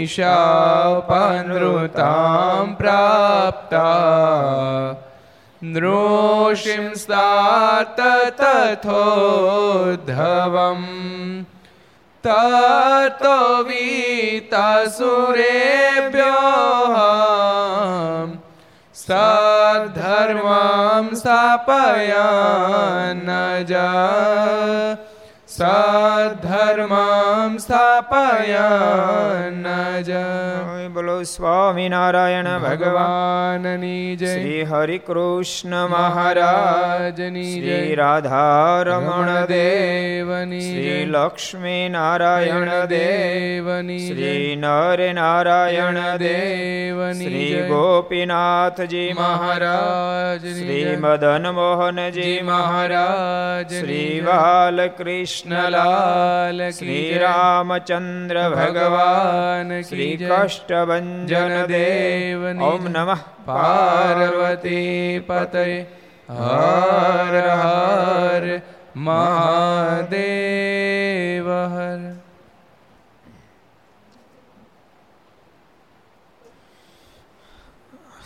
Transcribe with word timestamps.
मुनिशापनृतां 0.00 0.16
प्राप्ता 2.78 3.88
नृषिंस्तात 5.74 7.20
तथोद्धवम् 8.40 8.96
ततो 12.26 13.36
वीतासुरेभ्यो 13.68 14.72
सद्धर्मां 19.02 21.04
स्थापयान् 21.20 23.30
जा 23.70 23.90
સધર્મમ 25.51 27.57
સ્થાપયન 27.57 29.63
જ 30.01 30.13
બોલો 30.89 31.23
સ્વામિનારાયણ 31.23 32.59
ભગવાનની 32.59 34.15
જય 34.15 34.29
શ્રી 34.29 34.63
હરિ 34.63 34.99
કૃષ્ણ 34.99 35.87
મહારાજની 35.87 37.57
જય 37.57 37.95
રાધારમણ 37.95 39.45
દેવની 39.49 40.61
શ્રી 40.61 41.07
લક્ષ્મી 41.07 41.89
નારાયણ 41.89 42.87
દેવની 42.87 44.05
શ્રી 44.05 44.55
નર 44.55 45.13
નારાયણ 45.13 46.17
દેવની 46.17 47.23
શ્રી 47.23 47.67
ગોપીનાથજી 47.67 49.13
મહારાજ 49.13 50.53
શ્રી 50.53 50.97
મદન 50.97 51.51
મોહનજી 51.51 52.41
મહારાજ 52.45 53.75
શ્રી 53.75 54.21
બાલકૃષ્ણ 54.21 55.40
કૃષ્ણલાલ 55.41 56.59
શ્રી 56.71 57.17
રામચંદ્ર 57.17 58.37
ભગવાન 58.51 59.69
શ્રી 59.81 60.17
કષ્ટભંજન 60.19 61.53
દેવ 61.67 62.41
ઓમ 62.63 62.83
નમઃ 62.87 63.21
પાર્વતી 63.45 65.23
પતય 65.23 65.63
હર 66.31 67.35
હર 67.53 68.45
મહાદેવ 69.07 70.19
હર 71.69 72.01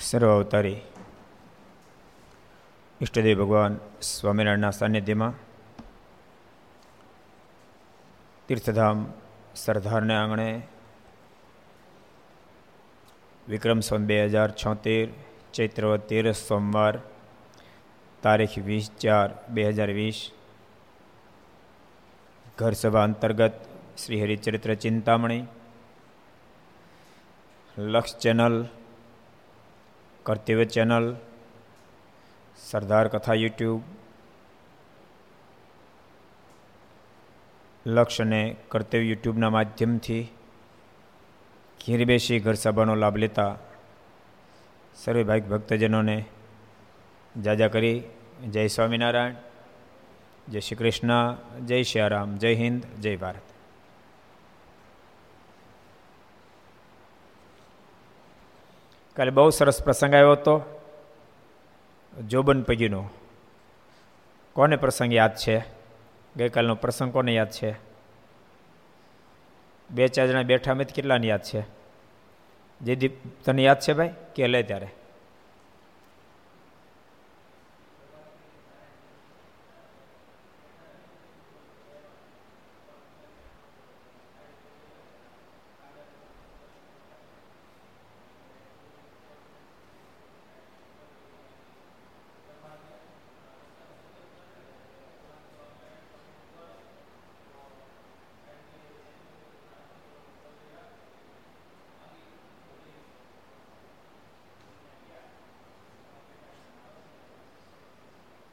સર્વ 0.02 0.30
અવતારી 0.32 0.80
ઈષ્ટદેવ 3.02 3.36
ભગવાન 3.40 3.74
સ્વામિનારાયણના 4.04 4.74
સાનિધ્યમાં 4.74 5.45
તીર્થધામ 8.50 9.00
સરદારને 9.56 10.14
આંગણે 10.14 10.50
વિક્રમ 13.48 13.80
સન 13.82 14.04
બે 14.06 14.18
હજાર 14.26 14.50
છોતેર 14.54 15.08
ચૈત્ર 15.52 15.86
તેર 16.10 16.26
સોમવાર 16.40 16.94
તારીખ 18.24 18.58
વીસ 18.62 18.88
ચાર 18.98 19.28
બે 19.50 19.64
હજાર 19.70 19.92
વીસ 19.92 20.20
ઘર 22.58 22.74
સભા 22.74 23.04
અંતર્ગત 23.04 23.58
શ્રી 23.96 24.22
હરિચરિત્ર 24.22 24.72
ચિંતામણી 24.78 25.44
લક્ષ 27.78 28.18
ચેનલ 28.20 28.56
કર્તવ્ય 30.26 30.66
ચેનલ 30.68 31.06
સરદાર 32.60 33.06
કથા 33.10 33.38
યુટ્યુબ 33.38 33.82
લક્ષ 37.86 38.22
અને 38.22 38.56
કર્તવ્ય 38.68 39.04
યુટ્યુબના 39.04 39.50
માધ્યમથી 39.50 40.24
ઘેર 41.88 42.06
બેસી 42.06 42.40
ઘર 42.40 42.54
સભાનો 42.54 42.96
લાભ 42.96 43.18
લેતા 43.18 43.56
સર્વે 44.96 45.40
ભક્તજનોને 45.40 46.26
જાજા 47.44 47.68
કરી. 47.68 48.04
જય 48.48 48.68
સ્વામિનારાયણ, 48.68 49.34
જય 50.50 50.60
શ્રી 50.60 50.76
કૃષ્ણ, 50.76 51.38
જય 51.66 51.84
શ્રી 51.84 52.10
રામ 52.10 52.38
જય 52.38 52.56
હિન્દ, 52.56 52.86
જય 53.02 53.16
ભારત. 53.16 53.42
કાલે 59.16 59.32
બહુ 59.32 59.50
સરસ 59.50 59.84
પ્રસંગ 59.84 60.14
આવ્યો 60.14 60.32
હતો, 60.32 60.82
જોબન 62.28 62.64
પગીનો. 62.64 63.10
કોને 64.54 64.76
પ્રસંગ 64.76 65.14
યાદ 65.14 65.36
છે? 65.36 65.75
ગઈકાલનો 66.38 66.76
પ્રસંગ 66.76 67.14
કોને 67.14 67.34
યાદ 67.34 67.52
છે? 67.52 67.76
બે 69.92 70.08
ચાર 70.08 70.28
જણા 70.28 70.44
બેઠા 70.44 70.74
મેં 70.74 70.88
કેટલાને 70.88 71.28
યાદ 71.28 71.44
છે? 71.44 71.62
જે 72.82 73.08
તને 73.46 73.64
યાદ 73.64 73.80
છે 73.80 73.94
ભાઈ? 73.94 74.14
કે 74.36 74.48
લે 74.48 74.64
ત્યારે 74.64 74.88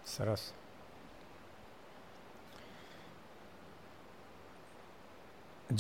સરસ 0.07 0.53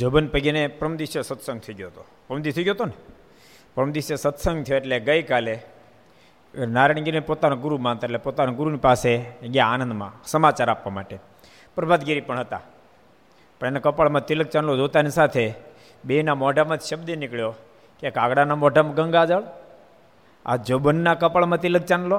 જોબન 0.03 0.27
પગીને 0.27 0.63
પરમ 0.79 0.95
દિવસે 1.01 1.21
સત્સંગ 1.23 1.61
થઈ 1.65 1.75
ગયો 1.79 1.91
હતો. 1.93 2.03
પરમ 2.29 2.41
થઈ 2.43 2.65
ગયો 2.67 2.75
હતો 2.75 2.87
ને? 2.91 2.97
પરમ 3.75 3.91
દિવસે 3.95 4.15
સત્સંગ 4.17 4.65
થયો 4.67 4.79
એટલે 4.81 4.97
ગઈકાલે 5.09 5.55
નારાયણગીરીને 6.75 7.25
પોતાના 7.31 7.61
ગુરુ 7.65 7.77
માનતા 7.87 8.07
એટલે 8.09 8.21
પોતાના 8.27 8.59
ગુરુની 8.59 8.83
પાસે 8.89 9.13
ગયા 9.55 9.71
આનંદમાં 9.73 10.13
સમાચાર 10.25 10.69
આપવા 10.71 10.95
માટે. 10.97 11.17
પ્રભાતગીરી 11.77 12.27
પણ 12.29 12.41
હતા. 12.45 12.63
પણ 13.61 13.67
એના 13.67 13.85
કપાળમાં 13.87 14.27
તિલક 14.29 14.49
ચાંદલો 14.55 14.77
જોતાની 14.77 15.15
સાથે 15.19 15.45
બેના 16.05 16.39
મોઢામાં 16.43 16.79
જ 16.79 16.83
શબ્દ 16.83 17.11
નીકળ્યો 17.23 17.55
કે 18.01 18.11
કાગડાના 18.11 18.59
મોઢામાં 18.65 18.95
ગંગાજળ, 18.99 19.45
આ 20.47 20.57
જોબનના 20.69 21.15
કપાળમાં 21.15 21.61
તિલક 21.65 21.85
ચાંદલો. 21.91 22.19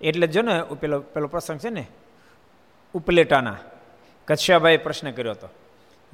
એટલે 0.00 0.26
જો 0.26 0.42
ને 0.42 0.54
પેલો 0.80 0.96
પેલો 1.12 1.26
પ્રસંગ 1.32 1.60
છે 1.62 1.70
ને, 1.70 1.84
ઉપલેટાના 2.94 3.58
કચ્છાભાઈએ 4.28 4.82
પ્રશ્ન 4.86 5.10
કર્યો 5.10 5.36
હતો. 5.38 5.48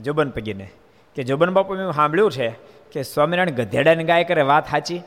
જોબન 0.02 0.30
પગીને, 0.30 0.70
કે 1.14 1.22
જોબન 1.22 1.50
બાપુ 1.50 1.74
મેં 1.74 1.92
સાંભળ્યું 1.92 2.32
છે 2.32 2.48
કે 2.92 3.02
સ્વામિનારાયણ 3.02 3.50
ગધેડાને 3.50 4.04
ગાય 4.04 4.24
કરે 4.24 4.42
વાત 4.42 4.70
સાચી? 4.70 5.02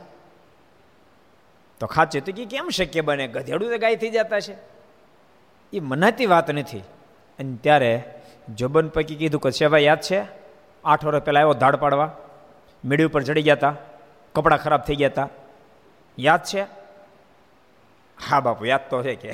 તો 1.79 1.87
ખાચી 1.87 2.21
તો 2.21 2.31
કે 2.31 2.45
કેમ 2.45 2.69
શક્ય 2.69 3.01
બને? 3.01 3.27
ગધેડું 3.27 3.69
તો 3.69 3.77
ગાય 3.77 3.95
થઈ 3.95 4.09
જતા 4.09 4.39
છે. 4.39 4.55
એ 5.73 5.79
મનાતી 5.79 6.25
વાત 6.25 6.51
નથી. 6.51 6.79
અને 7.39 7.55
ત્યારે 7.55 8.03
જોબન 8.55 8.87
પૈકી 8.87 9.15
કીધું 9.15 9.41
કે 9.41 9.49
સેવા 9.49 9.77
યાદ 9.77 10.01
છે? 10.01 10.25
આઠ 10.85 11.05
વર્ષ 11.05 11.23
પહેલાં 11.23 11.43
આવ્યો 11.43 11.53
ધાડ 11.53 11.75
પાડવા. 11.75 12.11
મીડી 12.85 13.03
ઉપર 13.03 13.23
ચડી 13.23 13.41
ગયા 13.41 13.53
હતા 13.53 13.75
કપડાં 14.35 14.59
ખરાબ 14.59 14.81
થઈ 14.81 14.95
ગયા 14.95 15.09
હતા 15.09 15.29
યાદ 16.19 16.43
છે? 16.43 16.61
હા 18.29 18.39
બાપુ, 18.39 18.65
યાદ 18.65 18.89
તો 18.89 19.03
છે 19.03 19.15
કે. 19.15 19.33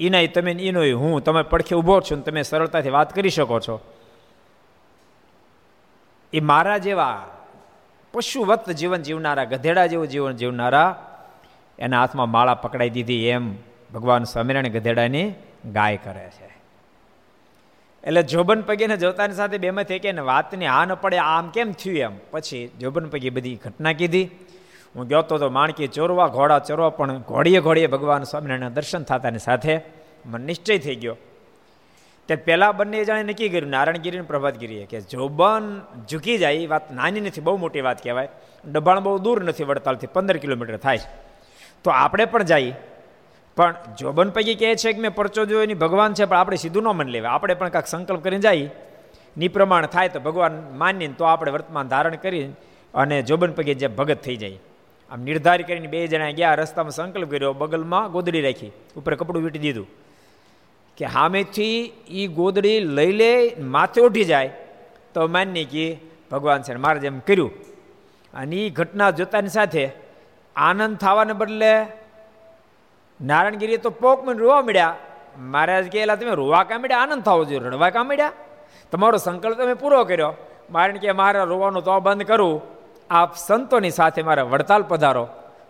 ઈનાય 0.00 0.26
તમે 0.26 0.52
ઈનોય 0.52 0.92
હું, 0.92 1.24
તમે 1.24 1.42
પડખે 1.42 1.76
ઊભો 1.76 2.00
છો 2.00 2.16
તમે 2.16 2.42
સરળતાથી 2.42 2.90
વાત 2.90 3.14
કરી 3.14 3.30
શકો 3.30 3.60
છો. 3.60 3.80
એ 6.32 6.40
મારા 6.40 6.78
જેવા 6.78 7.26
પશુવત 8.12 8.70
જીવન 8.70 9.02
જીવનારા, 9.02 9.44
ગધેડા 9.44 9.86
જેવું 9.86 10.06
જીવન 10.06 10.32
જીવનારા, 10.32 11.12
એના 11.78 12.00
હાથમાં 12.00 12.30
માળા 12.30 12.54
પકડાઈ 12.54 12.90
દીધી 12.90 13.26
એમ 13.26 13.54
ભગવાન 13.94 14.24
સ્વામિનારાયણ 14.24 14.72
ગધેડાની 14.72 15.32
ગાય 15.72 15.96
કરે 15.96 16.30
છે. 16.30 16.56
એટલે 18.04 18.22
જોબન 18.22 18.62
પગીને 18.62 18.96
જોતાની 18.96 19.34
સાથે 19.34 19.58
બેમાંથી 19.58 19.98
કે 19.98 20.12
વાતની 20.12 20.66
આ 20.66 20.84
ન 20.84 20.94
પડે, 20.94 21.18
આમ 21.18 21.50
કેમ 21.50 21.72
થયું 21.72 21.98
એમ. 21.98 22.12
પછી 22.30 22.70
જોબન 22.80 23.08
પગી 23.08 23.30
બધી 23.30 23.56
ઘટના 23.56 23.92
કીધી. 23.92 24.30
હું 24.96 25.08
ગયો 25.08 25.22
તો 25.22 25.50
માણકી 25.50 25.86
ચોરવા, 25.86 26.26
ઘોડા 26.26 26.58
ચોરવા, 26.58 26.90
પણ 26.90 27.18
ઘોડીએ 27.18 27.60
ઘોડીએ 27.60 27.86
ભગવાન 27.86 28.22
સ્વામિનારાયણના 28.22 28.68
દર્શન 28.68 29.02
થતાની 29.02 29.38
સાથે 29.38 29.80
મને 30.26 30.46
નિશ્ચય 30.46 30.78
થઈ 30.78 30.96
ગયો. 30.96 31.16
તે 32.28 32.36
પહેલાં 32.36 32.76
બંને 32.76 33.04
જાણે 33.04 33.22
નક્કી 33.22 33.48
કર્યું 33.48 33.70
નારાયણગીરી 33.70 34.18
અને 34.18 34.26
પ્રભાતગીરીએ, 34.26 34.86
કે 34.86 35.00
જોબન 35.00 35.80
ઝૂકી 36.10 36.38
જાય, 36.38 36.54
એ 36.54 36.66
વાત 36.66 36.92
નાની 36.92 37.20
નથી, 37.20 37.40
બહુ 37.40 37.56
મોટી 37.56 37.80
વાત 37.80 38.02
કહેવાય 38.02 38.28
ડબાણ 38.72 39.00
બહુ 39.00 39.18
દૂર 39.18 39.44
નથી, 39.44 39.64
વડતાલથી 39.64 40.06
પંદર 40.06 40.36
કિલોમીટર 40.36 40.76
થાય. 40.76 40.98
તો 41.84 41.90
આપણે 41.90 42.24
પણ 42.24 42.42
જઈએ. 42.42 42.74
પણ 43.56 43.74
જોબન 43.98 44.30
પૈકી 44.30 44.54
કહે 44.54 44.74
છે 44.74 44.92
કે 44.92 45.00
મેં 45.00 45.14
પરચો 45.14 45.44
જોયો 45.44 45.62
એની 45.62 45.74
ભગવાન 45.74 46.14
છે, 46.14 46.24
પણ 46.24 46.36
આપણે 46.36 46.56
સીધું 46.56 46.82
ન 46.82 46.86
મન 46.86 47.08
લેવા 47.08 47.30
આપણે 47.30 47.54
પણ 47.54 47.68
કાંઈક 47.68 47.86
સંકલ્પ 47.86 48.22
કરીને 48.22 48.40
જઈએ. 48.40 48.70
ની 49.36 49.48
પ્રમાણ 49.48 49.86
થાય 49.86 50.08
તો 50.08 50.20
ભગવાન 50.20 50.62
માનીને 50.72 51.14
તો 51.18 51.24
આપણે 51.24 51.52
વર્તમાન 51.52 51.88
ધારણ 51.88 52.14
કરી 52.14 52.52
અને 52.94 53.22
જોબન 53.22 53.52
પૈકી 53.52 53.74
જે 53.74 53.86
ભગત 53.86 54.22
થઈ 54.22 54.36
જાય. 54.36 54.58
આમ 55.10 55.20
નિર્ધાર 55.20 55.62
કરીને 55.62 55.86
બે 55.86 56.06
જણા 56.06 56.30
ગયા, 56.30 56.54
રસ્તામાં 56.54 56.90
સંકલ્પ 56.90 57.30
કર્યો, 57.30 57.52
બગલમાં 57.52 58.12
ગોદડી 58.12 58.40
રાખી, 58.40 58.72
ઉપર 58.96 59.14
કપડું 59.14 59.42
વીટી 59.42 59.58
દીધું. 59.58 59.86
કે 60.96 61.06
સામેથી 61.06 61.92
એ 62.08 62.26
ગોદડી 62.26 62.80
લઈ 62.80 63.12
લે, 63.12 63.56
માથે 63.60 64.00
ઉઠી 64.00 64.24
જાય, 64.24 64.48
તો 65.14 65.26
માન્ય 65.26 65.64
કે 65.64 65.98
ભગવાન 66.30 66.62
છે 66.62 66.74
મારે 66.74 67.00
જેમ 67.00 67.18
કર્યું. 67.18 67.50
અને 68.34 68.56
એ 68.56 68.70
ઘટના 68.70 69.10
જોતાની 69.10 69.48
સાથે 69.48 69.90
આનંદ 70.56 70.96
થવાને 70.96 71.32
બદલે 71.32 71.86
નારાયણગીરી 73.20 73.76
તો 73.76 73.90
પોક 73.90 74.24
મને 74.24 74.38
રોવા 74.38 74.62
મળ્યા. 74.62 74.96
મહારાજ 75.38 75.92
કહેલા, 75.92 76.14
તમે 76.14 76.30
રોવા 76.30 76.62
કાં 76.62 76.80
મળ્યા? 76.80 76.98
આનંદ 76.98 77.22
થવો 77.22 77.44
જોઈએ. 77.44 77.60
રડવા 77.60 77.90
કાં 77.90 78.06
મળ્યા? 78.06 78.32
તમારો 78.92 79.18
સંકલ્પ 79.18 79.58
તમે 79.58 79.74
પૂરો 79.74 80.04
કર્યો. 80.04 80.34
મારે 80.70 80.92
કે, 80.92 81.12
મારે 81.12 81.44
રોવાનું 81.44 81.84
તો 81.84 82.00
બંધ 82.00 82.22
કરું. 82.22 82.75
આપ 83.10 83.36
સંતોની 83.36 83.90
સાથે 83.90 84.22
મારે 84.22 84.42
વડતાલ 84.42 84.82
પધારો. 84.82 85.28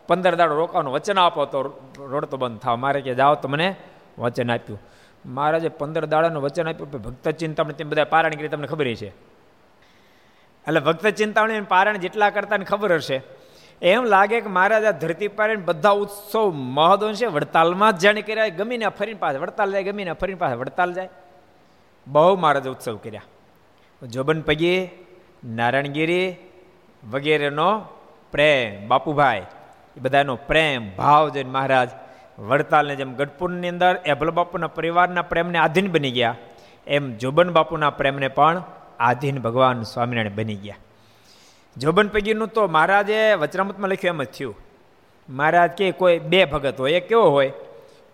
પંદર 0.09 0.35
દાડો 0.35 0.55
રોકાવાનું 0.55 0.93
વચન 0.93 1.19
આપો 1.19 1.45
તો 1.45 1.63
રોડ 1.99 2.25
તો 2.25 2.37
બંધ 2.37 2.61
થાવ. 2.61 2.77
મારે 2.77 3.01
કે 3.01 3.15
જાઓ 3.15 3.35
તો 3.35 3.49
મને 3.49 3.75
વચન 4.19 4.51
આપ્યું. 4.51 4.81
મહારાજે 5.27 5.69
પંદર 5.69 6.07
દાડાનું 6.07 6.43
વચન 6.43 6.69
આપ્યું 6.69 6.91
ભક્ત 6.91 7.29
ચિંતામણી 7.29 7.75
તેમ 7.75 7.89
બધા 7.89 8.05
પારણ 8.05 8.31
કરી 8.31 8.49
તમને 8.49 8.67
ખબર 8.67 8.85
છે 8.85 9.09
એટલે 10.67 10.81
ભક્ત 10.81 11.07
ચિંતામણી 11.07 11.61
પારણ 11.61 11.97
જેટલા 11.97 12.31
કરતા 12.31 12.57
ખબર 12.57 12.93
હશે. 12.93 13.23
એમ 13.83 14.05
લાગે 14.05 14.41
કે 14.41 14.49
મહારાજ 14.49 14.85
આ 14.85 14.91
ધરતી 14.91 15.29
પારે 15.29 15.57
બધા 15.57 15.91
ઉત્સવ 15.91 16.53
મહદો 16.55 17.13
છે. 17.13 17.27
વડતાલમાં 17.27 17.93
જ 17.93 17.99
જાણે 17.99 18.23
કર્યા 18.23 18.49
ગમીને 18.49 18.89
ફરીને 18.89 19.19
પાસે 19.19 19.39
વડતાલ 19.39 19.71
જાય, 19.71 19.83
ગમીને 19.83 20.13
ફરીને 20.13 20.39
પાસે 20.39 20.55
વડતાલ 20.55 20.93
જાય. 20.93 21.09
બહુ 22.07 22.37
મહારાજ 22.37 22.69
ઉત્સવ 22.69 22.97
કર્યા. 22.97 23.23
જોબન 24.07 24.41
પગી 24.41 24.89
નારાયણગીરી 25.45 26.37
વગેરેનો 27.11 27.71
પ્રેમ, 28.33 28.89
બાપુભાઈ, 28.89 29.45
એ 29.97 30.01
બધાનો 30.01 30.37
પ્રેમ, 30.37 30.83
ભાવ 30.97 31.29
જોઈને 31.29 31.51
મહારાજ 31.51 31.91
વડતાલને 32.39 32.95
જેમ 32.97 33.15
ગઢપુરની 33.15 33.69
અંદર 33.69 33.95
એભલ 34.05 34.31
બાપુના 34.31 34.67
પરિવારના 34.69 35.23
પ્રેમને 35.23 35.59
આધીન 35.59 35.89
બની 35.91 36.11
ગયા, 36.11 36.37
એમ 36.87 37.05
જોબન 37.17 37.51
બાપુના 37.51 37.91
પ્રેમને 37.91 38.29
પણ 38.29 38.63
આધીન 39.01 39.39
ભગવાન 39.39 39.83
સ્વામિનારાયણ 39.83 40.35
બની 40.35 40.55
ગયા. 40.55 40.83
જોબન 41.77 42.09
પૈકીનું 42.09 42.49
તો 42.49 42.69
મહારાજે 42.69 43.35
વચરામતમાં 43.35 43.91
લખ્યું 43.91 44.17
એમ 44.17 44.23
જ 44.23 44.31
થયું. 44.31 44.57
મહારાજ 45.29 45.71
કે 45.71 45.93
કોઈ 45.93 46.19
બે 46.19 46.45
ભગત 46.45 46.79
હોય 46.79 46.97
એ 46.97 47.01
કેવો 47.01 47.31
હોય 47.31 47.53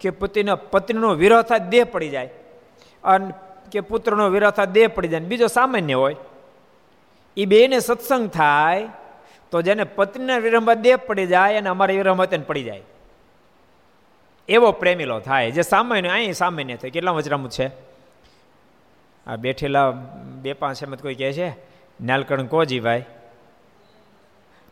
કે 0.00 0.10
પતિનો 0.10 0.56
પત્નીનો 0.56 1.14
વિરોધ 1.14 1.46
થાય 1.46 1.68
દેહ 1.70 1.84
પડી 1.84 2.08
જાય 2.08 2.30
અને 3.04 3.32
કે 3.72 3.80
પુત્રનો 3.80 4.28
વિરોધ 4.28 4.54
થાય 4.54 4.66
દેહ 4.66 4.88
પડી 4.88 5.08
જાય 5.08 5.20
બીજો 5.20 5.46
સામાન્ય 5.46 5.94
હોય 5.94 6.16
એ 7.36 7.44
બેને 7.44 7.80
સત્સંગ 7.80 8.30
થાય, 8.30 8.88
તો 9.50 9.62
જેને 9.62 9.84
પત્નીના 9.84 10.38
વિરહમાં 10.38 10.82
દેહ 10.82 10.96
પડી 10.96 11.26
જાય 11.26 11.56
અને 11.56 11.68
અમારા 11.68 11.94
વિરહમાં 11.94 12.28
તેને 12.28 12.44
પડી 12.44 12.62
જાય. 12.62 12.82
એવો 14.48 14.72
પ્રેમીલો 14.72 15.20
થાય, 15.20 15.50
જે 15.50 15.62
સામાન્ય, 15.62 16.08
અહીં 16.08 16.34
સામાન્ય 16.34 16.76
થાય. 16.76 16.90
કેટલા 16.90 17.10
વજરામું 17.10 17.50
છે? 17.50 17.70
આ 19.26 19.36
બેઠેલા 19.36 19.90
બે 20.42 20.52
પાંચ 20.52 20.82
એમ 20.82 20.94
કોઈ 20.94 21.14
કહે 21.14 21.32
છે? 21.32 21.50
નાલકણ 22.04 22.46
કોજી 22.46 22.80
ભાઈ? 22.80 23.04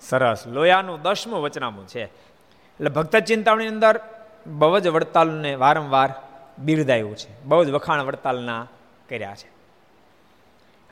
સરસ. 0.00 0.46
લોયાનું 0.46 1.02
દસમું 1.02 1.42
વચનામું 1.42 1.86
છે. 1.86 2.04
એટલે 2.04 2.90
ભક્ત 2.90 3.16
ચિંતામણી 3.16 3.66
અંદર 3.66 4.00
બહુ 4.46 4.78
જ 4.78 4.88
વડતાલને 4.88 5.54
વારંવાર 5.54 6.14
બિરદાયું 6.58 7.16
છે. 7.16 7.44
બહુ 7.44 7.64
જ 7.64 7.70
વખાણ 7.70 8.02
વડતાલના 8.02 8.66
કર્યા 9.08 9.34
છે. 9.34 9.59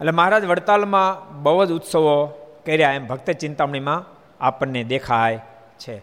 એટલે 0.00 0.10
મહારાજ 0.10 0.44
વડતાલમાં 0.44 1.42
બહુ 1.42 1.64
જ 1.64 1.72
ઉત્સવો 1.72 2.26
કર્યા 2.66 2.92
એમ 2.92 3.06
ભક્ત 3.06 3.30
ચિંતામણીમાં 3.30 4.04
આપણને 4.40 4.84
દેખાય 4.84 5.40
છે. 5.78 5.96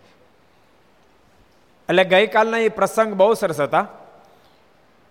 એટલે 1.89 2.03
ગઈકાલના 2.03 2.57
એ 2.57 2.69
પ્રસંગ 2.69 3.13
બહુ 3.13 3.33
સરસ 3.33 3.59
હતા. 3.59 3.87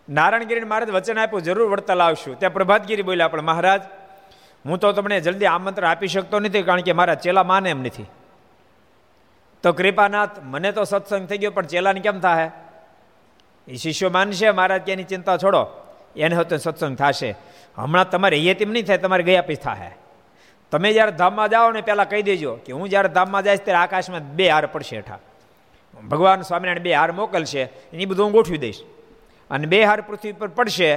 નારાયણગીરી 0.08 0.60
મહારાજ 0.60 0.90
વચન 0.90 1.18
આપ્યું, 1.18 1.42
જરૂર 1.42 1.70
વડતાલ 1.70 2.02
આવશું. 2.02 2.38
ત્યાં 2.38 2.52
પ્રભાતગીરી 2.52 3.02
બોલ્યા, 3.02 3.28
પણ 3.28 3.42
મહારાજ, 3.42 3.82
હું 4.66 4.78
તો 4.78 4.92
તમને 4.92 5.20
જલ્દી 5.20 5.46
આમંત્રણ 5.46 5.88
આપી 5.88 6.08
શકતો 6.08 6.40
નથી 6.40 6.62
કારણ 6.62 6.80
કે 6.80 6.92
મારા 6.92 7.14
ચેલા 7.14 7.42
માને 7.42 7.70
એમ 7.70 7.82
નથી. 7.82 8.06
તો 9.62 9.72
કૃપાનાથ, 9.72 10.30
મને 10.42 10.72
તો 10.72 10.84
સત્સંગ 10.84 11.26
થઈ 11.26 11.38
ગયો, 11.38 11.50
પણ 11.50 11.62
ચેલાને 11.62 12.00
કેમ 12.00 12.20
થાય 12.20 12.50
એ 13.68 13.76
શિષ્યો 13.76 14.10
માનશે, 14.10 14.50
મહારાજ, 14.50 14.82
કે 14.82 15.02
ચિંતા 15.02 15.36
છોડો. 15.36 15.83
એને 16.16 16.34
હતો 16.36 16.56
સત્સંગ 16.56 16.96
થશે. 16.96 17.30
હમણાં 17.76 18.10
તમારે 18.10 18.38
એ 18.38 18.54
તેમ 18.54 18.70
નહીં 18.72 18.86
થાય, 18.86 18.98
તમારે 18.98 19.22
ગયા 19.22 19.42
પછી 19.42 19.56
થાય 19.56 19.92
તમે 20.72 20.92
જ્યારે 20.92 21.12
ધામમાં 21.12 21.48
જાઓ 21.48 21.70
ને 21.70 21.80
પહેલાં 21.80 22.08
કહી 22.10 22.22
દેજો 22.22 22.52
કે 22.66 22.72
હું 22.72 22.88
જ્યારે 22.88 23.08
ધામમાં 23.08 23.42
જઈશ 23.42 23.62
ત્યારે 23.64 23.80
આકાશમાં 23.80 24.24
બે 24.36 24.48
હાર 24.48 24.66
પડશે 24.66 24.96
હેઠા. 24.96 25.18
ભગવાન 25.94 26.42
સ્વામિનારાયણ 26.42 26.82
બે 26.82 26.92
હાર 26.92 27.12
મોકલશે, 27.12 27.62
એની 27.92 28.06
બધું 28.06 28.24
હું 28.26 28.32
ગોઠવી 28.32 28.58
દઈશ. 28.58 28.80
અને 29.50 29.66
બે 29.66 29.82
હાર 29.84 30.00
પૃથ્વી 30.00 30.32
પર 30.32 30.48
પડશે, 30.48 30.90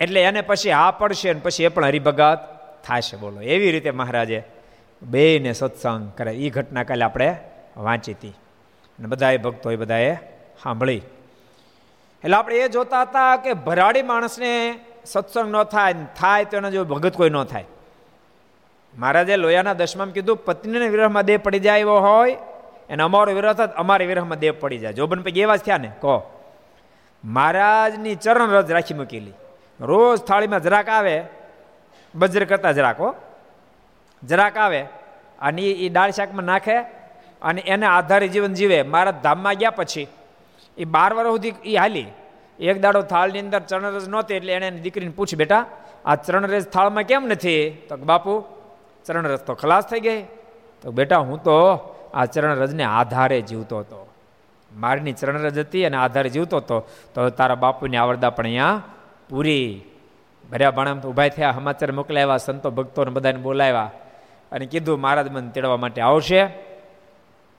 એટલે 0.00 0.20
એને 0.22 0.40
પછી 0.40 0.70
હા 0.70 0.90
પડશે 0.90 1.28
અને 1.30 1.40
પછી 1.40 1.64
એ 1.64 1.68
પણ 1.68 1.84
હરિભગત 1.84 2.40
થશે, 2.84 3.16
બોલો. 3.16 3.40
એવી 3.40 3.70
રીતે 3.72 3.90
મહારાજે 3.90 4.40
બેને 5.02 5.52
સત્સંગ 5.52 6.10
કરે 6.18 6.32
એ 6.34 6.50
ઘટના 6.50 6.82
કાલે 6.82 7.04
આપણે 7.04 7.28
વાંચી 7.76 8.12
હતી. 8.12 8.34
અને 8.98 9.06
બધાએ 9.06 9.36
ભક્તો 9.36 9.70
એ 9.70 9.76
બધાએ 9.76 10.14
સાંભળી. 10.62 11.02
એટલે 12.24 12.36
આપણે 12.36 12.56
એ 12.56 12.68
જોતા 12.68 13.02
હતા 13.02 13.36
કે 13.36 13.54
ભરાડી 13.54 14.02
માણસને 14.02 14.80
સત્સંગ 15.04 15.50
ન 15.50 15.62
થાય 15.62 15.92
થાય 15.92 16.44
તો 16.44 16.56
એનો 16.56 16.70
જો 16.70 16.84
ભગત 16.84 17.16
કોઈ 17.16 17.30
ન 17.30 17.44
થાય. 17.44 17.64
મહારાજે 18.98 19.36
લોયાના 19.36 19.72
દશમામાં 19.72 20.14
કીધું, 20.14 20.36
પત્નીને 20.36 20.88
વિરહમાં 20.88 21.22
દેહ 21.22 21.38
પડી 21.38 21.58
જાય 21.58 21.80
એવો 21.80 22.00
હોય 22.00 22.34
અને 22.90 23.02
અમારો 23.02 23.32
વિરહ 23.32 23.52
થાય 23.52 23.66
અમારે 23.66 24.06
વિરહમાં 24.06 24.38
દેહ 24.38 24.52
પડી 24.52 24.78
જાય. 24.78 24.92
જોબન 24.92 25.22
પૈકી 25.22 25.40
એવા 25.40 25.56
જ 25.56 25.60
થયા 25.60 25.78
ને? 25.78 25.92
કહો. 26.00 26.40
મહારાજની 27.24 28.14
ચરણ 28.14 28.50
રજ 28.50 28.70
રાખી 28.70 28.94
મૂકેલી. 28.94 29.32
રોજ 29.80 30.18
થાળીમાં 30.18 30.62
જરાક 30.62 30.88
આવે, 30.88 31.24
બજર 32.14 32.44
કરતા 32.44 32.72
જરાક, 32.72 33.00
હો. 33.00 33.14
જરાક 34.24 34.56
આવે, 34.56 34.82
અને 35.40 35.62
એ 35.62 35.88
દાળ 35.88 36.10
શાકમાં 36.10 36.44
નાખે 36.44 36.76
અને 37.42 37.60
એને 37.60 37.86
આધારે 37.86 38.28
જીવન 38.28 38.54
જીવે. 38.54 38.82
મારા 38.82 39.10
ધામમાં 39.10 39.54
ગયા 39.54 39.70
પછી 39.70 40.06
એ 40.78 40.84
બાર 40.84 41.14
વર્ષ 41.14 41.28
સુધી 41.28 41.54
એ 41.64 41.76
હાલી. 41.76 42.06
એક 42.60 42.80
દાડો 42.80 43.02
થાળની 43.02 43.38
અંદર 43.38 43.60
ચરણરસ 43.60 44.08
નહોતી 44.08 44.34
એટલે 44.34 44.52
એણે 44.52 44.70
દીકરીને 44.70 45.10
પૂછ 45.10 45.34
બેટા, 45.36 45.66
આ 46.06 46.16
ચરણરસ 46.16 46.66
થાળમાં 46.66 47.02
કેમ 47.02 47.26
નથી? 47.26 47.70
તો 47.88 47.96
બાપુ 47.96 48.44
ચરણરસ 49.06 49.40
તો 49.40 49.54
ખલાસ 49.54 49.84
થઈ 49.86 50.00
ગઈ. 50.00 50.22
તો 50.82 50.90
બેટા, 50.90 51.18
હું 51.18 51.42
તો 51.42 51.56
આ 52.14 52.24
ચરણરજને 52.24 52.84
આધારે 52.84 53.40
જીવતો 53.40 53.78
હતો. 53.78 54.08
મારની 54.76 55.12
ચરણરજ 55.12 55.58
હતી 55.58 55.84
અને 55.84 55.96
આધારે 55.96 56.28
જીવતો 56.28 56.56
હતો. 56.56 56.88
તો 57.14 57.28
તારા 57.28 57.54
બાપુની 57.54 57.96
આવરદા 57.96 58.30
પણ 58.30 58.44
અહીંયા 58.44 58.82
પૂરી. 59.30 59.84
ભર્યા 60.50 60.70
ભાણામાં 60.70 61.04
ઊભા 61.04 61.28
થયા, 61.28 61.52
સમાચાર 61.52 61.92
મોકલાવ્યા 61.92 62.36
સંતો 62.36 62.70
ભક્તોને 62.70 63.10
બધાને 63.10 63.38
બોલાવ્યા 63.38 63.90
અને 64.52 64.66
કીધું, 64.66 65.00
મહારાજ 65.00 65.28
મને 65.30 65.50
તેડવા 65.50 65.76
માટે 65.76 66.00
આવશે. 66.00 66.48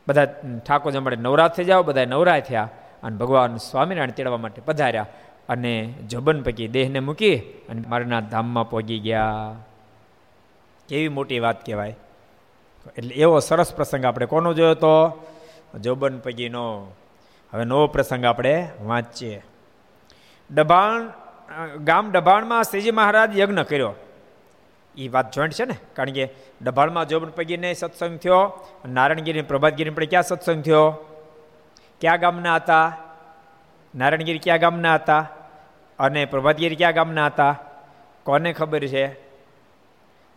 બધા 0.07 0.25
ઠાકોર 0.67 0.91
જમાડે 0.91 1.15
નવરાત 1.15 1.55
થઈ 1.55 1.63
જાઓ 1.63 1.83
બધા 1.83 2.05
નવરાય 2.05 2.41
થયા. 2.41 2.69
અને 3.03 3.18
ભગવાન 3.18 3.58
સ્વામિનારાયણ 3.58 4.12
તેડવા 4.12 4.38
માટે 4.38 4.62
પધાર્યા 4.65 5.06
અને 5.50 5.94
જબન 6.08 6.41
પૈકી 6.41 6.68
દેહને 6.68 7.00
મૂકી 7.00 7.38
અને 7.39 7.84
મારના 7.88 8.20
ધામમાં 8.20 8.70
પહોંચી 8.70 9.00
ગયા. 9.00 9.56
કેવી 10.88 11.08
મોટી 11.08 11.39
વાત 11.39 11.65
કહેવાય. 11.65 11.96
એટલે 12.98 13.15
એવો 13.15 13.39
સરસ 13.39 13.75
પ્રસંગ 13.75 14.06
આપણે 14.06 14.25
કોનો 14.25 14.53
જોયો 14.53 14.74
તો? 14.74 15.25
જોબન 15.82 16.20
પગીનો 16.20 16.91
હવે 17.53 17.65
નવો 17.65 17.88
પ્રસંગ 17.88 18.25
આપણે 18.25 18.70
વાંચીએ. 18.82 19.44
ડભાણ 20.53 21.10
ગામ 21.77 22.12
ડભાણમાં 22.12 22.63
શ્રીજી 22.63 22.91
મહારાજ 22.91 23.39
યજ્ઞ 23.39 23.60
કર્યો. 23.60 23.94
એ 24.98 25.08
વાત 25.08 25.32
જોઈન્ટ 25.32 25.53
છે 25.53 25.65
ને? 25.65 25.75
કારણ 25.94 26.10
કે 26.10 26.29
ડભાણમાં 26.62 27.08
જોબન 27.08 27.29
પગીને 27.29 27.74
સત્સંગ 27.74 28.20
થયો 28.20 28.68
નારાયણગીરી 28.86 29.41
પ્રભાતગીરી 29.41 29.89
પણ 29.89 30.06
ક્યાં 30.06 30.24
સત્સંગ 30.24 30.63
થયો? 30.63 31.09
ક્યાં 32.01 32.20
ગામના 32.20 32.56
હતા? 32.56 32.98
નારાયણગીરી 33.96 34.39
ક્યાં 34.39 34.60
ગામના 34.60 34.96
હતા? 34.96 35.27
અને 36.00 36.25
પ્રભાતગીરી 36.25 36.75
ક્યાં 36.75 36.94
ગામના 36.94 37.25
હતા? 37.25 37.56
કોને 38.24 38.53
ખબર 38.53 38.88
છે? 38.88 39.13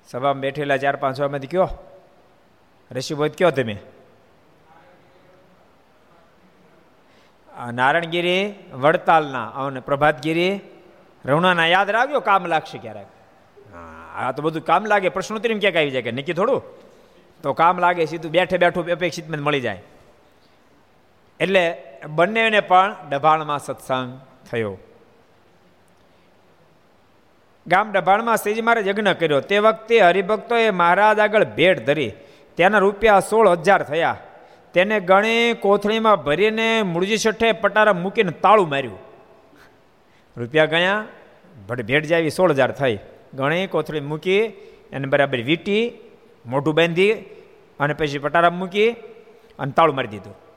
સભામાં 0.08 0.40
બેઠેલા 0.40 0.76
ચાર 0.76 0.96
પાંચમાંથી 0.96 1.46
કયો? 1.46 1.68
ઋષિબોધ 2.92 3.32
કયો 3.32 3.50
તમે? 3.50 3.76
નારાયણગીરી 7.72 8.54
વડતાલના, 8.72 9.46
અને 9.46 9.80
પ્રભાતગીરી 9.80 10.60
રવણાના 11.24 11.66
યાદ 11.66 11.90
રાખજો, 11.90 12.20
કામ 12.20 12.46
લાગશે 12.46 12.78
ક્યારેક. 12.78 13.06
આ 14.16 14.32
તો 14.32 14.42
બધું 14.42 14.62
કામ 14.62 14.84
લાગે, 14.84 15.08
પ્રશ્નોત્તરી 15.08 15.58
ક્યાંક 15.58 15.76
આવી 15.76 15.90
જાય 15.90 16.02
કે 16.02 16.10
નક્કી 16.10 16.32
થોડું? 16.32 16.62
તો 17.42 17.52
કામ 17.52 17.78
લાગે, 17.78 18.06
સીધું 18.06 18.32
બેઠે 18.32 18.58
બેઠું 18.58 18.90
અપેક્ષિત 18.90 19.30
મળી 19.30 19.60
જાય. 19.60 19.82
એટલે 21.42 21.82
બંનેને 22.08 22.60
પણ 22.60 22.96
ડભાણમાં 23.10 23.58
સત્સંગ 23.58 24.20
થયો. 24.50 24.78
ગામ 27.66 27.92
ડભાણમાં 27.92 28.36
શ્રીજી 28.36 28.60
મહારાજ 28.60 28.86
યજ્ઞ 28.86 29.08
કર્યો. 29.08 29.40
તે 29.40 29.58
વખતે 29.58 30.00
હરિભક્તોએ 30.00 30.70
મહારાજ 30.70 31.18
આગળ 31.18 31.44
ભેટ 31.44 31.86
ધરી. 31.86 32.12
તેના 32.56 32.78
રૂપિયા 32.78 33.20
સોળ 33.20 33.48
હજાર 33.48 33.82
થયા. 33.82 34.16
તેને 34.72 35.00
ગણી 35.00 35.54
કોથળીમાં 35.54 36.24
ભરીને 36.24 36.82
મૂળજી 36.82 37.18
છઠ્ઠે 37.18 37.52
પટારા 37.52 37.92
મૂકીને 37.92 38.30
તાળું 38.30 38.68
માર્યું. 38.68 38.98
રૂપિયા 40.36 40.64
ગણ્યા. 40.64 41.04
ભટ 41.68 41.82
ભેટ 41.82 42.04
જાવી 42.04 42.30
સોળ 42.30 42.52
હજાર 42.52 42.70
થઈ. 42.70 42.98
ગણી, 43.34 43.66
કોથળી 43.66 44.00
મૂકી 44.00 44.40
એને 44.92 45.06
બરાબર 45.06 45.38
વીટી, 45.38 45.92
મોઢું 46.46 46.74
બાંધી 46.74 47.12
અને 47.80 47.94
પછી 47.94 48.18
પટારા 48.18 48.50
મૂકી 48.50 48.90
અને 49.58 49.72
તાળું 49.72 49.96
મારી 49.96 50.08
દીધું. 50.08 50.51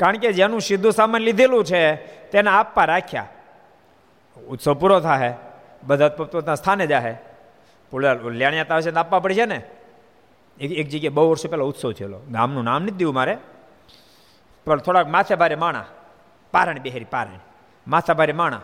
કારણ 0.00 0.16
કે 0.16 0.32
જેનું 0.32 0.60
સીધું 0.60 0.92
સામાન 0.92 1.20
લીધેલું 1.20 1.64
છે, 1.64 1.96
તેને 2.30 2.50
આપવા 2.50 2.84
રાખ્યા. 2.84 3.28
ઉત્સવ 4.48 4.74
પૂરો 4.74 5.00
થાય 5.00 5.34
બધા 5.82 6.08
પોતપોતાના 6.08 6.54
સ્થાને 6.54 6.86
જાહે. 6.86 7.14
પુલા 7.90 8.12
લેણિયા 8.12 8.64
તાવે 8.64 8.82
છે 8.82 8.94
આપવા 8.94 9.18
પડશે 9.18 9.46
ને? 9.46 9.62
એક 10.60 10.72
એક 10.72 10.88
જગ્યાએ 10.88 11.08
બહુ 11.08 11.30
વર્ષો 11.30 11.48
પહેલાં 11.48 11.66
ઉત્સવ 11.66 11.92
થયેલો. 11.92 12.20
ગામનું 12.30 12.64
નામ 12.64 12.82
નથી 12.82 12.90
દેવું 12.90 13.14
મારે. 13.14 13.38
પણ 14.64 14.78
થોડાક 14.78 15.08
માથે 15.08 15.34
ભારે 15.34 15.54
માણા, 15.54 15.84
પારણ 16.52 16.78
બિહારી 16.78 17.04
પારણ, 17.04 17.38
માથા 17.88 18.14
ભારે 18.14 18.32
માણા. 18.32 18.56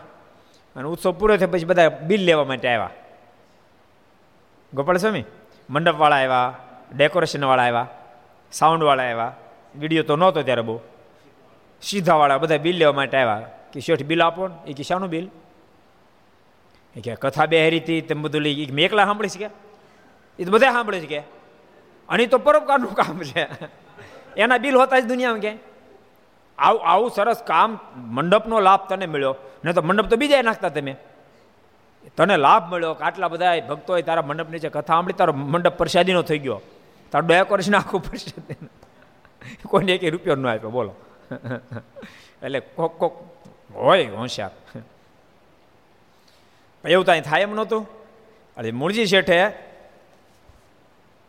અને 0.75 0.83
ઉત્સવ 0.83 1.11
પૂરો 1.11 1.37
થયો 1.37 1.47
પછી 1.47 1.65
બધા 1.65 1.89
બિલ 1.89 2.25
લેવા 2.25 2.43
માટે 2.43 2.67
આવ્યા. 2.67 2.89
ગોપાલ 4.73 4.97
સ્વામી 4.97 5.23
મંડપવાળા 5.69 6.15
આવ્યા, 6.15 6.53
ડેકોરેશનવાળા 6.95 7.63
આવ્યા, 7.63 7.87
સાઉન્ડવાળા 8.51 9.03
આવ્યા. 9.03 9.35
વીડિયો 9.75 10.03
તો 10.03 10.15
નહોતો 10.15 10.41
ત્યારે 10.41 10.61
બહુ. 10.61 10.79
સીધાવાળા 11.81 12.37
બધા 12.37 12.57
બિલ 12.57 12.77
લેવા 12.77 12.91
માટે 12.91 13.17
આવ્યા. 13.17 13.47
કે 13.73 13.79
શેઠ 13.79 14.03
બિલ 14.03 14.23
આપો 14.23 14.47
ને? 14.47 14.55
એ 14.67 14.73
કે 14.73 15.07
બિલ? 15.07 15.29
એ 16.95 17.01
કે, 17.01 17.15
કથા 17.15 17.45
બે 17.45 17.77
હતી, 17.77 18.01
તેમ 18.01 18.21
બધું 18.21 18.41
લઈ 18.41 18.71
મેં 18.71 18.85
એકલા 18.85 19.05
સાંભળીશ 19.05 19.37
કે? 19.37 19.49
એ 20.39 20.45
તો 20.45 20.51
બધા 20.51 20.71
સાંભળીશ 20.71 21.05
કે. 21.05 21.19
અને 22.09 22.25
તો 22.25 22.37
પરોપકારનું 22.37 22.93
કામ 22.93 23.23
છે. 23.23 23.47
એના 24.37 24.57
બિલ 24.57 24.75
હોતા 24.75 24.99
જ 24.99 25.05
દુનિયામાં 25.05 25.39
ક્યાંય 25.39 25.57
આવું 26.57 26.85
આવું 26.85 27.11
સરસ 27.11 27.43
કામ 27.43 27.79
મંડપનો 27.95 28.59
લાભ 28.59 28.79
તને 28.89 29.05
મળ્યો. 29.05 29.35
નહીં 29.65 29.75
તો 29.75 29.81
મંડપ 29.81 30.07
તો 30.07 30.15
બીજા 30.15 30.41
નાખતા 30.41 30.69
તમે. 30.69 30.95
તને 32.17 32.37
લાભ 32.37 32.73
મળ્યો 32.73 32.93
કે 32.93 33.03
આટલા 33.03 33.27
બધા 33.27 33.59
ભક્તોએ 33.59 34.01
તારા 34.01 34.21
મંડપ 34.21 34.49
નીચે 34.49 34.69
કથા 34.69 34.93
સાંભળી, 34.93 35.13
તારો 35.13 35.33
મંડપ 35.33 35.77
પ્રસાદીનો 35.77 36.21
થઈ 36.21 36.39
ગયો. 36.39 36.61
તારું 37.11 37.27
ડેકોરેશન 37.27 37.75
આખું 37.75 38.03
પ્રસાદી. 38.03 38.55
કોઈને 39.65 39.91
એક 39.91 40.11
રૂપિયો 40.11 40.35
ન 40.35 40.47
આપ્યો, 40.47 40.69
બોલો. 40.69 40.95
એટલે 42.43 42.59
કોક 42.59 42.99
કોક 42.99 43.13
હોય 43.75 44.05
હોશિયાર. 44.05 44.51
એવું 46.87 47.05
તો 47.05 47.11
અહીં 47.11 47.23
થાય 47.23 47.41
એમ 47.41 47.55
નહોતું? 47.55 47.87
અરે 48.57 48.71
મૂળજી 48.71 49.05
શેઠે 49.05 49.51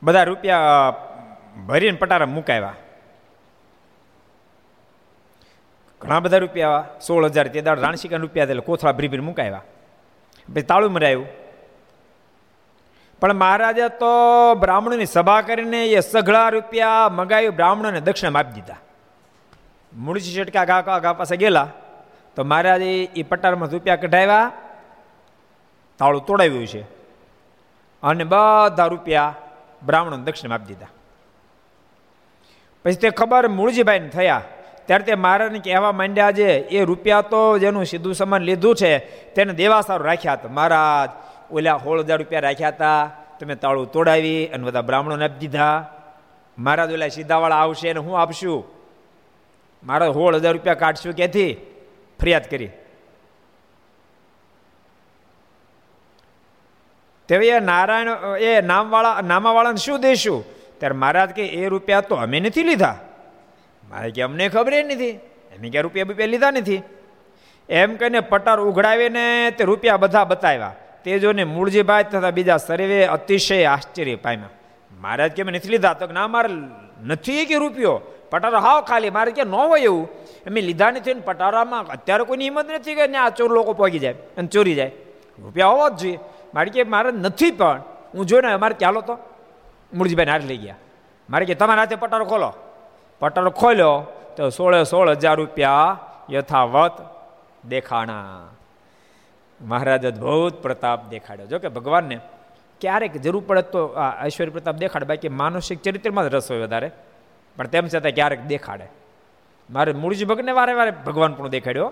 બધા 0.02 0.22
રૂપિયા 0.22 0.94
ભરીને 1.68 1.98
પટારા 1.98 2.26
મુકાવ્યા. 2.26 2.74
ઘણા 6.00 6.20
બધા 6.20 6.38
રૂપિયા 6.38 6.84
સોળ 7.06 7.24
હજાર 7.24 7.48
તે 7.48 7.60
દાડ 7.60 7.78
રાણશીકા 7.78 8.16
રૂપિયા 8.16 8.44
એટલે 8.44 8.60
કોથળા 8.60 8.92
ભરી 8.92 9.08
ભરી 9.08 9.20
મુકાવ્યા. 9.20 9.62
પછી 10.54 10.62
તાળું 10.62 10.92
મરાયું. 10.92 11.26
પણ 13.20 13.34
મહારાજા 13.34 13.88
તો 13.88 14.06
બ્રાહ્મણોની 14.54 15.06
સભા 15.06 15.40
કરીને 15.40 15.86
એ 15.86 16.00
સઘળા 16.00 16.48
રૂપિયા 16.48 17.08
મગાવી, 17.08 17.48
બ્રાહ્મણોને 17.48 18.00
દક્ષિણામાં 18.00 18.40
આપી 18.40 18.52
દીધા. 18.52 18.76
મૂળજી 19.96 20.32
શેટકા 20.32 20.64
ગા 20.64 20.98
ગા 20.98 21.12
પાસે 21.12 21.36
ગયેલા, 21.36 21.68
તો 22.36 22.44
મહારાજે 22.44 23.02
એ 23.04 23.22
પટારમાં 23.22 23.68
રૂપિયા 23.68 23.96
કઢાવ્યા, 23.96 24.52
તાળું 25.98 26.26
તોડાવ્યું 26.26 26.66
છે. 26.66 26.82
અને 28.02 28.24
બધા 28.24 28.86
રૂપિયા 28.86 29.34
બ્રાહ્મણોને 29.82 30.24
દક્ષિણ 30.24 30.52
આપી 30.52 30.64
દીધા. 30.64 30.86
પછી 32.84 32.94
તે 32.94 33.10
ખબર 33.10 33.48
મૂળજીભાઈને 33.48 34.08
થયા. 34.08 34.42
ત્યારે 34.86 35.04
તે 35.04 35.14
મહારાજને 35.14 35.58
કહેવા 35.58 35.92
માંડ્યા 35.92 36.32
છે, 36.32 36.68
એ 36.68 36.84
રૂપિયા 36.84 37.20
તો 37.20 37.58
જેનું 37.58 37.84
સીધું 37.84 38.14
સમાન 38.14 38.42
લીધું 38.42 38.76
છે, 38.76 38.98
તેને 39.34 39.52
દેવા 39.52 39.80
સારું 39.80 40.06
રાખ્યા 40.06 40.32
હતા. 40.32 40.48
મહારાજ, 40.48 41.10
ઓલા 41.52 41.78
સોળ 41.78 42.00
હજાર 42.00 42.18
રૂપિયા 42.18 42.40
રાખ્યા 42.40 42.68
હતા, 42.68 43.10
તમે 43.40 43.54
તાળું 43.54 43.92
તોડાવી 43.92 44.46
અને 44.46 44.64
બધા 44.64 44.80
બ્રાહ્મણોને 44.80 45.24
આપી 45.24 45.38
દીધા. 45.38 45.88
મહારાજ 46.58 46.92
ઓલા 46.92 47.08
સીધાવાળા 47.08 47.56
આવશે 47.56 47.90
અને 47.90 48.00
હું 48.00 48.20
આપશું? 48.20 48.81
મારા 49.84 50.06
સોળ 50.06 50.36
હજાર 50.36 50.52
રૂપિયા 50.52 50.74
કાઢશું 50.74 51.16
ક્યાંથી? 51.16 51.54
ફરિયાદ 52.20 52.50
કરી. 52.50 52.70
તેવી 57.28 57.48
એ 57.48 57.60
નારાયણ, 57.60 58.36
એ 58.40 58.60
નામવાળા, 58.60 59.20
નામાવાળાને 59.20 59.76
શું 59.76 60.00
દઈશું 60.00 60.44
ત્યારે 60.78 60.96
મહારાજ 60.96 61.30
કે, 61.30 61.46
એ 61.46 61.68
રૂપિયા 61.68 62.00
તો 62.00 62.14
અમે 62.14 62.40
નથી 62.40 62.62
લીધા. 62.62 62.98
મારે 63.90 64.10
કે, 64.10 64.22
અમને 64.22 64.48
ખબર 64.48 64.84
નથી. 64.84 65.08
એમ 65.08 65.70
કે 65.70 65.80
રૂપિયા 65.80 66.06
રૂપિયા 66.08 66.26
લીધા 66.26 66.50
નથી? 66.50 66.82
એમ 67.68 67.96
કહીને 67.96 68.20
પટાર 68.20 68.60
ઉઘડાવીને 68.60 69.50
તે 69.50 69.64
રૂપિયા 69.64 69.96
બધા 69.96 70.24
બતાવ્યા. 70.24 70.74
તે 71.04 71.18
જોને 71.18 71.44
મૂળજીભાઈ 71.44 72.04
તથા 72.04 72.30
બીજા 72.30 72.56
સર્વે 72.56 73.04
અતિશય 73.04 73.64
આશ્ચર્ય 73.64 74.14
પામ્યા. 74.14 74.48
મહારાજ 75.00 75.32
કે 75.32 75.42
નથી 75.42 75.68
લીધા. 75.68 75.94
તો 75.94 76.06
ના, 76.06 76.28
મારે 76.28 76.48
નથી 77.04 77.46
કે 77.46 77.54
રૂપિયો. 77.54 78.00
પટારો 78.32 78.58
હાવ 78.58 78.78
ખાલી. 78.88 79.12
મારે 79.16 79.32
કે 79.36 79.44
ન 79.44 79.54
હોય 79.54 79.80
એવું. 79.80 80.08
એમ 80.46 80.56
લીધા 80.68 80.90
નથી 80.90 81.14
ને 81.14 81.20
પટારામાં 81.20 81.86
અત્યારે 81.86 82.24
કોઈની 82.24 82.48
હિંમત 82.48 82.70
નથી 82.70 82.94
કે 82.94 83.04
આ 83.16 83.28
ચોર 83.28 83.50
લોકો 83.52 83.72
પહોંચી 83.72 84.02
જાય 84.04 84.16
અને 84.38 84.48
ચોરી 84.48 84.74
જાય. 84.74 84.92
રૂપિયા 85.42 85.66
હોવા 85.72 85.88
જ 85.88 85.96
જોઈએ. 86.00 86.18
મારે 86.54 86.70
કે 86.74 86.82
મારે 86.94 87.10
નથી 87.10 87.50
પણ. 87.50 87.80
હું 88.14 88.26
જોઈને 88.26 88.56
મારે 88.56 88.74
ચાલો 88.74 89.00
તો? 89.00 89.14
મૂળજીભાઈ 89.94 90.32
હાથ 90.34 90.44
લઈ 90.44 90.56
ગયા. 90.56 90.78
મારે 91.30 91.44
કે 91.44 91.54
તમારા 91.54 91.82
હાથે 91.82 91.96
પટારો 91.96 92.24
ખોલો. 92.24 92.50
પટારો 93.20 93.50
ખોલ્યો 93.50 93.94
તો 94.36 94.50
સોળે 94.50 94.84
સોળ 94.84 95.08
હજાર 95.10 95.36
રૂપિયા 95.36 95.98
યથાવત 96.30 96.94
દેખાણા. 97.68 98.48
મહારાજ 99.60 100.06
અદભુત 100.06 100.54
પ્રતાપ 100.62 101.08
દેખાડ્યો. 101.08 101.46
જો 101.46 101.58
કે 101.58 101.68
ભગવાનને 101.68 102.16
ક્યારેક 102.80 103.14
જરૂર 103.22 103.42
પડે 103.46 103.62
તો 103.62 103.80
આ 103.86 104.26
ઐશ્વર્ય 104.26 104.50
પ્રતાપ 104.50 104.74
દેખાડે. 104.82 105.06
બાકી 105.06 105.28
માનસિક 105.28 105.78
ચરિત્રમાં 105.82 106.24
જ 106.30 106.34
રસ 106.34 106.50
હોય 106.50 106.60
વધારે. 106.66 106.90
પણ 107.56 107.66
તેમ 107.72 107.84
છતાં 107.88 108.14
ક્યારેક 108.18 108.42
દેખાડે. 108.52 108.86
મારે 109.68 109.92
મૂળજી 110.02 110.28
ભગને 110.30 110.52
વારે 110.58 110.72
વારે 110.78 110.92
ભગવાન 111.06 111.36
પણ 111.36 111.54
દેખાડ્યો. 111.56 111.88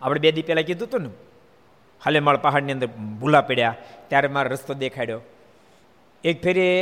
આપણે 0.00 0.20
બે 0.24 0.32
દી 0.36 0.46
પહેલાં 0.48 0.66
કીધું 0.68 0.88
હતું 0.88 1.02
ને, 1.04 1.10
હાલેમાળ 2.02 2.38
પહાડની 2.44 2.74
અંદર 2.76 2.88
ભૂલા 3.20 3.44
પડ્યા, 3.48 3.76
ત્યારે 4.08 4.28
મારો 4.34 4.48
રસ્તો 4.54 4.72
દેખાડ્યો. 4.74 5.20
એક 6.24 6.36
ફેરી 6.44 6.76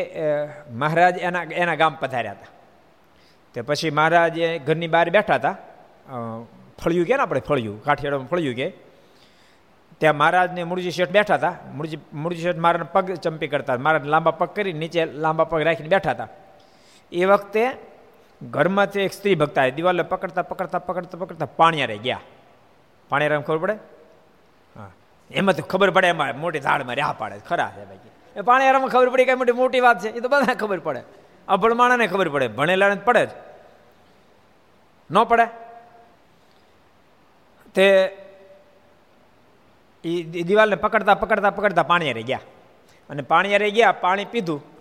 મહારાજ 0.81 1.17
એના 1.29 1.45
એના 1.63 1.81
ગામ 1.81 1.95
પધાર્યા 2.03 2.37
હતા. 2.39 2.53
તે 3.55 3.59
પછી 3.69 3.93
મહારાજ 3.99 4.37
ઘરની 4.67 4.93
બહાર 4.95 5.09
બેઠા 5.17 5.39
હતા. 5.41 5.55
ફળિયું 6.81 7.07
કે 7.09 7.15
ને 7.17 7.23
આપણે 7.23 7.43
ફળિયું, 7.49 7.79
કાઠિયાવાડમાં 7.87 8.31
ફળિયું 8.33 8.57
કે. 8.61 8.69
ત્યાં 10.01 10.17
મહારાજને 10.21 10.65
મૂળજી 10.71 10.97
શેઠ 10.97 11.15
બેઠા 11.17 11.39
હતા. 11.41 11.55
મૂળજી 11.77 12.01
મૂળજી 12.23 12.45
શેઠ 12.47 12.61
મારાને 12.65 12.89
પગ 12.95 13.07
ચંપી 13.25 13.51
કરતા 13.53 13.77
મારા 13.87 14.11
લાંબા 14.15 14.39
પગ 14.41 14.49
કરી, 14.57 14.75
નીચે 14.83 15.01
લાંબા 15.25 15.51
પગ 15.51 15.61
રાખીને 15.69 15.93
બેઠા 15.95 16.15
હતા. 16.17 16.29
એ 17.13 17.25
વખતે 17.25 17.71
ઘરમાંથી 18.43 19.01
એક 19.01 19.13
સ્ત્રી 19.13 19.35
ભક્તા 19.35 19.69
દિવાલે 19.69 20.03
પકડતા 20.03 20.43
પકડતા 20.43 20.79
પકડતા 20.79 21.19
પકડતા 21.19 21.47
પાણીયારે 21.47 21.99
ગયા. 21.99 22.21
પાણિયારે 23.09 23.39
ખબર 23.39 23.59
પડે? 23.59 23.73
હા. 24.77 24.91
એમાં 25.31 25.55
તો 25.55 25.63
ખબર 25.63 25.91
પડે 25.91 26.07
એમાં 26.07 26.39
મોટી 26.39 26.61
ઝાડમાં 26.61 26.95
રહ્યા 26.95 27.15
પાડે, 27.19 27.39
ખરા 27.39 27.73
છે 27.77 27.85
ભાઈ. 27.85 27.99
એ 28.37 28.41
પાણિયારામાં 28.41 28.89
ખબર 28.89 29.09
પડી 29.09 29.25
કઈ 29.25 29.35
મોટી 29.35 29.53
મોટી 29.53 29.81
વાત 29.81 30.01
છે, 30.01 30.09
એ 30.09 30.21
તો 30.21 30.29
બધા 30.29 30.55
ખબર 30.55 30.79
પડે. 30.79 31.03
અભણમાણાને 31.49 32.07
ખબર 32.07 32.29
પડે, 32.29 32.49
ભણેલાને 32.49 32.95
પડે 32.95 33.27
જ. 33.27 33.29
ન 35.11 35.25
પડે? 35.25 35.47
તે 37.75 38.17
એ 40.05 40.43
દિવાલને 40.43 40.77
પકડતા 40.77 41.15
પકડતા 41.15 41.51
પકડતા 41.51 41.83
પાણી 41.83 42.13
રહી 42.13 42.23
ગયા. 42.23 42.41
અને 43.11 43.23
પાણી 43.23 43.59
રહી 43.59 43.71
ગયા, 43.71 43.93
પાણી 43.93 44.25
પીધું. 44.25 44.76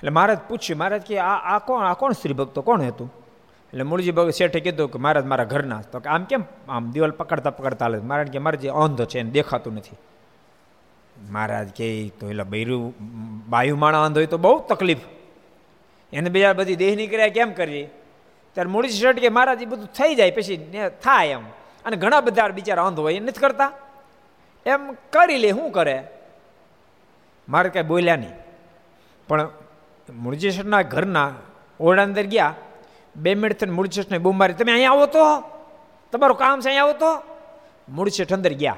એટલે 0.00 0.10
મહારાજ 0.10 0.38
પૂછ્યું, 0.48 0.78
મહારાજ 0.78 1.02
કે 1.02 1.18
આ 1.18 1.56
આ 1.56 1.58
કોણ 1.58 1.84
આ 1.84 1.94
કોણ 1.94 2.12
શ્રી 2.12 2.32
ભક્તો? 2.32 2.62
કોણ 2.62 2.82
હતું? 2.82 3.14
એટલે 3.68 3.82
મૂળજી 3.82 4.10
ભગત 4.10 4.30
શેઠે 4.30 4.60
કીધું 4.60 4.92
કે 4.92 4.98
મહારાજ 4.98 5.24
મારા 5.24 5.44
ઘરના 5.44 5.80
તો 5.80 6.00
કે 6.00 6.08
આમ 6.08 6.24
કેમ? 6.24 6.44
આમ 6.68 6.90
દિવાલ 6.90 7.10
પકડતા 7.10 7.50
પકડતા 7.50 7.84
હાલે 7.84 7.98
મહારાજ 7.98 8.28
કે 8.28 8.38
મારે 8.38 8.56
જે 8.56 8.68
અંધ 8.68 9.04
છે 9.04 9.18
એને 9.18 9.30
દેખાતું 9.30 9.74
નથી. 9.74 9.96
મહારાજ 11.30 11.68
કે 11.68 12.08
તો 12.20 12.28
એટલે 12.28 12.42
બૈરું, 12.42 12.94
બાયુ 13.48 13.76
માણા 13.76 14.04
અંધ 14.04 14.16
હોય 14.16 14.26
તો 14.26 14.38
બહુ 14.38 14.60
તકલીફ. 14.60 14.98
એને 16.12 16.30
બીજા 16.30 16.52
બધી 16.52 16.76
દેહની 16.76 17.06
ક્રિયા 17.06 17.28
કેમ 17.28 17.52
કરીએ? 17.52 17.90
ત્યારે 18.52 18.70
મૂળજી 18.70 18.92
શેઠ 18.92 19.16
કે 19.16 19.28
મહારાજ 19.28 19.62
એ 19.62 19.64
બધું 19.64 19.86
થઈ 19.86 20.14
જાય, 20.14 20.30
પછી 20.30 20.74
થાય 21.02 21.28
એમ. 21.28 21.44
અને 21.84 21.96
ઘણા 21.96 22.20
બધા 22.20 22.48
બિચારા 22.48 22.86
અંધ 22.86 22.98
હોય, 22.98 23.14
એ 23.14 23.20
નથી 23.20 23.40
કરતા. 23.40 23.72
એમ 24.66 24.92
કરી 24.92 25.38
લે, 25.38 25.50
શું 25.50 25.70
કરે? 25.70 26.04
મારે 27.48 27.68
કાંઈ 27.68 27.86
બોલ્યા 27.86 28.16
નહીં. 28.16 28.32
પણ 29.28 29.48
મૂળજી 30.10 30.50
ઘરના 30.90 31.32
ઓરડા 31.80 32.02
અંદર 32.02 32.22
ગયા. 32.22 32.54
બે 33.16 33.34
મિનિટ 33.34 33.60
થઈને 33.60 33.72
મૂળ 33.72 33.88
શેઠને 33.88 34.18
બૂમ 34.18 34.38
મારી 34.38 34.54
તમે 34.54 34.72
અહીંયા 34.72 34.90
આવો 34.90 35.06
તો? 35.06 35.40
તમારું 36.12 36.36
કામ 36.36 36.60
છે 36.60 36.68
અહીંયા 36.68 36.82
આવો 36.82 36.92
તો? 36.92 37.22
મૂળશેઠ 37.88 38.32
અંદર 38.32 38.52
ગયા. 38.52 38.76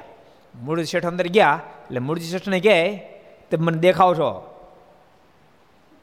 મૂળશેઠ 0.61 1.05
અંદર 1.05 1.27
ગયા, 1.27 1.59
એટલે 1.81 1.99
મૂળજી 1.99 2.25
શેઠને 2.25 2.59
કહે, 2.59 2.97
તમે 3.51 3.65
મને 3.65 3.77
દેખાવ 3.77 4.15
છો. 4.15 4.59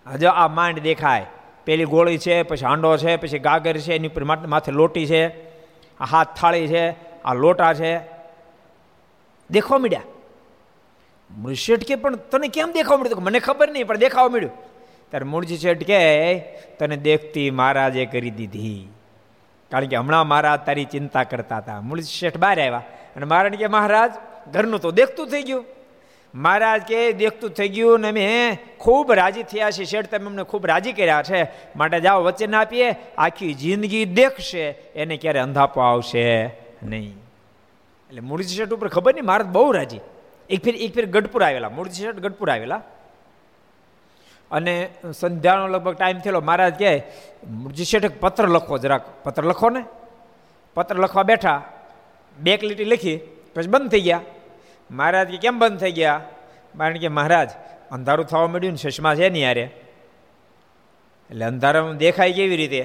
હજુ 0.07 0.29
આ 0.29 0.49
માંડ 0.49 0.79
દેખાય. 0.79 1.27
પેલી 1.65 1.85
ગોળી 1.85 2.19
છે, 2.19 2.43
પછી 2.43 2.65
હાંડો 2.65 2.97
છે, 2.97 3.17
પછી 3.17 3.39
ગાગર 3.39 3.77
છે, 3.77 3.95
એની 3.95 4.09
ઉપર 4.09 4.25
માથે 4.25 4.73
લોટી 4.73 5.07
છે, 5.07 5.53
આ 6.01 6.05
હાથ 6.05 6.41
થાળી 6.41 6.67
છે, 6.67 6.91
આ 7.23 7.35
લોટા 7.35 7.75
છે. 7.75 8.01
દેખવા 9.51 9.79
મળ્યા? 9.79 10.03
મૃષેઠ 11.39 11.85
કે, 11.85 11.95
પણ 11.95 12.17
તને 12.17 12.49
કેમ 12.49 12.73
દેખાવ 12.73 12.99
મળ્યું? 12.99 13.23
મને 13.23 13.39
ખબર 13.39 13.73
નહીં, 13.73 13.87
પણ 13.87 13.97
દેખાવા 13.97 14.29
મળ્યું. 14.29 14.70
ત્યારે 15.11 15.25
મૂળજી 15.25 15.59
શેઠ 15.59 15.85
કે, 15.85 16.38
તને 16.79 16.97
દેખતી 16.97 17.50
મહારાજે 17.50 18.07
કરી 18.07 18.31
દીધી. 18.31 18.88
કારણ 19.71 19.85
કે 19.85 19.97
હમણાં 19.97 20.26
મહારાજ 20.26 20.61
તારી 20.67 20.85
ચિંતા 20.85 21.25
કરતા 21.25 21.57
હતા. 21.57 21.81
મૂળજી 21.81 22.19
શેઠ 22.19 22.37
બહાર 22.37 22.61
આવ્યા 22.61 22.83
અને 23.17 23.26
મહારાજ 23.26 23.55
કે, 23.55 23.67
મહારાજ, 23.67 24.12
ઘરનું 24.52 24.81
તો 24.81 24.90
દેખતું 24.90 25.29
થઈ 25.29 25.43
ગયું. 25.43 25.64
મહારાજ 26.35 26.83
કે, 26.83 27.12
દેખતું 27.12 27.50
થઈ 27.50 27.69
ગયું 27.69 28.00
ને 28.00 28.09
અમે 28.09 28.59
ખૂબ 28.79 29.12
રાજી 29.12 29.43
થયા 29.43 29.71
છે 29.71 29.85
શેઠ, 29.85 30.07
તમે 30.07 30.26
અમને 30.26 30.43
ખૂબ 30.43 30.67
રાજી 30.67 30.93
કર્યા 30.93 31.23
છે. 31.23 31.43
માટે 31.76 32.00
જાઓ 32.00 32.23
વચ્ચે 32.23 32.47
ના 32.47 32.61
આપીએ. 32.61 32.95
આખી 33.19 33.55
જિંદગી 33.55 34.05
દેખશે. 34.05 34.71
એને 34.71 35.17
ક્યારે 35.17 35.38
અંધાપો 35.38 35.81
આવશે 35.81 36.47
નહીં. 36.83 37.11
એટલે 38.09 38.21
મૂળજી 38.21 38.57
શેઠ 38.57 38.71
ઉપર 38.71 38.88
ખબર 38.88 39.14
નહીં, 39.14 39.25
મહારાજ 39.25 39.47
બહુ 39.47 39.73
રાજી. 39.73 40.00
એક 40.50 40.64
ફેર 40.64 40.75
એક 40.75 40.95
ફેર 40.95 41.07
ગઢપુર 41.07 41.43
આવેલા. 41.43 41.69
મૂળજી 41.69 42.02
શેઠ 42.02 42.14
ગઢપુર 42.14 42.50
આવેલા. 42.50 42.83
અને 44.50 44.88
સંધ્યાનો 45.19 45.66
લગભગ 45.66 45.95
ટાઈમ 45.95 46.19
થયેલો. 46.19 46.40
મહારાજ 46.40 46.78
કહે 46.78 47.02
મૂળજી 47.47 47.85
શેઠ 47.85 48.12
પત્ર 48.21 48.49
લખો 48.49 48.78
જરાક. 48.78 49.02
પત્ર 49.25 49.45
લખો 49.45 49.71
ને? 49.71 49.85
પત્ર 50.75 50.97
લખવા 50.97 51.23
બેઠા 51.23 51.62
બે 52.38 52.57
લીટી 52.57 52.85
લખી, 52.85 53.16
પછી 53.54 53.69
બંધ 53.69 53.90
થઈ 53.90 54.00
ગયા. 54.00 54.21
મહારાજ 54.90 55.28
કે, 55.28 55.37
કેમ 55.37 55.59
બંધ 55.59 55.80
થઈ 55.80 55.92
ગયા? 55.92 56.21
કારણ 56.78 56.99
કે, 56.99 57.09
મહારાજ, 57.09 57.50
અંધારું 57.90 58.26
થવા 58.26 58.47
માંડ્યું 58.47 58.73
ને 58.73 58.90
ચશ્મા 58.90 59.14
છે 59.14 59.28
નહીં 59.30 59.45
યારે 59.45 59.62
એટલે 61.31 61.44
અંધારામાં 61.44 61.96
દેખાય 61.96 62.33
કેવી 62.33 62.57
રીતે? 62.57 62.83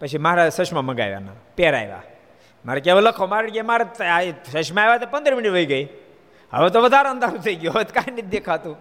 પછી 0.00 0.18
મહારાજ 0.18 0.52
ચશ્મા 0.52 0.82
મંગાવ્યા 0.82 1.20
પહેરાવ્યા. 1.56 2.02
મારે 2.66 2.80
કેવું 2.80 3.02
લખો. 3.02 3.26
મારે 3.26 3.50
કે, 3.50 3.62
મારે 3.62 3.84
ચશ્મા 4.52 4.82
આવ્યા 4.82 4.98
તો 4.98 5.06
પંદર 5.06 5.34
મિનિટ 5.34 5.52
વહી 5.52 5.66
ગઈ. 5.66 5.84
હવે 6.52 6.68
તો 6.70 6.80
વધારે 6.80 7.08
અંધારું 7.08 7.38
થઈ 7.38 7.54
ગયું. 7.54 7.74
હવે 7.74 7.84
કાંઈ 7.84 8.12
નથી 8.12 8.22
દેખાતું. 8.22 8.76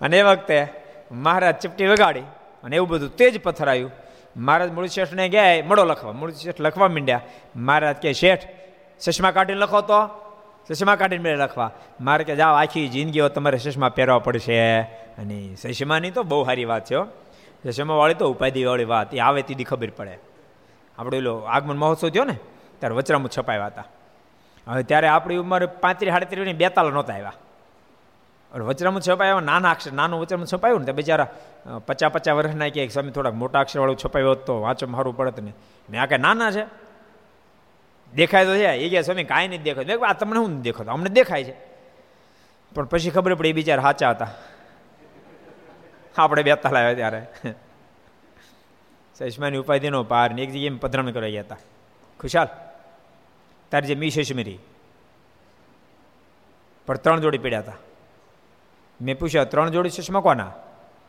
અને 0.00 0.18
એ 0.18 0.22
વખતે 0.22 0.66
મહારાજ 1.12 1.54
ચપટી 1.54 1.86
વગાડી 1.86 2.20
અને 2.64 2.76
એવું 2.76 2.88
બધું 2.88 3.16
તેજ 3.16 3.42
પથરાયું 3.42 3.90
મહારાજ 4.36 4.72
મૂળ 4.72 4.86
શેઠને 4.86 5.28
ગયા 5.28 5.64
મળો 5.66 5.84
લખવા. 5.84 6.12
મૂળ 6.12 6.30
શેઠ 6.30 6.60
લખવા 6.60 6.88
માંડ્યા. 6.88 7.20
મહારાજ 7.56 7.96
કે, 7.96 8.12
શેઠ, 8.12 8.40
ચશ્મા 9.00 9.30
કાઢીને 9.30 9.60
લખો 9.60 9.80
તો. 9.80 10.08
ચશ્મા 10.68 10.96
કાઢીને 10.96 11.22
મેળે 11.22 11.36
લખવા. 11.36 11.70
મારે 12.00 12.24
કે, 12.24 12.36
જાઓ, 12.36 12.54
આખી 12.54 12.88
જિંદગીઓ 12.88 13.28
તમારે 13.28 13.58
ચશ્મા 13.58 13.88
પહેરવા 13.88 14.18
પડશે. 14.18 14.80
અને 14.80 15.54
ચશ્માની 15.62 16.10
તો 16.10 16.22
બહુ 16.22 16.44
સારી 16.44 16.64
વાત 16.64 16.84
છે 16.84 16.96
ચશ્માવાળી 17.70 18.14
તો 18.14 18.30
ઉપાધિવાળી 18.30 18.84
વાત. 18.84 19.14
એ 19.14 19.18
આવે 19.18 19.42
તીધી 19.42 19.64
ખબર 19.64 19.90
પડે. 19.90 20.18
આપણે 20.98 21.16
એલો 21.16 21.38
આગમન 21.38 21.76
મહોત્સવ 21.76 22.08
થયો 22.08 22.24
ને, 22.24 22.36
ત્યારે 22.78 22.94
વચરામું 22.94 23.30
છપાયા 23.38 23.66
હતા. 23.66 23.84
હવે 24.68 24.82
ત્યારે 24.82 25.08
આપણી 25.08 25.36
ઉંમર 25.36 25.66
પાંત્રીસ, 25.66 26.12
સાડત્રીસ 26.12 26.56
બેતાલ 26.56 26.92
નહોતા 26.92 27.14
આવ્યા. 27.14 27.32
વચરામું 28.64 29.02
છપાયો 29.02 29.40
નાના 29.40 29.70
અક્ષર, 29.70 29.92
નાનું 29.92 30.20
વચરામું 30.20 30.46
છપાયું 30.46 30.80
ને 30.80 30.86
તે 30.86 30.92
બિચારા 30.92 31.28
પચાસ 31.86 32.12
પચાસ 32.12 32.34
વર્ષના 32.34 32.68
કે 32.68 32.88
સ્વામી 32.88 33.10
થોડાક 33.10 33.34
મોટા 33.34 33.60
અક્ષરવાળું 33.60 33.96
છપાયું 34.04 34.30
હોત 34.30 34.46
તો 34.46 34.60
વાંચો, 34.60 34.86
મારું 34.86 35.16
પડત 35.16 35.40
ને 35.40 35.52
મેં 35.90 36.02
આ 36.02 36.06
કે 36.06 36.16
નાના 36.16 36.50
છે? 36.50 36.64
દેખાય 38.14 38.44
તો 38.44 38.54
છે. 38.56 38.66
એ 38.66 38.88
કે 38.88 39.02
સ્વામી 39.02 39.24
કાંઈ 39.24 39.48
નહીં 39.48 39.62
દેખાય. 39.62 39.84
મેં 39.84 39.98
આ 40.08 40.12
તમને 40.12 40.38
હું 40.38 40.62
દેખાતો? 40.62 40.90
અમને 40.90 41.10
દેખાય 41.10 41.44
છે. 41.44 41.54
પણ 42.74 42.84
પછી 42.84 43.10
ખબર 43.10 43.34
પડી 43.34 43.48
એ 43.48 43.52
બિચારા 43.52 43.82
સાચા 43.82 44.10
હતા. 44.10 44.28
આપણે 46.18 46.42
બેતા 46.42 46.70
લાવ્યા 46.70 46.94
ત્યારે. 46.94 47.26
ચશ્માની 49.18 49.56
ઉપાધિનો 49.56 50.02
પાર 50.02 50.34
ને 50.34 50.42
એક 50.42 50.50
જગ્યાએ 50.50 50.78
પધરામણ 50.78 51.10
કરવા 51.10 51.28
ગયા 51.28 51.42
હતા. 51.42 51.56
ખુશાલ, 52.20 52.48
તારી 53.70 53.86
જે 53.86 53.94
મી 53.94 54.10
શશમીરી 54.10 54.58
પણ 56.86 56.96
ત્રણ 56.96 57.20
જોડી 57.20 57.38
પીડ્યા 57.38 57.60
હતા. 57.60 57.72
મેં 59.00 59.18
પૂછ્યા 59.18 59.44
ત્રણ 59.44 59.70
જોડી 59.70 59.90
ચશ્મા 59.90 60.20
કોના? 60.20 60.52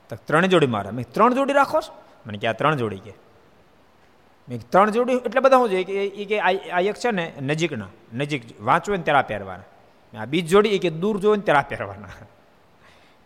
તો 0.09 0.15
ત્રણ 0.15 0.45
જોડી 0.45 0.67
મારા. 0.67 0.91
મેં 0.91 1.05
ત્રણ 1.11 1.33
જોડી 1.33 1.53
રાખો 1.53 1.79
મને 2.27 2.37
કે, 2.37 2.47
આ 2.47 2.53
ત્રણ 2.53 2.75
જોડી 2.75 2.97
કે. 2.97 3.13
મેં 4.49 4.69
ત્રણ 4.69 4.89
જોડી 4.89 5.13
એટલે 5.13 5.41
બધા 5.41 5.57
શું 5.57 5.69
જોઈએ? 5.69 5.83
કે 5.83 5.93
એ 5.93 6.25
કે, 6.25 6.39
આ 6.39 6.79
એક 6.79 6.95
છે 6.95 7.11
ને 7.11 7.33
નજીકના, 7.41 7.87
નજીક 8.13 8.61
વાંચવું 8.61 8.97
ને 8.97 9.03
ત્યારે 9.03 9.27
પહેરવાના. 9.27 9.63
આ 10.19 10.25
બીજ 10.25 10.47
જોડી 10.47 10.69
એ 10.69 10.77
કે 10.77 10.89
દૂર 10.89 11.19
જોયું 11.19 11.37
ને 11.37 11.43
ત્યારે 11.43 11.69
પહેરવાના. 11.69 12.07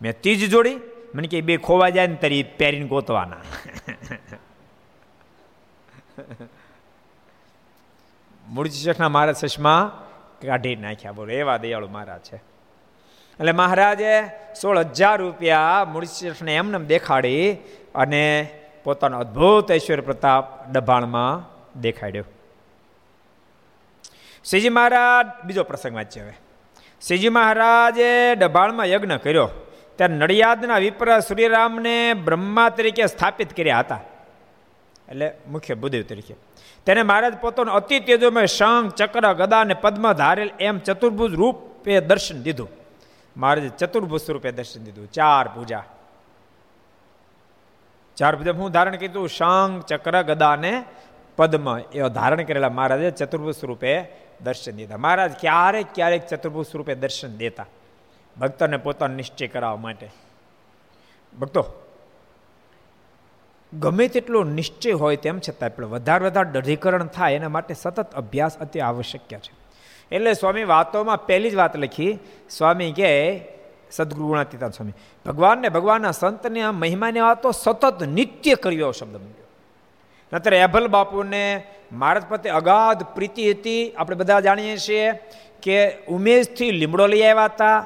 મેં 0.02 0.22
ત્રીજ 0.22 0.50
જોડી? 0.50 0.78
મને 1.16 1.28
કે, 1.28 1.42
બે 1.42 1.58
ખોવા 1.58 1.90
જાય 1.90 2.08
ને 2.08 2.16
તરી 2.16 2.44
પહેરીને 2.44 2.88
ગોતવાના. 2.88 3.38
મૂળજી 8.48 8.80
શેઠના 8.80 9.10
મારા 9.10 9.32
ચશ્મા 9.32 10.08
કાઢી 10.42 10.76
નાખ્યા. 10.76 11.12
બોલો, 11.12 11.32
એવા 11.32 11.58
દયાળુ 11.58 11.88
મહારાજ 11.88 12.22
છે. 12.22 12.51
એટલે 13.42 13.52
મહારાજે 13.52 14.24
સોળ 14.62 14.80
હજાર 14.80 15.22
રૂપિયા 15.22 15.86
મૂળશેઠને 15.92 16.56
એમને 16.56 16.86
દેખાડી 16.86 17.54
અને 17.96 18.50
પોતાનો 18.84 19.20
અદ્ભુત 19.20 19.72
ઐશ્વર્ય 19.72 20.02
પ્રતાપ 20.02 20.72
ડભાણમાં 20.72 21.52
દેખાડ્યો. 21.82 22.24
શ્રીજી 24.46 24.70
મહારાજ, 24.70 25.46
બીજો 25.46 25.64
પ્રસંગ 25.64 25.96
વાંચ્યો 25.96 26.24
હવે. 26.24 26.34
શ્રીજી 27.08 27.30
મહારાજે 27.30 28.36
ડભાણમાં 28.36 28.86
યજ્ઞ 28.86 29.12
કર્યો. 29.16 29.50
ત્યારે 29.96 30.14
નડિયાદના 30.14 30.78
વિપ્ર 30.78 31.20
શ્રીરામને 31.20 32.14
બ્રહ્મા 32.14 32.70
તરીકે 32.70 33.08
સ્થાપિત 33.08 33.58
કર્યા 33.58 33.80
હતા. 33.80 34.00
એટલે 35.10 35.32
મુખ્ય 35.48 35.74
ભૂદેવ 35.74 36.04
તરીકે. 36.04 36.36
તેને 36.86 37.04
મહારાજ 37.04 37.38
પોતાનું 37.38 37.74
અતિ 37.74 38.00
તેજોમય 38.00 38.46
શંખ, 38.46 38.94
ચક્ર, 38.94 39.34
ગદા 39.34 39.60
અને 39.60 39.74
પદ્મ 39.74 40.14
ધારેલ 40.14 40.52
એમ 40.60 40.80
ચતુર્ભુજ 40.80 41.34
રૂપે 41.34 42.00
દર્શન 42.00 42.42
દીધું. 42.42 42.81
મહારાજે 43.38 43.70
ચતુર્ભુજ 43.70 44.22
સ્વરૂપે 44.22 44.52
દર્શન 44.52 44.84
દીધું, 44.84 45.12
ચાર 45.12 45.48
પૂજા. 45.48 45.84
ચાર 48.18 48.36
પૂજા 48.36 48.52
હું 48.52 48.72
ધારણ 48.72 48.96
કીધું 48.96 49.30
શંખ 49.30 49.86
ચક્ર, 49.86 50.22
ગદા 50.22 50.56
ને 50.56 50.84
પદ્મ. 51.38 51.80
એ 51.80 52.10
ધારણ 52.10 52.44
કરેલા 52.44 52.70
મહારાજે 52.70 53.12
ચતુર્ભુજ 53.12 53.56
સ્વરૂપે 53.56 53.92
દર્શન 54.42 54.72
દીધા. 54.72 54.98
મહારાજ 54.98 55.32
ક્યારેક 55.40 55.88
ક્યારેક 55.96 56.28
ચતુર્ભુજ 56.28 56.66
સ્વરૂપે 56.68 56.96
દર્શન 56.96 57.38
દેતા, 57.38 57.66
ભક્તોને 58.40 58.78
પોતાનો 58.78 59.16
નિશ્ચય 59.16 59.48
કરાવવા 59.48 59.78
માટે. 59.78 60.10
ભક્તો, 61.40 61.64
ગમે 63.80 64.08
તેટલો 64.08 64.44
નિશ્ચય 64.44 64.92
હોય 64.92 65.16
તેમ 65.16 65.40
છતાં 65.40 65.76
પણ 65.76 65.86
વધારે 65.86 66.26
વધારે 66.26 66.50
દઢીકરણ 66.52 67.06
થાય 67.06 67.34
એના 67.34 67.50
માટે 67.50 67.74
સતત 67.74 68.14
અભ્યાસ 68.14 68.58
અતિ 68.60 68.80
આવશ્યક 68.80 69.40
છે. 69.40 69.61
એટલે 70.12 70.34
સ્વામી 70.34 70.64
વાતોમાં 70.64 71.26
પહેલી 71.26 71.50
જ 71.50 71.56
વાત 71.56 71.78
લખી, 71.78 72.20
સ્વામી 72.50 72.92
કે, 72.92 73.42
સદગુરુ 73.92 74.28
ગુણાતીતા 74.28 74.70
સ્વામી, 74.70 74.92
ભગવાનને 75.26 75.70
ભગવાનના 75.70 76.12
સંતને 76.12 76.70
મહિમાની 76.70 77.20
વાતો 77.20 77.52
સતત 77.52 78.04
નિત્ય 78.04 78.56
કર્યો 78.56 78.92
શબ્દ 78.92 79.18
મૂક્યો. 79.18 79.48
નતર 80.34 80.54
એભલ 80.54 80.88
બાપુને 80.88 81.68
મહારાજ 81.92 82.24
પ્રત્યે 82.24 82.54
અગાધ 82.54 83.04
પ્રીતિ 83.04 83.52
હતી. 83.52 83.94
આપણે 83.98 84.16
બધા 84.16 84.40
જાણીએ 84.40 84.78
છીએ 84.78 85.12
કે 85.62 85.98
ઉમેશથી 86.06 86.72
લીમડો 86.72 87.08
લઈ 87.08 87.22
આવ્યા 87.22 87.46
હતા. 87.46 87.86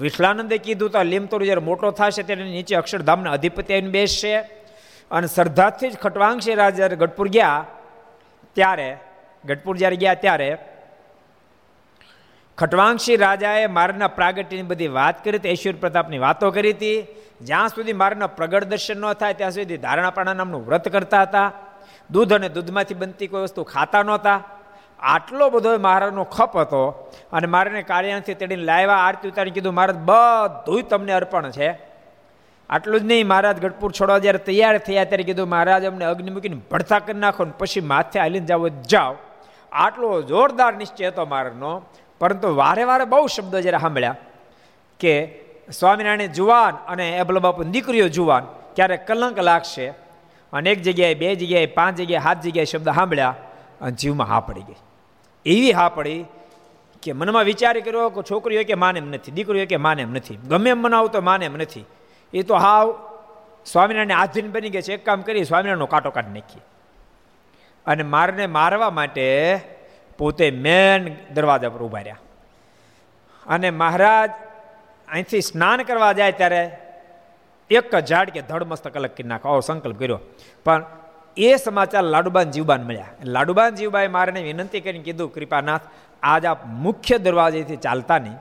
વિઠલાનંદે 0.00 0.58
કીધું 0.58 0.90
તો 0.90 1.02
લીમતોડ 1.02 1.42
જ્યારે 1.42 1.60
મોટો 1.60 1.90
થશે 1.90 2.22
ત્યારે 2.22 2.44
નીચે 2.44 2.76
અક્ષરધામના 2.76 3.30
અધિપતિ 3.30 3.74
આવીને 3.74 3.88
બેસશે. 3.88 4.36
અને 5.10 5.26
શ્રદ્ધાથી 5.26 5.90
જ 5.90 5.96
ખટવાંગશી 5.96 6.54
રાજ 6.54 6.76
જ્યારે 6.76 6.96
ગઢપુર 6.96 7.28
ગયા, 7.28 7.66
ત્યારે, 8.52 8.96
ગઢપુર 9.44 9.76
જ્યારે 9.76 9.96
ગયા 9.96 10.14
ત્યારે 10.14 10.58
ખટવાંગશી 12.58 13.16
રાજાએ 13.16 13.66
મારના 13.66 14.08
પ્રાગટ્યની 14.08 14.62
બધી 14.62 14.88
વાત 14.88 15.24
કરી 15.24 15.38
હતી, 15.38 15.50
ઐશ્વર્ય 15.50 15.78
પ્રતાપની 15.78 16.18
વાતો 16.18 16.50
કરી 16.50 16.70
હતી. 16.70 17.06
જ્યાં 17.40 17.68
સુધી 17.68 17.92
મારના 17.92 18.26
પ્રગટ 18.26 18.64
દર્શન 18.64 19.00
ન 19.00 19.12
થાય, 19.12 19.34
ત્યાં 19.34 19.50
સુધી 19.50 19.76
ધારણાપાણા 19.76 20.34
નામનું 20.34 20.66
વ્રત 20.66 20.88
કરતા 20.88 21.22
હતા. 21.22 21.52
દૂધ 22.10 22.32
અને 22.32 22.48
દૂધમાંથી 22.48 22.94
બનતી 22.94 23.26
કોઈ 23.26 23.42
વસ્તુ 23.42 23.62
ખાતા 23.62 24.02
નહોતા. 24.02 24.42
આટલો 25.00 25.50
બધો 25.50 25.78
મહારાજનો 25.78 26.24
ખપ 26.24 26.56
હતો 26.56 27.10
અને 27.32 27.46
મારાને 27.46 27.82
કાર્યાથી 27.82 28.34
તેડીને 28.34 28.62
લાવ્યા. 28.62 28.94
આરતી 28.94 29.28
ઉતારી 29.28 29.50
કીધું, 29.50 29.74
મહારાજ 29.74 29.96
બધું 29.96 30.88
તમને 30.88 31.12
અર્પણ 31.12 31.50
છે. 31.50 31.78
આટલું 32.70 33.00
જ 33.00 33.04
નહીં, 33.04 33.26
મહારાજ 33.26 33.60
ગઢપુર 33.60 33.92
છોડવા 33.92 34.18
જ્યારે 34.18 34.38
તૈયાર 34.38 34.78
થયા 34.78 35.04
ત્યારે 35.04 35.22
કીધું, 35.22 35.48
મહારાજ, 35.48 35.84
અમને 35.84 36.04
અગ્નિ 36.04 36.30
મૂકીને 36.30 36.56
ભડતા 36.70 36.98
કરી 36.98 37.18
નાખો 37.18 37.44
ને 37.44 37.52
પછી 37.58 37.80
માથે 37.80 38.20
હાલીને 38.20 38.46
જાઓ 38.46 38.68
જાઓ. 38.68 39.16
આટલો 39.72 40.22
જોરદાર 40.22 40.74
નિશ્ચય 40.74 41.08
હતો 41.08 41.26
મારાનો. 41.26 41.82
પરંતુ 42.20 42.54
વારે 42.54 42.84
વારે 42.84 43.04
બહુ 43.04 43.26
શબ્દો 43.26 43.60
જ્યારે 43.60 43.78
સાંભળ્યા 43.78 44.16
કે 45.00 45.44
સ્વામિનારાયણ 45.72 46.26
જુવાન 46.26 46.74
અને 46.74 47.16
એબલો 47.16 47.40
બાપુ 47.40 47.62
દીકરીઓ 47.64 48.08
જુવાન 48.08 48.44
ક્યારે 48.76 48.96
કલંક 48.96 49.38
લાગશે 49.38 49.88
અને 50.52 50.70
એક 50.70 50.82
જગ્યાએ, 50.82 51.14
બે 51.14 51.34
જગ્યાએ, 51.34 51.66
પાંચ 51.66 51.98
જગ્યાએ, 51.98 52.22
સાત 52.22 52.42
જગ્યાએ 52.42 52.64
શબ્દ 52.64 52.88
સાંભળ્યા 52.88 53.34
અને 53.80 53.90
જીવમાં 53.90 54.26
હા 54.26 54.40
પડી 54.40 54.60
ગઈ. 54.60 54.74
એવી 55.46 55.72
હા 55.72 55.88
પડી 55.88 56.24
કે 57.02 57.12
મનમાં 57.12 57.44
વિચાર 57.44 57.80
કર્યો 57.80 58.08
કે 58.08 58.22
છોકરીઓ 58.30 58.64
કે 58.64 58.74
માને 58.74 58.98
એમ 58.98 59.10
નથી, 59.10 59.32
દીકરીઓ 59.32 59.66
કે 59.66 59.76
માને 59.76 60.02
એમ 60.02 60.12
નથી, 60.12 60.36
ગમે 60.36 60.70
એમ 60.70 60.78
મનાવું 60.78 61.10
તો 61.10 61.20
માને 61.20 61.44
એમ 61.44 61.56
નથી. 61.56 61.84
એ 62.32 62.42
તો 62.42 62.54
હાવ 62.54 63.10
સ્વામિનારાયણ 63.66 64.10
આધીન 64.10 64.52
બની 64.52 64.70
ગયા 64.70 64.80
છે. 64.80 64.94
એક 64.94 65.04
કામ 65.04 65.22
કરી 65.22 65.44
સ્વામિનારાયણનો 65.44 65.86
કાટો 65.86 66.10
કાઢ 66.10 66.24
નાખીએ. 66.24 66.62
અને 67.86 68.02
મારને 68.02 68.46
મારવા 68.46 68.90
માટે 68.90 69.56
પોતે 70.18 70.50
મેન 70.50 71.16
દરવાજા 71.34 71.68
પર 71.68 71.78
ઊભા 71.78 71.98
રહ્યા. 71.98 72.18
અને 73.46 73.70
મહારાજ 73.70 74.30
અહીંથી 75.08 75.40
સ્નાન 75.40 75.82
કરવા 75.82 76.12
જાય 76.12 76.32
ત્યારે 76.32 76.78
એક 77.70 77.98
ઝાડ 77.98 78.30
કે 78.30 78.42
ધડ 78.42 78.64
અલગ 78.94 79.10
કરી 79.10 79.28
નાખો. 79.28 79.60
સંકલ્પ 79.60 79.98
કર્યો. 79.98 80.20
પણ 80.64 80.84
એ 81.36 81.56
સમાચાર 81.56 82.02
લાડુબાન 82.02 82.50
જીવબાન 82.50 82.82
મળ્યા. 82.82 83.06
લાડુબાન 83.24 83.74
જીવબાએ 83.74 84.08
મારે 84.08 84.42
વિનંતી 84.42 84.80
કરીને 84.80 85.04
કીધું, 85.04 85.34
કૃપાનાથ, 85.34 85.80
આજ 86.22 86.44
આપ 86.44 86.66
મુખ્ય 86.66 87.18
દરવાજેથી 87.18 87.76
ચાલતા 87.76 88.18
નહીં. 88.18 88.36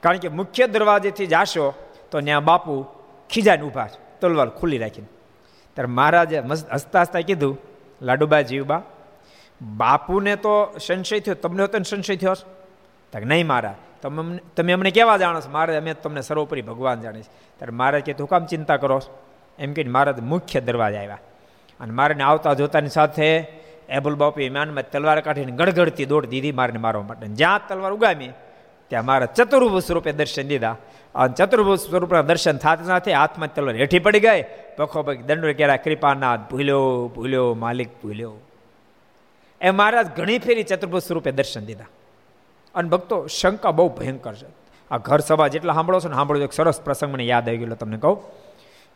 કારણ 0.00 0.16
કે 0.16 0.28
મુખ્ય 0.28 0.66
દરવાજેથી 0.66 1.26
જાશો 1.26 1.74
તો 2.10 2.20
ત્યાં 2.20 2.44
બાપુ 2.44 2.86
ખીજાને 3.30 3.62
ઊભા 3.62 3.86
છે. 3.86 4.20
તલવાર 4.20 4.48
ખુલ્લી 4.48 4.78
રાખીને. 4.78 5.06
ત્યારે 5.74 5.86
મહારાજે 5.86 6.40
મસ્ત 6.40 6.72
હસતા 6.72 7.00
હસતા 7.00 7.20
કીધું, 7.20 7.58
લાડુબા, 8.02 8.40
જીવબા 8.40 8.82
બાપુને 9.62 10.36
તો 10.36 10.78
સંશય 10.86 11.20
થયો. 11.20 11.34
તમને 11.34 11.62
હતો 11.62 11.82
સંશય 11.82 12.16
થયો 12.16 12.34
તક 13.12 13.22
નહીં 13.22 13.46
મારા. 13.46 13.74
તમે 14.02 14.38
તમે 14.56 14.72
અમને 14.72 14.90
કેવા 14.90 15.16
જાણો 15.16 15.40
છો? 15.40 15.50
મારે 15.50 15.76
અમે 15.76 15.94
તમને 15.94 16.20
સર્વોપરી 16.20 16.62
ભગવાન 16.62 17.00
જાણે 17.00 17.20
છે 17.20 17.28
ત્યારે 17.28 17.72
મહારાજ 17.72 18.02
કે 18.02 18.12
તું 18.12 18.28
કામ 18.28 18.46
ચિંતા 18.46 18.76
કરો 18.76 19.00
એમ 19.58 19.72
કહીને 19.72 19.90
મહારાજ 19.90 20.20
મુખ્ય 20.20 20.60
દરવાજા 20.60 20.98
આવ્યા. 20.98 21.18
અને 21.80 21.92
મારને 21.92 22.22
આવતા 22.22 22.54
જોતાની 22.54 22.88
સાથે 22.88 23.38
એબુલ 23.88 24.14
બાપુ 24.14 24.40
ઇમાનમાં 24.40 24.90
તલવાર 24.90 25.20
કાઢીને 25.20 25.52
ગડગડતી 25.52 26.04
દોડ 26.04 26.26
દીધી 26.26 26.52
મારને 26.52 26.78
મારવા 26.78 27.02
માટે. 27.02 27.26
જ્યાં 27.26 27.60
તલવાર 27.68 27.92
ઉગામી, 27.92 28.28
ત્યાં 28.88 29.04
મારા 29.04 29.26
ચતુર્ભુજ 29.26 29.84
સ્વરૂપે 29.84 30.12
દર્શન 30.12 30.42
દીધા. 30.42 30.76
અને 31.14 31.34
ચતુર્ભુજ 31.34 31.80
સ્વરૂપના 31.80 32.22
દર્શન 32.22 32.56
થતા 32.56 32.76
સાથે 32.76 33.12
હાથમાં 33.12 33.54
તલવાર 33.54 33.74
હેઠી 33.74 33.98
પડી 33.98 34.20
ગઈ. 34.20 34.44
પખો 34.76 35.02
પગ 35.02 35.16
દંડ 35.16 35.50
કેરા 35.50 35.76
કૃપાનાથ 35.76 36.40
ભૂલ્યો 36.50 37.12
ભૂલ્યો, 37.14 37.54
માલિક 37.54 37.88
ભૂલ્યો. 37.88 38.34
એ 39.60 39.70
મહારાજ 39.70 40.06
ઘણી 40.16 40.38
ફેરી 40.38 40.62
ચતુર્ભુજ 40.62 41.02
સ્વરૂપે 41.02 41.30
દર્શન 41.30 41.64
દીધા. 41.64 41.84
અને 42.74 42.88
ભક્તો 42.88 43.26
શંકા 43.26 43.70
બહુ 43.70 43.88
ભયંકર 43.88 44.34
છે. 44.34 44.46
આ 44.90 44.98
ઘર 44.98 45.18
સભા 45.18 45.48
જેટલા 45.48 45.72
સાંભળો 45.72 46.00
છો 46.00 46.08
ને 46.08 46.14
સાંભળો 46.14 46.40
એક 46.40 46.52
સરસ 46.52 46.80
પ્રસંગ 46.80 47.12
મને 47.12 47.24
યાદ 47.24 47.48
આવી 47.48 47.58
ગયો 47.58 47.74
તમને 47.74 47.96
કહું. 47.96 48.22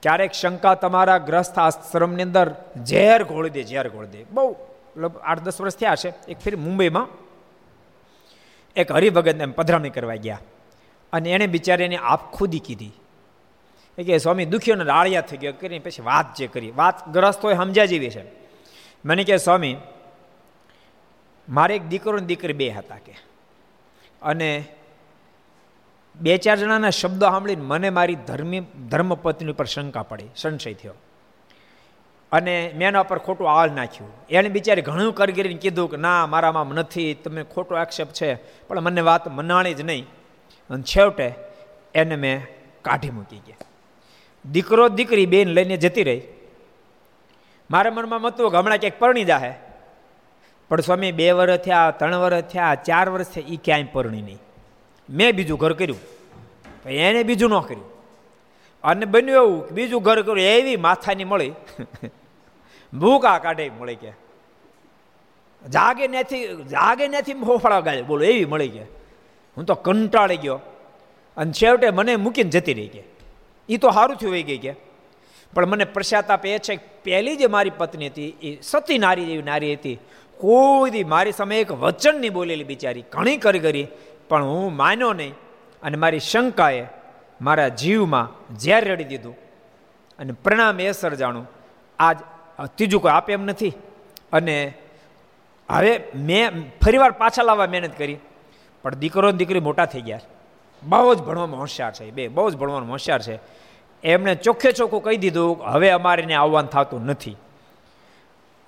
ક્યારેક 0.02 0.32
શંકા 0.32 0.74
તમારા 0.74 1.18
ગ્રસ્ત 1.18 1.58
આશ્રમની 1.58 2.22
અંદર 2.22 2.54
ઝેર 2.86 3.24
ઘોળી 3.24 3.50
દે, 3.50 3.62
ઝેર 3.62 3.88
ઘોળી 3.88 4.08
દે. 4.08 4.24
બહુ 4.24 4.56
આઠ 5.22 5.40
દસ 5.40 5.60
વર્ષ 5.60 5.76
થયા 5.76 5.94
છે 5.94 6.12
એક 6.28 6.38
ફેર 6.38 6.56
મુંબઈમાં 6.56 7.08
એક 8.76 8.92
હરિભગતને 8.92 9.42
એમ 9.42 9.52
પધરામણી 9.52 9.90
કરવા 9.90 10.14
ગયા. 10.14 10.38
અને 11.12 11.30
એણે 11.30 11.46
બિચારી 11.46 11.84
એની 11.84 11.96
આપ 11.96 12.32
ખુદી 12.32 12.58
કીધી. 12.58 12.92
એ 13.98 14.04
કે, 14.04 14.18
સ્વામી 14.18 14.44
દુખીઓને 14.44 14.84
રાળિયા 14.84 15.20
થઈ 15.20 15.36
ગયો. 15.36 15.52
કરીને 15.52 15.78
પછી 15.78 16.02
વાત 16.02 16.34
જે 16.34 16.46
કરી. 16.46 16.70
વાત 16.70 17.08
ગ્રસ્ત 17.08 17.44
હોય 17.44 17.54
સમજ્યા 17.54 17.84
જેવી 17.84 18.10
છે. 18.10 18.24
મને 19.04 19.24
કહે 19.24 19.36
સ્વામી 19.36 19.76
મારે 21.48 21.76
એક 21.76 21.82
દીકરો 21.82 22.18
ને 22.18 22.26
દીકરી 22.26 22.52
બે 22.52 22.70
હતા 22.70 22.96
કે. 22.96 23.14
અને 24.22 24.64
બે 26.20 26.36
ચાર 26.36 26.56
જણાના 26.56 26.90
શબ્દો 26.90 27.26
સાંભળીને 27.30 27.62
મને 27.62 27.90
મારી 27.90 28.14
ધર્મી, 28.14 28.60
ધર્મપત્ની 28.88 29.52
ઉપર 29.52 29.64
શંકા 29.64 30.02
પડી, 30.02 30.24
સંશય 30.36 30.74
થયો. 30.74 30.94
અને 32.32 32.72
મેં 32.76 32.88
એના 32.88 33.02
પર 33.02 33.18
ખોટું 33.18 33.50
આળ 33.50 33.70
નાખ્યું. 33.70 34.12
એણે 34.30 34.48
બિચારી 34.48 34.82
ઘણું 34.82 35.14
કરગીરીને 35.14 35.60
કીધું 35.60 35.90
કે, 35.90 35.96
ના 35.96 36.26
મારામાં 36.26 36.66
નથી, 36.66 37.14
તમે 37.14 37.42
ખોટો 37.42 37.74
આક્ષેપ 37.74 38.08
છે, 38.08 38.34
પણ 38.66 38.80
મને 38.80 39.00
વાત 39.00 39.28
મનાણી 39.28 39.74
જ 39.74 39.80
નહીં. 39.80 40.06
અને 40.70 40.82
છેવટે 40.82 41.34
એને 41.94 42.16
મેં 42.16 42.46
કાઢી 42.82 43.10
મૂકી 43.10 43.36
ગયા. 43.36 43.56
દીકરો, 44.52 44.88
દીકરી 44.88 45.26
બેન 45.26 45.48
લઈને 45.48 45.76
જતી 45.76 46.02
રહી. 46.02 46.22
મારા 47.70 47.90
મનમાં 47.90 48.20
મતું 48.20 48.50
કે 48.50 48.56
હમણાં 48.56 48.78
ક્યાંક 48.78 48.98
પરણી 48.98 49.24
જાહે. 49.24 49.71
પણ 50.72 50.80
સ્વામી, 50.80 51.12
બે 51.12 51.30
વર્ષ 51.30 51.60
થયા, 51.60 51.90
ત્રણ 51.90 52.16
વર્ષ 52.16 52.44
થયા, 52.44 52.74
ચાર 52.74 53.08
વર્ષ 53.08 53.26
થયા 53.26 53.44
એ 53.48 53.56
ક્યાંય 53.64 53.84
પરણી 53.84 54.22
નહીં. 54.22 54.38
મેં 55.10 55.32
બીજું 55.32 55.58
ઘર 55.58 55.72
કર્યું. 55.72 55.98
એને 56.88 57.22
બીજું 57.22 57.50
ન 57.50 57.60
કર્યું. 57.60 57.84
અને 58.84 59.06
બન્યું 59.06 59.46
એવું 59.46 59.68
બીજું 59.68 60.02
ઘર 60.02 60.22
કર્યું, 60.22 60.38
એવી 60.38 60.76
માથાની 60.76 61.24
મળી. 61.24 61.52
ભૂકા 62.94 63.38
કાઢે 63.38 63.70
મળી 63.80 63.94
કે. 63.94 64.10
જાગે 65.68 66.08
નથી 66.08 66.64
જાગે 66.64 67.08
નથી 67.08 67.34
ફોફળા 67.34 67.80
ગાય. 67.80 68.02
બોલો, 68.02 68.24
એવી 68.24 68.44
મળી 68.44 68.68
કે. 68.68 68.82
હું 69.56 69.64
તો 69.64 69.74
કંટાળી 69.74 70.36
ગયો. 70.36 70.60
અને 71.36 71.52
છેવટે 71.52 71.90
મને 71.90 72.16
મૂકીને 72.16 72.50
જતી 72.50 72.74
રહી 72.74 72.88
કે. 72.88 73.02
એ 73.68 73.76
તો 73.76 73.90
સારું 73.90 74.16
થયું 74.16 74.32
વહી 74.32 74.42
ગઈ 74.42 74.58
કે. 74.58 74.74
પણ 75.54 75.66
મને 75.66 75.84
પશ્ચાતાપ 75.84 76.46
એ 76.46 76.58
છે 76.58 76.76
પહેલી 76.76 77.36
જે 77.36 77.46
મારી 77.46 77.70
પત્ની 77.70 78.06
હતી 78.06 78.28
એ 78.28 78.58
સતી 78.62 78.98
નારી 78.98 79.24
જેવી 79.24 79.42
નારી 79.42 79.74
હતી. 79.74 79.98
કોઈ 80.42 80.90
દી 80.90 81.04
મારી 81.04 81.32
સામે 81.32 81.60
એક 81.60 81.72
વચન 81.72 82.20
નહીં 82.20 82.32
બોલેલી 82.32 82.64
બિચારી, 82.64 83.04
ઘણી 83.10 83.36
કરી 83.36 83.58
કરી, 83.58 83.86
પણ 84.28 84.44
હું 84.44 84.76
માન્યો 84.76 85.12
નહીં. 85.12 85.34
અને 85.82 85.96
મારી 85.96 86.20
શંકાએ 86.20 86.86
મારા 87.40 87.68
જીવમાં 87.68 88.56
ઝેર 88.58 88.88
રડી 88.88 89.04
દીધું. 89.04 89.36
અને 90.18 90.32
પ્રણામ 90.32 90.80
એ 90.80 90.92
સર્જાણું 90.92 91.50
આજ 91.98 92.18
ત્રીજું 92.74 93.02
કોઈ 93.02 93.12
આપે 93.12 93.32
એમ 93.32 93.44
નથી. 93.44 93.72
અને 94.32 94.74
હવે 95.70 96.02
મેં 96.14 96.70
ફરીવાર 96.84 97.10
પાછા 97.10 97.42
લાવવા 97.42 97.66
મહેનત 97.66 97.98
કરી. 97.98 98.16
પણ 98.82 98.94
દીકરો 98.94 99.30
દીકરી 99.30 99.60
મોટા 99.60 99.86
થઈ 99.86 100.00
ગયા. 100.00 100.20
બહુ 100.82 101.14
જ 101.14 101.18
ભણવામાં 101.18 101.60
હોશિયાર 101.60 101.92
છે 101.92 102.10
બે, 102.10 102.28
બહુ 102.28 102.50
જ 102.50 102.56
ભણવાનું 102.56 102.90
હોશિયાર 102.90 103.22
છે. 103.22 103.38
એમણે 104.04 104.34
ચોખ્ખે 104.34 104.72
ચોખ્ખું 104.72 105.02
કહી 105.02 105.16
દીધું 105.16 105.64
હવે 105.64 105.90
અમારે 105.90 106.34
આવવાનું 106.34 106.70
થતું 106.70 107.06
નથી. 107.06 107.36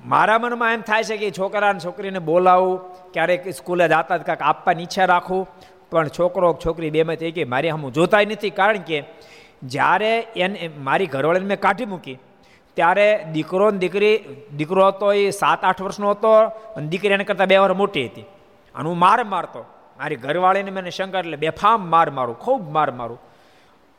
મારા 0.01 0.39
મનમાં 0.39 0.73
એમ 0.73 0.81
થાય 0.81 1.05
છે 1.05 1.17
કે 1.17 1.31
છોકરાને 1.31 1.81
છોકરીને 1.81 2.19
બોલાવું, 2.19 2.81
ક્યારેક 3.13 3.49
સ્કૂલે 3.55 3.87
જતા 3.89 4.19
કાંક 4.19 4.43
આપવાની 4.43 4.83
ઈચ્છા 4.83 5.05
રાખું, 5.05 5.43
પણ 5.91 6.09
છોકરો 6.09 6.49
છોકરી 6.67 6.91
બેમાં 6.91 7.17
થઈ 7.17 7.33
કે 7.33 7.45
મારી 7.45 7.71
હમ 7.71 7.89
જોતાય 7.91 8.27
નથી. 8.27 8.51
કારણ 8.51 8.85
કે 8.89 8.99
જ્યારે 9.65 10.13
એને 10.37 10.71
મારી 10.79 11.07
ઘરવાળીને 11.07 11.47
મેં 11.47 11.61
કાઢી 11.61 11.85
મૂકી, 11.85 12.17
ત્યારે 12.77 13.07
દીકરો 13.33 13.71
ને 13.71 13.79
દીકરી, 13.79 14.17
દીકરો 14.57 14.87
હતો 14.89 15.13
એ 15.13 15.31
સાત 15.31 15.65
આઠ 15.65 15.83
વર્ષનો 15.83 16.11
હતો 16.11 16.33
અને 16.77 16.87
દીકરી 16.89 17.15
એને 17.19 17.25
કરતાં 17.25 17.47
બે 17.47 17.57
વાર 17.57 17.73
મોટી 17.73 18.07
હતી. 18.07 18.27
અને 18.75 18.89
હું 18.89 18.99
માર 18.99 19.21
મારતો. 19.25 19.63
મારી 19.99 20.17
ઘરવાળીને 20.17 20.71
મને 20.71 20.91
શંકર 20.91 21.19
એટલે 21.19 21.37
બેફામ 21.37 21.81
માર 21.91 22.09
મારું, 22.11 22.37
ખૂબ 22.39 22.63
માર 22.71 22.91
મારું. 22.91 23.21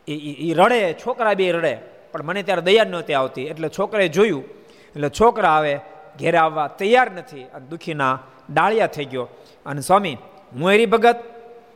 એ 0.08 0.54
રડે, 0.54 0.82
છોકરા 0.94 1.34
બે 1.34 1.52
રડે, 1.52 1.74
પણ 2.12 2.24
મને 2.24 2.44
ત્યારે 2.44 2.62
દયા 2.62 2.84
નહોતી 2.84 3.14
આવતી. 3.14 3.48
એટલે 3.52 3.70
છોકરાએ 3.70 4.08
જોયું 4.08 4.44
એટલે 4.96 5.10
છોકરા 5.10 5.50
આવે, 5.50 5.80
ઘેરે 6.20 6.38
આવવા 6.38 6.68
તૈયાર 6.68 7.12
નથી 7.12 7.44
અને 7.44 7.68
દુઃખીના 7.68 8.20
ડાળિયા 8.54 8.88
થઈ 8.88 9.06
ગયો. 9.06 9.28
અને 9.66 9.82
સ્વામી, 9.82 10.18
હું 10.54 10.72
એરી 10.72 10.86
ભગત 10.86 11.16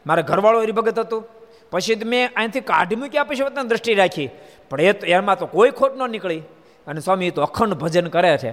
મારા 0.07 0.21
ઘરવાળો 0.21 0.63
એરી 0.63 0.71
ભગત 0.71 0.99
હતો. 0.99 1.23
પછી 1.71 1.95
મેં 2.05 2.29
અહીંથી 2.35 2.61
કાઢી 2.61 2.95
મૂક્યા, 2.95 3.23
પછી 3.23 3.43
વતન 3.43 3.67
દ્રષ્ટિ 3.67 3.93
રાખી. 3.93 4.29
પણ 4.69 4.81
એ 4.81 4.91
તો, 4.91 5.07
એમાં 5.07 5.39
તો 5.39 5.45
કોઈ 5.45 5.71
ખોટ 5.71 5.97
ન 5.97 6.09
નીકળી. 6.09 6.39
અને 6.87 6.99
સ્વામી 6.99 7.31
તો 7.31 7.41
અખંડ 7.41 7.73
ભજન 7.73 8.07
કરે 8.07 8.37
છે. 8.37 8.51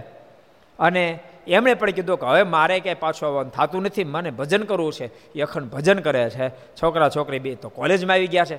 અને 0.79 1.19
એમણે 1.47 1.75
પણ 1.75 1.91
કીધું 1.91 2.21
કે 2.21 2.27
હવે 2.27 2.43
મારે 2.43 2.81
ક્યાંય 2.81 2.95
પાછું 2.95 3.29
આવવાનું 3.29 3.53
થતું 3.53 3.83
નથી, 3.83 4.05
મને 4.05 4.31
ભજન 4.31 4.63
કરવું 4.63 4.93
છે. 4.93 5.33
એ 5.33 5.41
અખંડ 5.41 5.65
ભજન 5.65 5.99
કરે 5.99 6.31
છે. 6.31 6.49
છોકરા, 6.49 7.09
છોકરી 7.09 7.39
બે 7.39 7.55
તો 7.55 7.69
કોલેજમાં 7.69 8.15
આવી 8.15 8.27
ગયા 8.27 8.45
છે. 8.45 8.57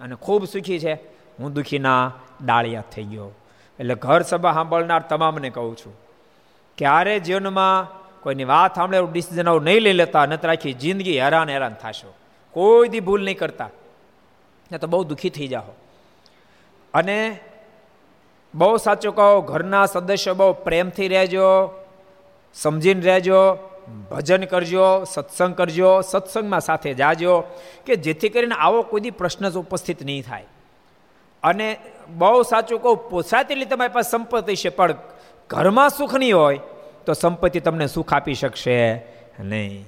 અને 0.00 0.14
ખૂબ 0.14 0.44
સુખી 0.44 0.78
છે. 0.78 0.94
હું 1.40 1.52
દુઃખીના 1.52 2.12
ડાળિયા 2.44 2.84
થઈ 2.92 3.02
ગયો. 3.02 3.30
એટલે 3.80 3.94
ઘર 3.94 4.22
સભા 4.22 4.52
સાંભળનાર 4.52 5.00
તમામને 5.00 5.50
કહું 5.50 5.76
છું, 5.76 5.94
ક્યારે 6.78 7.18
જીવનમાં 7.18 7.88
કોઈની 8.22 8.44
વાત 8.44 8.74
સાંભળે 8.74 8.96
એવું 8.96 9.12
ડિસિઝન 9.12 9.48
આવું 9.48 9.62
નહીં 9.62 9.82
લઈ 9.82 9.92
લેતા 9.92 10.26
નતર 10.26 10.48
રાખી 10.48 10.72
જિંદગી 10.72 11.20
હેરાન 11.20 11.48
હેરાન 11.48 11.74
થશો. 11.74 12.14
કોઈ 12.50 12.88
દી 12.88 13.00
ભૂલ 13.00 13.24
નહીં 13.24 13.38
કરતા. 13.38 13.70
ને 14.72 14.78
તો 14.78 14.86
બહુ 14.86 15.04
દુઃખી 15.04 15.30
થઈ 15.30 15.48
જાઓ. 15.48 15.74
અને 16.94 17.40
બહુ 18.54 18.76
સાચું 18.76 19.16
કહો, 19.16 19.40
ઘરના 19.40 19.86
સદસ્યો 19.86 20.34
બહુ 20.34 20.52
પ્રેમથી 20.52 21.08
રહેજો, 21.08 21.70
સમજીને 22.54 23.00
રહેજો, 23.00 23.58
ભજન 24.10 24.44
કરજો, 24.44 25.04
સત્સંગ 25.04 25.54
કરજો, 25.54 26.00
સત્સંગમાં 26.00 26.60
સાથે 26.60 26.94
જાજો, 26.94 27.42
કે 27.86 27.96
જેથી 27.96 28.28
કરીને 28.28 28.54
આવો 28.54 28.82
કોઈ 28.82 29.00
દી 29.00 29.10
પ્રશ્ન 29.10 29.48
જ 29.48 29.56
ઉપસ્થિત 29.56 30.02
નહીં 30.04 30.22
થાય. 30.22 30.44
અને 31.42 31.76
બહુ 32.08 32.42
સાચું 32.42 32.82
કહું 32.82 32.96
પોસાતેલી 32.96 33.64
તમારી 33.64 33.92
પાસે 33.92 34.10
સંપત્તિ 34.10 34.56
છે, 34.56 34.68
પણ 34.68 34.94
ઘરમાં 35.50 35.90
સુખ 35.90 36.14
નહીં 36.14 36.36
હોય, 36.36 36.60
તો 37.06 37.12
સંપત્તિ 37.12 37.60
તમને 37.60 37.86
સુખ 37.86 38.14
આપી 38.14 38.34
શકશે 38.34 39.06
નહીં. 39.40 39.86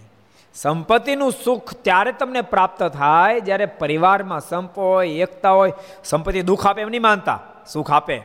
સંપત્તિનું 0.55 1.33
સુખ 1.45 1.75
ત્યારે 1.75 2.13
તમને 2.13 2.41
પ્રાપ્ત 2.41 2.83
થાય 2.83 3.41
જ્યારે 3.41 3.67
પરિવારમાં 3.67 4.41
સંપ 4.41 4.79
હોય, 4.79 5.09
એકતા 5.09 5.51
હોય. 5.51 5.73
સંપત્તિ 6.05 6.43
દુઃખ 6.43 6.67
આપે 6.67 6.83
એમ 6.83 6.89
નહીં 6.89 7.03
માનતા. 7.03 7.41
સુખ 7.73 7.93
આપે. 7.93 8.23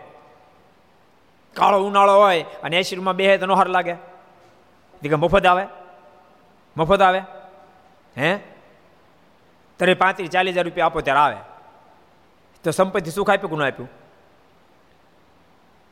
કાળો 1.54 1.84
ઉનાળો 1.84 2.16
હોય 2.16 2.46
અને 2.64 2.78
એસીમાં 2.78 3.16
બે 3.16 3.38
તો 3.38 3.54
હાર 3.54 3.68
લાગે. 3.68 3.94
કે 5.02 5.16
મફત 5.16 5.46
આવે? 5.46 5.66
મફત 6.78 7.02
આવે? 7.02 7.20
હે? 8.18 8.38
ત્યારે 9.78 9.94
પાંત્રીસ 9.94 10.30
ચાલીસ 10.30 10.54
હજાર 10.54 10.66
રૂપિયા 10.66 10.86
આપો 10.86 11.02
ત્યારે 11.02 11.20
આવે. 11.20 11.36
તો 12.68 12.72
સંપત્તિ 12.72 13.12
સુખ 13.12 13.30
આપ્યું 13.30 13.50
ગુણ 13.50 13.64
આપ્યું? 13.64 13.90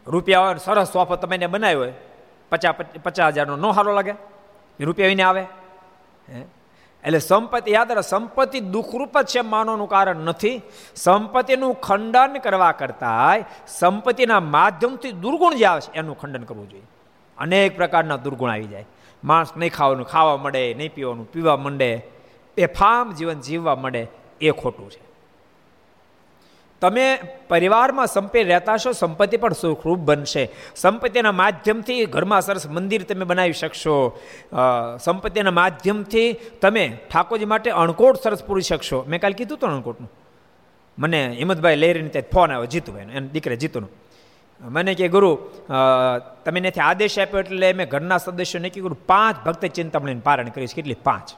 રૂપિયા 0.08 0.40
હોય 0.40 0.56
સરસ 0.56 0.92
સોફો 0.92 1.16
તમે 1.16 1.36
એને 1.36 1.48
બનાવ્યો 1.48 1.80
હોય 1.80 1.94
પચાસ 2.50 2.76
પચાસ 3.04 3.34
હજારનો 3.34 3.56
નો 3.56 3.72
સારો 3.72 3.94
લાગે? 3.94 4.14
રૂપિયા 4.80 5.08
વિને 5.08 5.24
આવે? 5.24 5.46
એટલે 7.04 7.20
સંપત્તિ, 7.20 7.72
યાદ 7.72 7.92
રહે 7.92 8.02
સંપત્તિ 8.02 8.60
દુઃખરૂપ 8.60 9.22
જ 9.22 9.26
છે, 9.26 9.42
માનવાનું 9.42 9.90
કારણ 9.90 10.16
નથી. 10.16 10.62
સંપત્તિનું 10.96 11.76
ખંડન 11.82 12.38
કરવા 12.38 12.72
કરતાં 12.72 13.44
સંપત્તિના 13.68 14.40
માધ્યમથી 14.40 15.12
દુર્ગુણ 15.12 15.56
જે 15.56 15.66
આવે 15.66 15.82
છે, 15.82 15.92
એનું 15.94 16.18
ખંડન 16.18 16.44
કરવું 16.44 16.70
જોઈએ. 16.70 16.84
અનેક 17.38 17.76
પ્રકારના 17.76 18.16
દુર્ગુણ 18.16 18.52
આવી 18.52 18.64
જાય. 18.64 18.86
માણસ 19.24 19.58
નહીં 19.58 19.72
ખાવાનું, 19.72 20.06
ખાવા 20.06 20.38
મળે, 20.38 20.74
નહીં 20.74 20.94
પીવાનું, 20.94 21.32
પીવા 21.32 21.58
માંડે. 21.58 22.04
બેફામ 22.58 23.12
જીવન 23.12 23.40
જીવવા 23.40 23.76
માંડે, 23.76 24.08
એ 24.42 24.52
ખોટું 24.52 24.92
છે. 24.92 25.15
તમે 26.82 27.20
પરિવારમાં 27.50 28.08
સંપે 28.08 28.44
રહેતા 28.44 28.78
છો, 28.78 28.92
સંપત્તિ 28.92 29.38
પણ 29.38 29.54
સુખરૂપ 29.54 30.00
બનશે. 30.00 30.50
સંપત્તિના 30.76 31.32
માધ્યમથી 31.32 32.06
ઘરમાં 32.06 32.42
સરસ 32.42 32.68
મંદિર 32.68 33.04
તમે 33.04 33.26
બનાવી 33.26 33.54
શકશો. 33.54 34.20
સંપત્તિના 35.04 35.52
માધ્યમથી 35.52 36.34
તમે 36.62 36.98
ઠાકોરજી 37.12 37.46
માટે 37.46 37.72
અણકોટ 37.72 38.22
સરસ 38.24 38.44
પૂરી 38.44 38.62
શકશો. 38.62 39.06
મેં 39.08 39.22
કાલે 39.22 39.34
કીધું 39.34 39.58
હતું 39.58 39.70
અણકોટનું. 39.70 40.12
મને 41.00 41.36
હિંમતભાઈ 41.38 41.76
લહેરીને 41.76 42.10
ત્યાં 42.10 42.32
ફોન 42.34 42.52
આવ્યો 42.52 42.66
જીતુભાઈ 42.66 43.02
એને 43.02 43.28
દીકરે 43.28 43.56
જીતુનો. 43.56 43.88
મને 44.62 44.94
કે, 44.94 45.08
ગુરુ 45.08 45.36
તમે 46.46 46.60
એનાથી 46.60 46.80
આદેશ 46.80 47.20
આપ્યો 47.20 47.40
એટલે 47.40 47.74
મેં 47.74 47.88
ઘરના 47.88 48.18
સદસ્યો 48.18 48.62
નક્કી 48.62 48.80
કર્યું 48.80 49.06
પાંચ 49.06 49.46
ભક્ત 49.46 49.66
ચિંતામણીને 49.66 50.20
પારણ 50.20 50.50
કરીશ. 50.50 50.76
કેટલી? 50.76 50.94
પાંચ. 50.94 51.34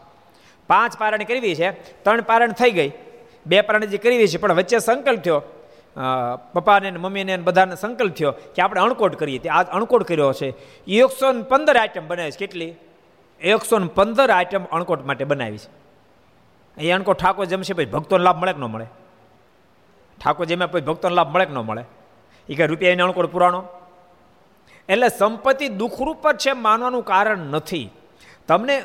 પાંચ 0.68 0.98
પારણ 0.98 1.24
કરવી 1.24 1.56
છે. 1.56 1.72
ત્રણ 2.04 2.22
પારણ 2.22 2.52
થઈ 2.52 2.72
ગઈ. 2.72 2.92
બે 3.48 3.62
પ્રાણી 3.62 3.88
જે 3.88 3.98
કરી 3.98 4.28
છે, 4.28 4.38
પણ 4.38 4.54
વચ્ચે 4.54 4.80
સંકલ્પ 4.80 5.20
થયો. 5.20 5.42
પપ્પાને 6.54 6.92
મમ્મીને 6.92 7.38
બધાને 7.38 7.76
સંકલ્પ 7.76 8.14
થયો 8.14 8.32
કે 8.32 8.62
આપણે 8.62 8.82
અણકોટ 8.82 9.16
કરીએ. 9.16 9.40
તે 9.40 9.50
આ 9.50 9.64
અણકોટ 9.64 10.08
કર્યો 10.08 10.34
છે. 10.34 10.50
એકસો 10.88 11.32
ને 11.32 11.42
પંદર 11.42 11.78
આઈટમ 11.78 12.08
બનાવી 12.08 12.32
છે. 12.32 12.38
કેટલી? 12.38 12.74
એકસો 13.42 13.80
ને 13.80 13.88
પંદર 13.88 14.30
આઈટમ 14.30 14.64
અણકોટ 14.64 15.06
માટે 15.06 15.26
બનાવી 15.26 15.58
છે. 15.58 15.70
એ 16.82 16.92
અણકોટ 16.92 17.18
ઠાકોર 17.18 17.46
જમશે 17.46 17.74
પછી 17.74 17.86
ભક્તોને 17.86 18.24
લાભ 18.24 18.38
મળે 18.38 18.54
કે 18.54 18.60
ન 18.60 18.64
મળે? 18.64 18.86
ઠાકોર 20.26 20.46
જેમાં 20.46 20.72
પછી 20.72 20.82
ભક્તોને 20.82 21.16
લાભ 21.16 21.36
મળે 21.36 21.46
કે 21.46 21.54
ન 21.54 21.58
મળે? 21.58 21.84
એ 22.50 22.56
કે 22.56 22.66
રૂપિયા 22.66 22.92
એને 22.92 23.04
અણકોટ 23.04 23.32
પુરાણો? 23.32 23.64
એટલે 24.90 25.10
સંપત્તિ 25.10 25.68
દુઃખરૂપ 25.68 26.32
જ 26.32 26.38
છે, 26.38 26.52
માનવાનું 26.52 27.06
કારણ 27.06 27.38
નથી. 27.38 27.90
તમને 28.48 28.84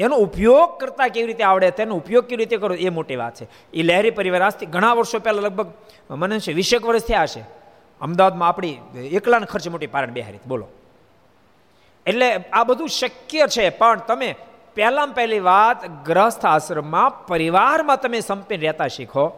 એનો 0.00 0.16
ઉપયોગ 0.16 0.80
કરતા 0.80 1.08
કેવી 1.08 1.26
રીતે 1.26 1.44
આવડે, 1.44 1.70
તેનો 1.70 1.94
ઉપયોગ 1.94 2.24
કેવી 2.24 2.36
રીતે 2.36 2.56
કરો 2.56 2.74
એ 2.74 2.88
મોટી 2.88 3.16
વાત 3.16 3.34
છે. 3.34 3.72
એ 3.72 3.82
લહેરી 3.82 4.10
પરિવાર 4.10 4.42
આજથી 4.42 4.66
ઘણા 4.66 4.92
વર્ષો 4.92 5.18
પહેલાં 5.18 5.44
લગભગ, 5.44 5.72
મને 6.10 6.38
છે, 6.38 6.52
વીસેક 6.52 6.86
વર્ષ 6.86 7.04
થયા 7.04 7.22
હશે. 7.22 7.44
અમદાવાદમાં 8.00 8.48
આપણી 8.48 8.78
એકલાને 9.12 9.46
ખર્ચ 9.46 9.68
મોટી 9.68 9.86
પારણ 9.86 10.10
બેહારી 10.10 10.38
બોલો. 10.46 10.66
એટલે 12.06 12.36
આ 12.52 12.64
બધું 12.64 12.88
શક્ય 12.88 13.46
છે, 13.46 13.70
પણ 13.70 13.98
તમે 13.98 14.34
પહેલાં 14.74 15.08
પહેલી 15.08 15.38
વાત 15.40 16.04
ગ્રસ્થ 16.04 16.46
આશ્રમમાં, 16.46 17.26
પરિવારમાં 17.26 18.00
તમે 18.00 18.20
સંપીને 18.20 18.62
રહેતા 18.62 18.86
શીખો. 18.86 19.28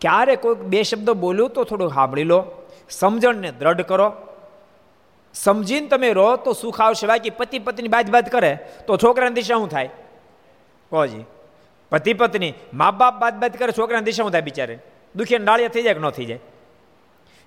ક્યારે 0.00 0.36
કોઈક 0.36 0.58
બે 0.58 0.82
શબ્દો 0.82 1.14
બોલ્યું 1.14 1.50
તો 1.50 1.64
થોડું 1.64 1.90
સાંભળી 1.90 2.24
લો. 2.24 2.44
સમજણને 2.90 3.52
દ્રઢ 3.52 3.80
કરો. 3.80 4.12
સમજીને 5.34 5.88
તમે 5.88 6.12
રહો 6.12 6.36
તો 6.36 6.52
સુખ 6.52 6.80
આવશે 6.80 7.06
બાકી 7.06 7.30
પતિ 7.30 7.58
પત્ની 7.58 7.88
બાદ 7.88 8.10
બાદ 8.10 8.28
કરે, 8.28 8.58
તો 8.86 8.96
છોકરાની 8.96 9.34
દિશા 9.34 9.54
શું 9.54 9.68
થાય? 9.68 9.90
કોજી 10.90 11.24
પતિ 11.90 12.14
પત્ની 12.14 12.54
મા 12.74 12.90
બાપ 12.90 13.20
બાદ 13.20 13.40
બાદ 13.40 13.56
કરે, 13.56 13.72
છોકરાની 13.78 14.04
દિશા 14.04 14.22
શું 14.22 14.32
થાય 14.32 14.40
બિચારે? 14.40 14.78
દુખીને 15.16 15.44
ડાળિયા 15.44 15.68
થઈ 15.68 15.82
જાય 15.82 15.94
કે 15.94 16.00
ન 16.00 16.10
થઈ 16.10 16.24
જાય? 16.24 16.38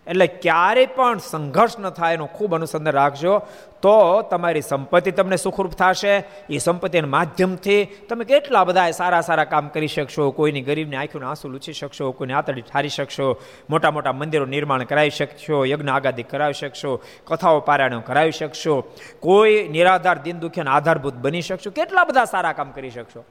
એટલે 0.07 0.27
ક્યારેય 0.27 0.85
પણ 0.85 1.17
સંઘર્ષ 1.17 1.79
ન 1.79 1.89
થાય 1.89 2.13
એનો 2.13 2.25
ખૂબ 2.25 2.55
અનુસંધાન 2.55 2.93
રાખજો. 2.93 3.41
તો 3.81 4.21
તમારી 4.21 4.61
સંપત્તિ 4.61 5.11
તમને 5.11 5.35
સુખરૂપ 5.35 5.71
થશે. 5.71 6.23
એ 6.49 6.57
સંપત્તિના 6.57 7.07
માધ્યમથી 7.07 7.85
તમે 7.85 8.25
કેટલા 8.25 8.63
બધા 8.63 8.91
સારા 8.91 9.21
સારા 9.21 9.43
કામ 9.43 9.67
કરી 9.67 9.87
શકશો. 9.87 10.31
કોઈની 10.31 10.61
ગરીબની 10.61 10.95
આંખોને 10.95 11.25
આંસુ 11.25 11.49
લૂછી 11.49 11.73
શકશો, 11.73 12.11
કોઈને 12.11 12.33
આતડી 12.33 12.61
ઠારી 12.61 12.89
શકશો, 12.89 13.41
મોટા 13.69 13.91
મોટા 13.91 14.11
મંદિરો 14.11 14.45
નિર્માણ 14.45 14.83
કરાવી 14.83 15.09
શકશો, 15.09 15.65
યજ્ઞ 15.65 15.89
આગાદી 15.89 16.23
કરાવી 16.23 16.53
શકશો, 16.53 17.01
કથાઓ 17.25 17.59
પારાયણો 17.59 17.99
કરાવી 17.99 18.31
શકશો, 18.31 18.91
કોઈ 19.19 19.67
નિરાધાર 19.67 20.17
દિન 20.17 20.39
દુખ્યાને 20.39 20.69
આધારભૂત 20.69 21.13
બની 21.13 21.41
શકશો. 21.41 21.71
કેટલા 21.71 22.03
બધા 22.03 22.25
સારા 22.25 22.53
કામ 22.53 22.71
કરી 22.71 22.89
શકશો. 22.89 23.25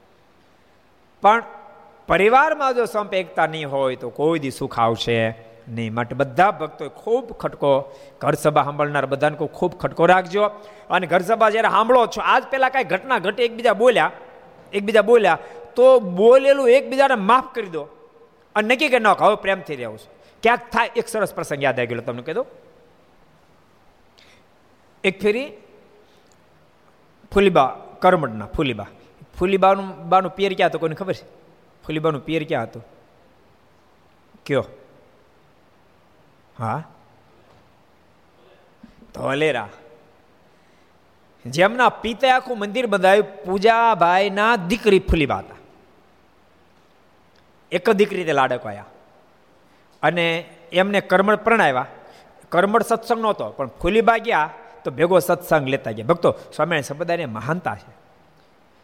પણ 1.21 1.43
પરિવારમાં 2.07 2.75
જો 2.75 2.85
સંપ 2.85 3.13
એકતા 3.13 3.47
નહીં 3.47 3.71
હોય 3.71 3.95
તો 3.95 4.09
કોઈ 4.09 4.39
દી 4.39 4.51
સુખ 4.51 4.79
આવશે. 4.79 5.46
નહીં. 5.67 5.93
માટે 5.93 6.15
બધા 6.15 6.51
ભક્તોએ 6.51 6.89
ખૂબ 6.89 7.31
ખટકો, 7.33 7.71
ઘર 8.21 8.33
સભા 8.33 8.63
સાંભળનાર 8.63 9.05
બધાને 9.05 9.35
ખૂબ 9.35 9.75
ખટકો 9.75 10.05
રાખજો. 10.05 10.43
અને 10.89 11.07
ઘર 11.07 11.21
સભા 11.21 11.49
જ્યારે 11.49 11.69
સાંભળો 11.69 12.05
છો, 12.05 12.21
આજ 12.21 12.43
પહેલાં 12.51 12.71
કાંઈ 12.71 12.83
ઘટના 12.83 13.19
ઘટે, 13.19 13.45
એકબીજા 13.45 13.73
બોલ્યા 13.73 14.11
એકબીજા 14.73 15.01
બોલ્યા, 15.01 15.37
તો 15.75 15.99
બોલેલું 15.99 16.69
એકબીજાને 16.69 17.15
માફ 17.15 17.53
કરી 17.55 17.69
દો. 17.69 17.83
અને 18.55 18.73
નક્કી 18.73 18.89
કે 18.89 18.99
ન 18.99 19.07
હવે 19.07 19.35
પ્રેમથી 19.35 19.75
રહેવું 19.75 19.97
છું. 19.97 20.11
ક્યાંક 20.43 20.59
થાય, 20.71 20.89
એક 20.95 21.07
સરસ 21.07 21.33
પ્રસંગ 21.35 21.63
યાદ 21.63 21.79
આવી 21.79 21.87
ગયો 21.87 22.01
તમને 22.01 22.21
કહી 22.21 22.33
દો 22.33 22.45
એક 25.03 25.21
ફેરી 25.21 25.51
ફૂલીબા, 27.33 27.67
કરમડના 27.99 28.45
ફૂલીબા. 28.45 28.87
ફૂલીબાનું 29.39 30.09
બાનું 30.09 30.31
પિયર 30.35 30.53
ક્યાં 30.53 30.69
હતું, 30.69 30.79
કોઈને 30.79 30.95
ખબર 30.95 31.13
છે? 31.13 31.25
ફૂલીબાનું 31.85 32.25
પિયર 32.25 32.43
ક્યાં 32.43 32.63
હતું? 32.63 32.83
કયો? 34.45 34.65
હા? 36.59 36.83
ધોલેરા 39.13 39.69
જેમના 41.45 41.89
પિતા 41.89 42.35
આખું 42.35 42.59
મંદિર 42.59 42.85
બંધાયું, 42.85 43.27
પૂજાભાઈના 43.45 44.55
દીકરી 44.55 44.99
ફૂલી 44.99 45.25
હતા 45.25 45.57
એક 47.71 47.89
દીકરી 47.89 48.25
તે 48.25 48.33
લાડક 48.33 48.65
આવ્યા 48.65 48.85
અને 50.03 50.25
એમને 50.71 51.01
કરમળ 51.01 51.35
પ્રણાવ્યા 51.35 51.85
કર્મળ 52.49 52.81
સત્સંગ 52.81 53.21
નહોતો, 53.21 53.49
પણ 53.49 53.67
ફૂલીબા 53.67 54.17
ગયા 54.17 54.49
તો 54.83 54.91
ભેગો 54.91 55.19
સત્સંગ 55.19 55.67
લેતા 55.67 55.91
ગયા. 55.91 56.05
ભક્તો, 56.05 56.31
સ્વામિનારાયણ 56.55 56.81
સંપ્રદાયની 56.81 57.25
મહાનતા 57.25 57.75
છે. 57.75 57.93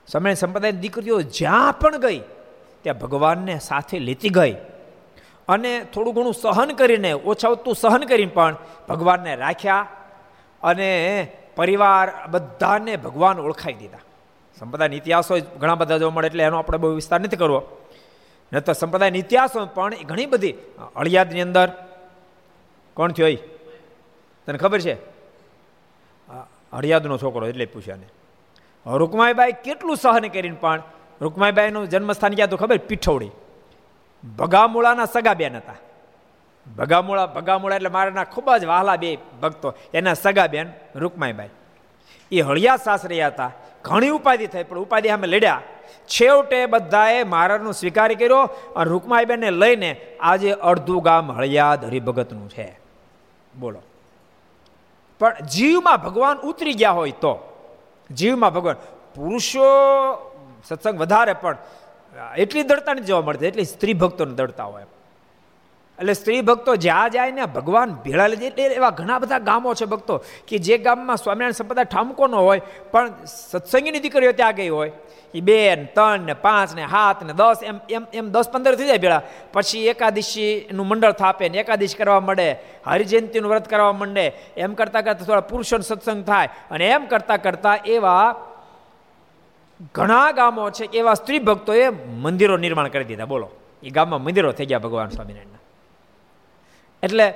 સ્વામિનારાયણ 0.08 0.36
સંપ્રદાયની 0.36 0.80
દીકરીઓ 0.80 1.22
જ્યાં 1.22 1.80
પણ 1.80 1.98
ગઈ, 1.98 2.20
ત્યાં 2.82 3.00
ભગવાનને 3.00 3.60
સાથે 3.60 4.00
લેતી 4.00 4.30
ગઈ. 4.30 4.56
અને 5.48 5.72
થોડું 5.94 6.14
ઘણું 6.14 6.34
સહન 6.34 6.70
કરીને, 6.76 7.12
ઓછા 7.14 7.50
ઓછું 7.50 7.76
સહન 7.76 8.04
કરીને 8.06 8.32
પણ 8.32 8.56
ભગવાનને 8.90 9.36
રાખ્યા 9.36 9.88
અને 10.64 10.90
પરિવાર 11.56 12.08
બધાને 12.32 12.94
ભગવાન 12.96 13.40
ઓળખાઈ 13.40 13.74
દીધા. 13.74 14.04
સંપ્રદાયના 14.58 14.96
ઇતિહાસો 14.96 15.34
ઘણા 15.62 15.76
બધા 15.76 15.98
જોવા 15.98 16.16
મળે 16.16 16.28
એટલે 16.28 16.44
એનો 16.44 16.58
આપણે 16.58 16.78
બહુ 16.78 16.96
વિસ્તાર 16.96 17.20
નથી 17.22 17.36
કરવો. 17.36 17.62
ન 18.52 18.60
તો 18.60 18.74
સંપ્રદાયના 18.74 19.24
ઇતિહાસો 19.26 19.66
પણ 19.66 19.94
ઘણી 20.10 20.26
બધી 20.26 20.56
અળિયાદની 20.96 21.42
અંદર 21.42 21.68
કોણ 22.98 23.12
થયો 23.12 23.30
તને 24.48 24.58
ખબર 24.58 24.80
છે? 24.80 24.96
અળિયાદનો 26.74 27.18
છોકરો 27.18 27.48
એટલે 27.48 27.66
પૂછ્યા 27.66 28.02
ને 28.02 28.08
રૂકમાઈબાઈ 28.86 29.54
કેટલું 29.64 29.98
સહન 29.98 30.26
કરીને 30.28 30.58
પણ, 30.62 30.82
રૂકમાઈબાઈનું 31.22 31.90
જન્મસ્થાન 31.90 32.34
ક્યાં 32.36 32.50
તો 32.50 32.58
ખબર? 32.58 32.78
પીઠોડી. 32.90 33.32
ભગામૂળાના 34.38 35.06
સગા 35.06 35.34
બેન 35.34 35.56
હતા. 35.58 35.74
ભગામૂળા 36.78 37.26
ભગામૂળા 37.26 37.76
એટલે 37.76 37.90
મારાના 37.90 38.24
ખૂબ 38.24 38.58
જ 38.58 38.66
વહાલા 38.66 38.96
બે 38.96 39.18
ભક્તો. 39.42 39.74
એના 39.94 40.14
સગા 40.14 40.48
બેન 40.48 40.70
રૂકમાઈબાઈ. 40.96 41.50
એ 42.32 42.42
હળિયા 42.42 42.78
સાસરિયા 42.78 43.28
હતા. 43.28 43.52
ઘણી 43.82 44.10
ઉપાધિ 44.10 44.48
થઈ, 44.48 44.64
પણ 44.64 44.78
ઉપાધિ 44.78 45.10
અમે 45.10 45.28
લડ્યા. 45.28 45.62
છેવટે 46.08 46.66
બધાએ 46.66 47.24
મારાનો 47.24 47.72
સ્વીકાર 47.72 48.14
કર્યો 48.14 48.42
અને 48.76 48.90
રૂકમાઈબેનને 48.90 49.52
લઈને 49.52 50.02
આજે 50.22 50.52
અડધું 50.52 51.04
ગામ 51.04 51.32
હળિયાદ 51.32 51.86
હરિભગતનું 51.86 52.50
છે. 52.50 52.80
બોલો. 53.60 53.80
પણ 55.20 55.36
જીવમાં 55.40 55.98
ભગવાન 55.98 56.38
ઉતરી 56.38 56.74
ગયા 56.74 56.92
હોય 56.92 57.12
તો, 57.12 57.40
જીવમાં 58.12 58.54
ભગવાન 58.54 58.76
પુરુષો 59.16 59.64
સત્સંગ 60.66 61.00
વધારે, 61.00 61.34
પણ 61.34 61.58
એટલી 62.38 62.64
દળતા 62.64 62.94
નથી 62.94 63.04
જોવા 63.04 63.22
મળતી, 63.22 63.48
એટલી 63.48 63.66
સ્ત્રી 63.66 63.94
ભક્તોને 63.94 64.36
દળતા 64.36 64.64
હોય 64.64 64.88
એટલે 66.00 66.14
સ્ત્રી 66.14 66.42
ભક્તો 66.42 66.76
જ્યાં 66.76 67.10
જાય 67.10 67.32
ને 67.32 67.46
ભગવાન 67.46 67.90
ભેળા 68.06 68.28
લીધે 68.28 68.48
એટલે 68.48 68.64
એવા 68.80 68.90
ઘણા 68.90 69.20
બધા 69.20 69.40
ગામો 69.40 69.74
છે 69.74 69.86
ભક્તો, 69.86 70.16
કે 70.48 70.58
જે 70.58 70.78
ગામમાં 70.78 71.18
સ્વામિનારાયણ 71.18 71.60
સંપ્રદાય 71.60 71.86
ઠામકો 71.86 72.28
ન 72.28 72.34
હોય, 72.34 72.62
પણ 72.92 73.26
સત્સંગીની 73.26 74.00
દીકરીઓ 74.00 74.32
ત્યાં 74.32 74.56
ગઈ 74.56 74.70
હોય. 74.70 74.92
એ 75.34 75.42
બે 75.42 75.76
ને 75.76 75.86
ત્રણ 75.96 76.26
ને 76.30 76.34
પાંચ 76.34 76.76
ને 76.76 76.86
સાત 76.88 77.24
ને 77.24 77.34
દસ, 77.34 77.62
એમ 77.64 77.78
એમ 77.90 78.06
એમ 78.14 78.32
દસ 78.32 78.50
પંદર 78.50 78.76
થઈ 78.76 78.88
જાય 78.88 78.98
ભેળા. 78.98 79.22
પછી 79.54 79.88
એકાદશીનું 79.88 80.88
મંડળ 80.88 81.12
થાપે 81.12 81.50
ને 81.50 81.58
એકાદશી 81.64 81.98
કરવા 81.98 82.20
માંડે, 82.20 82.48
હરિજયંતીનું 82.88 83.50
વ્રત 83.50 83.70
કરવા 83.70 83.94
માંડે. 83.94 84.26
એમ 84.58 84.74
કરતાં 84.74 85.04
કરતાં 85.04 85.26
થોડા 85.28 85.50
પુરુષોનો 85.52 85.82
સત્સંગ 85.82 86.26
થાય. 86.26 86.50
અને 86.72 86.86
એમ 86.90 87.06
કરતાં 87.06 87.42
કરતાં 87.42 87.86
એવા 87.86 88.36
ઘણા 89.92 90.32
ગામો 90.32 90.70
છે 90.70 90.88
કે 90.88 90.98
એવા 90.98 91.14
સ્ત્રી 91.14 91.40
ભક્તોએ 91.40 91.90
મંદિરો 91.90 92.58
નિર્માણ 92.58 92.88
કરી 92.88 93.04
દીધા. 93.04 93.26
બોલો. 93.26 93.50
એ 93.84 93.90
ગામમાં 93.90 94.24
મંદિરો 94.24 94.52
થઈ 94.52 94.66
ગયા 94.66 94.80
ભગવાન 94.80 95.10
સ્વામિનારાયણના. 95.10 95.62
એટલે 97.04 97.28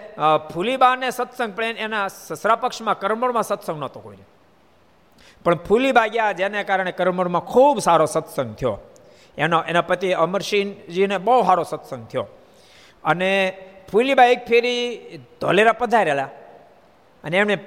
ફૂલીબાને 0.54 1.10
સત્સંગ, 1.10 1.54
પણ 1.56 1.64
એના 1.64 2.08
સસરા 2.08 2.56
પક્ષમાં, 2.56 3.00
કરમળમાં 3.00 3.44
સત્સંગ 3.44 3.80
નહોતો 3.80 4.00
કોઈને 4.00 4.24
પણ 5.44 5.56
ફૂલીબા 5.56 6.08
ગયા, 6.08 6.32
જેને 6.32 6.64
કારણે 6.64 6.92
કરમણમાં 6.92 7.42
ખૂબ 7.42 7.80
સારો 7.80 8.06
સત્સંગ 8.06 8.56
થયો. 8.56 8.78
એનો, 9.38 9.64
એના 9.64 9.82
પતિ 9.82 10.12
અમરસિંહજીને 10.14 11.18
બહુ 11.18 11.44
સારો 11.44 11.64
સત્સંગ 11.64 12.08
થયો. 12.08 12.26
અને 13.04 13.58
ફૂલીબા 13.92 14.26
એક 14.26 14.46
ફેરી 14.48 14.76
ધોલેરા 15.42 15.72
પધારેલા. 15.72 16.30
અને 17.24 17.38
એમણે 17.38 17.58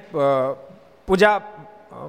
પૂજા 1.07 1.41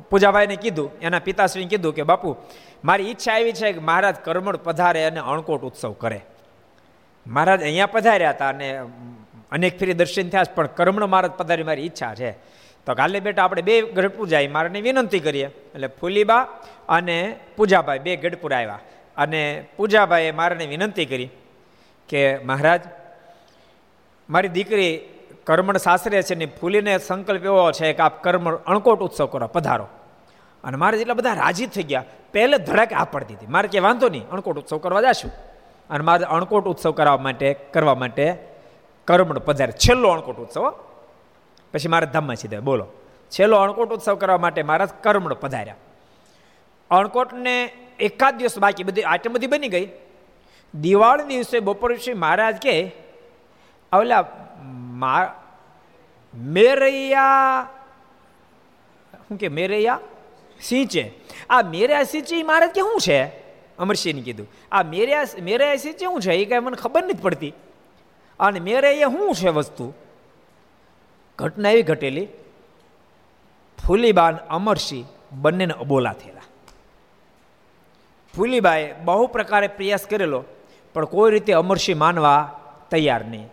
પૂજાભાઈને 0.10 0.56
કીધું, 0.56 0.92
એના 1.02 1.20
પિતાશ્રીને 1.20 1.70
કીધું 1.70 1.96
કે, 1.96 2.04
બાપુ, 2.04 2.36
મારી 2.84 3.10
ઈચ્છા 3.12 3.38
એવી 3.38 3.54
છે 3.54 3.74
કે 3.74 3.80
મહારાજ 3.80 4.16
કરમણ 4.24 4.58
પધારે 4.58 5.06
અને 5.06 5.20
અણકોટ 5.20 5.64
ઉત્સવ 5.64 5.94
કરે. 5.94 6.20
મહારાજ 7.28 7.62
અહીંયા 7.64 7.86
પધાર્યા 7.86 8.32
હતા 8.32 8.50
અને 8.50 8.68
અનેક 9.52 9.80
ફેરી 9.80 9.94
દર્શન 9.94 10.30
થયા 10.30 10.54
પણ 10.56 10.66
કર્મણ 10.66 11.06
મહારાજ 11.06 11.32
પધારી 11.32 11.64
મારી 11.64 11.86
ઈચ્છા 11.86 12.16
છે. 12.16 12.32
તો 12.88 12.94
કાલે 12.94 13.20
બેટા 13.20 13.44
આપણે 13.44 13.62
બે 13.62 13.82
ગઢપુર 13.82 14.28
જાય 14.28 14.48
મારાને 14.48 14.82
વિનંતી 14.82 15.20
કરીએ. 15.20 15.48
એટલે 15.76 15.88
ફૂલીબા 15.88 16.44
અને 16.90 17.18
પૂજાભાઈ 17.56 18.00
બે 18.00 18.16
ગઢપુર 18.16 18.54
આવ્યા 18.54 18.80
અને 19.18 19.42
પૂજાભાઈએ 19.78 20.32
મારાને 20.32 20.66
વિનંતી 20.66 21.06
કરી 21.06 21.30
કે, 22.10 22.22
મહારાજ, 22.50 22.82
મારી 24.30 24.48
દીકરી 24.48 24.94
કર્મણ 25.44 25.78
સાસરે 25.78 26.24
છે 26.24 26.36
ને 26.36 26.46
ફૂલીને 26.46 26.98
સંકલ્પ 26.98 27.44
એવો 27.44 27.72
છે 27.72 27.94
કે 27.94 28.04
આપ 28.04 28.24
કર્મ 28.24 28.56
અણકોટ 28.56 29.00
ઉત્સવ 29.00 29.26
કરો, 29.26 29.48
પધારો. 29.48 29.88
અને 30.64 30.78
મારે 30.78 30.98
જેટલા 30.98 31.14
બધા 31.14 31.34
રાજી 31.34 31.66
થઈ 31.66 31.84
ગયા, 31.84 32.04
પહેલે 32.34 32.58
ધડાકે 32.58 32.96
આ 32.96 33.04
પડતી 33.04 33.34
હતી 33.34 33.48
મારે 33.48 33.68
કે 33.68 33.80
વાંધો 33.80 34.10
નહીં, 34.10 34.30
અણકોટ 34.30 34.58
ઉત્સવ 34.58 34.78
કરવા 34.78 35.02
જશું. 35.02 35.32
અને 35.90 36.04
મારે 36.04 36.26
અણકોટ 36.26 36.66
ઉત્સવ 36.66 36.92
કરવા 36.92 37.18
માટે 37.18 37.54
કરવા 37.54 37.96
માટે 37.96 38.38
કર્મણ 39.06 39.40
પધારે. 39.40 39.72
છેલ્લો 39.72 40.10
અણકોટ 40.10 40.38
ઉત્સવ 40.38 40.70
પછી 41.74 41.88
મારે 41.88 42.08
ધામમાં 42.08 42.36
સીધા, 42.36 42.60
બોલો. 42.60 42.88
છેલ્લો 43.32 43.58
અણકોટ 43.58 43.94
ઉત્સવ 43.94 44.16
કરવા 44.16 44.38
માટે 44.38 44.64
મારા 44.64 44.86
કર્મણ 44.86 45.34
પધાર્યા. 45.34 45.76
અણકોટને 46.92 47.72
એકાદ 48.00 48.38
દિવસ 48.38 48.60
બાકી, 48.60 48.84
બધી 48.84 49.02
આઈટમ 49.02 49.34
બધી 49.34 49.48
બની 49.48 49.68
ગઈ. 49.68 49.90
દિવાળી 50.76 51.24
દિવસે 51.24 51.60
બપોર 51.60 51.92
વિશે 51.92 52.14
મહારાજ 52.14 52.56
કે 52.56 52.92
ઓલા 53.94 54.22
મેરૈયા, 56.34 57.68
શું 59.28 59.38
કે 59.38 59.48
મેરૈયા? 59.48 60.00
સિંચે. 60.62 61.14
આ 61.50 61.62
મેરૈયા 61.62 62.04
સિંચી 62.04 62.44
મહારાજ 62.44 62.70
કે 62.70 62.82
શું 62.82 63.02
છે? 63.02 63.28
અમરસિંહને 63.78 64.22
કીધું. 64.22 64.48
આ 64.72 64.84
મેરૈયા 64.84 65.24
મેરૈયા 65.42 65.76
સિંચે 65.76 66.06
શું 66.06 66.22
છે? 66.22 66.32
એ 66.32 66.46
કાંઈ 66.46 66.60
મને 66.60 66.76
ખબર 66.76 67.04
નથી 67.04 67.14
પડતી. 67.14 67.54
અને 68.40 68.60
મેરૈયા 68.60 69.08
શું 69.08 69.36
છે 69.36 69.50
વસ્તુ? 69.50 69.94
ઘટના 71.38 71.70
એવી 71.70 71.84
ઘટેલી. 71.84 72.28
ફૂલીબાન, 73.88 74.36
અમરસિંહ 74.36 75.08
બંનેને 75.32 75.74
અબોલા 75.74 76.14
થયેલા. 76.14 76.42
ફૂલીબાએ 78.36 78.94
બહુ 78.94 79.28
પ્રકારે 79.28 79.68
પ્રયાસ 79.68 80.06
કરેલો, 80.06 80.44
પણ 80.94 81.06
કોઈ 81.06 81.32
રીતે 81.32 81.54
અમરસિંહ 81.54 82.00
માનવા 82.00 82.60
તૈયાર 82.92 83.26
નહીં. 83.26 83.48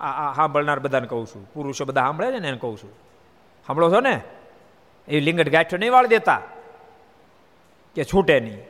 આ 0.00 0.32
સાંભળનાર 0.36 0.78
બધાને 0.78 1.06
કહું 1.06 1.26
છું. 1.26 1.42
પુરુષો 1.54 1.84
બધા 1.84 2.00
સાંભળે 2.00 2.32
છે 2.32 2.38
ને 2.38 2.48
એને 2.48 2.58
કહું 2.58 2.76
છું. 2.78 2.92
સાંભળો 3.66 3.90
છો 3.90 4.00
ને? 4.00 4.20
એ 5.08 5.20
લિંગટ 5.20 5.48
ગાંઠો 5.48 5.76
નહીં 5.76 5.92
વાળી 5.92 6.08
દેતા 6.08 6.42
કે 7.96 8.04
છૂટે 8.04 8.40
નહીં. 8.40 8.60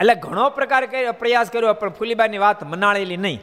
એટલે 0.00 0.14
ઘણો 0.14 0.50
પ્રકાર 0.50 0.82
પ્રયાસ 1.12 1.50
કર્યો, 1.50 1.74
પણ 1.74 1.88
ફૂલીબાઈની 1.88 2.38
વાત 2.38 2.64
મનાળેલી 2.64 3.16
નહીં. 3.16 3.40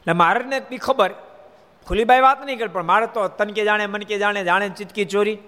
એટલે 0.00 0.12
મારે 0.12 0.60
બી 0.70 0.76
ખબર, 0.78 1.10
ફૂલીબાઈ 1.86 2.20
વાત 2.20 2.44
નહીં 2.46 2.58
કરી, 2.58 2.68
પણ 2.68 2.82
મારે 2.82 3.06
તો 3.06 3.28
તન 3.28 3.50
કે 3.50 3.64
જાણે, 3.64 3.86
મન 3.86 4.02
કે 4.02 4.18
જાણે 4.18 4.44
જાણે 4.44 4.68
ચીટકી 4.68 5.04
ચોરી. 5.04 5.38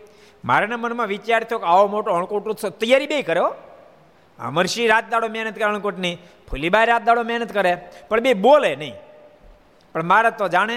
મારાના 0.44 0.76
મનમાં 0.76 1.06
વિચાર 1.06 1.44
થયો 1.44 1.58
કે 1.58 1.66
આવો 1.66 1.86
મોટો 1.86 2.10
અણકોટ 2.10 2.48
ઉત્સવ 2.48 2.68
તૈયારી 2.80 3.06
બે 3.06 3.22
કર્યો 3.22 3.54
અમરસિંહ 4.38 4.88
રાત 4.88 5.10
દાડો 5.10 5.28
મહેનત 5.28 5.54
કરે, 5.54 5.64
અણકોટની. 5.64 6.16
ફૂલીબાઈ 6.50 6.86
રાત 6.86 7.04
દાડો 7.04 7.22
મહેનત 7.22 7.52
કરે, 7.52 7.72
પણ 8.08 8.20
બે 8.20 8.34
બોલે 8.34 8.76
નહીં. 8.76 8.94
પણ 9.94 10.06
મારે 10.12 10.30
તો 10.38 10.48
જાણે, 10.48 10.76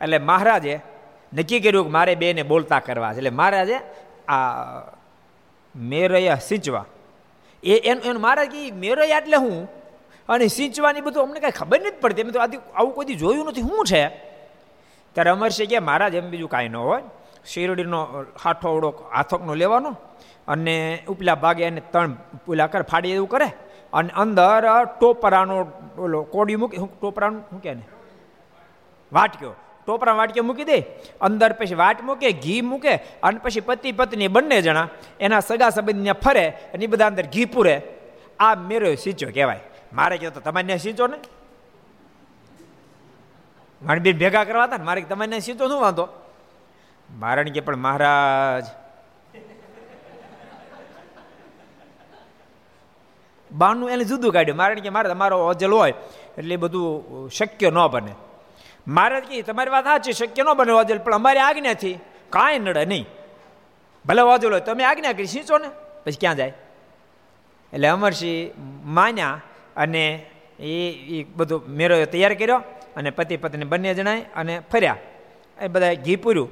એટલે 0.00 0.18
મહારાજે 0.30 0.74
નક્કી 1.32 1.60
કર્યું 1.64 1.86
કે 1.88 1.92
મારે 1.96 2.12
બેને 2.22 2.42
બોલતા 2.42 2.80
કરવા 2.80 3.12
છે. 3.14 3.18
એટલે 3.20 3.32
મહારાજે 3.40 3.76
આ 4.28 4.82
મેરૈયા 5.74 6.44
સિંચવા. 6.48 6.86
એ 7.62 7.74
એનું 7.90 8.02
એનું 8.08 8.22
મહારાજ 8.24 8.48
કે 8.54 8.60
મેરૈયા 8.84 9.22
એટલે 9.22 9.38
હું? 9.44 9.58
અને 10.28 10.46
સિંચવાની 10.56 11.04
બધું 11.06 11.22
અમને 11.26 11.40
કાંઈ 11.44 11.58
ખબર 11.60 11.78
નથી 11.80 12.00
પડતી. 12.02 12.24
એમ 12.24 12.32
તો 12.34 12.40
આવું 12.40 12.92
કોઈ 12.96 13.16
જોયું 13.22 13.46
નથી. 13.50 13.68
શું 13.68 13.84
છે? 13.90 14.02
ત્યારે 15.14 15.30
અમરસિંહ 15.36 15.70
કે 15.70 15.78
મહારાજ 15.88 16.14
એમ 16.20 16.26
બીજું 16.32 16.50
કાંઈ 16.54 16.74
ન 16.74 16.76
હોય. 16.76 17.02
શેરડીનો 17.50 18.00
ઓળો 18.76 18.90
હાથોકનો 19.14 19.52
લેવાનો 19.54 19.90
અને 20.48 20.74
ઉપલા 21.12 21.38
ભાગે 21.42 21.62
એને 21.70 21.82
ત્રણ 21.92 22.12
પેલા 22.46 22.68
કર, 22.72 22.82
ફાડી 22.90 23.14
એવું 23.18 23.28
કરે. 23.34 23.48
અને 23.92 24.10
અંદર 24.22 24.64
ટોપરાનો 24.98 25.54
ઓલો 26.04 26.18
કોડી 26.32 26.58
મૂકી 26.62 26.80
ટોપરાનું 27.00 27.42
શું 27.50 27.60
કહે 27.62 27.74
ને 27.78 27.84
વાટક્યો. 29.12 29.54
ટોપરા 29.86 30.12
વાટક્યો 30.12 30.44
મૂકી 30.44 30.64
દે. 30.64 30.80
અંદર 31.20 31.52
પછી 31.52 31.74
વાટ 31.74 32.02
મૂકે, 32.02 32.32
ઘી 32.32 32.60
મૂકે, 32.60 32.94
અને 32.96 33.38
પછી 33.38 33.60
પતિ 33.60 33.92
પત્ની 33.92 34.28
બંને 34.28 34.62
જણા 34.62 34.88
એના 35.20 35.40
સગા 35.40 35.70
સંબંધને 35.70 36.12
ફરે 36.12 36.48
અને 36.48 36.84
એ 36.84 36.86
બધા 36.86 37.06
અંદર 37.06 37.26
ઘી 37.26 37.44
પૂરે. 37.44 37.82
આ 38.38 38.54
મેરો 38.54 38.94
સિંચો 38.94 39.30
કહેવાય. 39.34 39.60
મારે 39.92 40.16
કહ્યું 40.16 40.34
તો 40.34 40.40
તમારે 40.40 40.78
સીચો 40.78 41.06
ને? 41.06 41.16
મારે 43.82 44.00
બે 44.00 44.12
ભેગા 44.12 44.44
કરવા 44.44 44.64
હતા 44.64 44.76
ને, 44.76 44.84
મારે 44.84 45.02
તમારે 45.02 45.40
સીચો, 45.40 45.68
શું 45.68 45.80
વાંધો? 45.80 46.08
મારણ 47.10 47.48
કે, 47.48 47.60
પણ 47.60 47.76
મહારાજ 47.76 48.64
બાનું 53.52 53.90
એને 53.90 54.04
જુદું 54.04 54.32
કાઢ્યું. 54.32 54.56
મારણ 54.56 54.74
કે, 54.74 54.88
મારે, 54.88 55.08
તમારો 55.08 55.46
અજલ 55.46 55.72
હોય 55.72 55.94
એટલે 56.38 56.56
બધું 56.56 57.30
શક્ય 57.30 57.70
ન 57.70 57.86
બને. 57.86 58.12
મારે 58.88 59.20
કહે 59.20 59.42
તમારી 59.42 59.70
વાત 59.70 59.84
સાચી, 59.84 60.12
શક્ય 60.12 60.42
ન 60.42 60.50
બને 60.58 60.72
અજલ 60.72 60.98
પણ 60.98 61.14
અમારી 61.14 61.38
આજ્ઞાથી 61.38 61.96
કાંઈ 62.30 62.58
નડે 62.58 62.84
નહીં. 62.84 63.06
ભલે 64.04 64.22
અજલ 64.22 64.52
હોય, 64.52 64.60
તમે 64.60 64.84
આજ્ઞા 64.84 65.12
કરી 65.12 65.26
સીંચો 65.26 65.58
ને, 65.58 65.68
પછી 66.04 66.20
ક્યાં 66.20 66.36
જાય? 66.36 66.54
એટલે 67.72 67.88
અમરસિંહ 67.88 68.52
માન્યા 68.84 69.40
અને 69.76 70.04
એ 70.60 70.74
એ 71.14 71.24
બધું 71.36 71.68
મેરો 71.68 72.04
તૈયાર 72.04 72.34
કર્યો 72.34 72.60
અને 72.96 73.10
પતિ 73.10 73.36
પત્ની 73.36 73.64
બંને 73.64 73.94
જણાય 73.94 74.22
અને 74.36 74.54
ફર્યા. 74.72 74.96
એ 75.60 75.68
બધા 75.68 75.94
ઘી 75.94 76.16
પૂર્યું, 76.16 76.50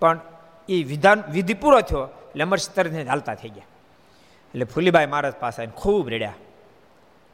પણ 0.00 0.20
એ 0.68 0.82
વિધાન, 0.82 1.24
વિધિ 1.30 1.54
પૂરો 1.54 1.80
થયો, 1.80 2.04
એટલે 2.30 2.42
અમરસિંહ 2.42 2.74
તરત 2.74 3.08
હાલતા 3.08 3.34
થઈ 3.34 3.48
ગયા. 3.48 3.70
એટલે 4.52 4.64
ફૂલીબાઈ 4.64 5.06
મહારાજ 5.06 5.36
પાસે 5.40 5.66
ખૂબ 5.66 6.08
રેડ્યા. 6.08 6.34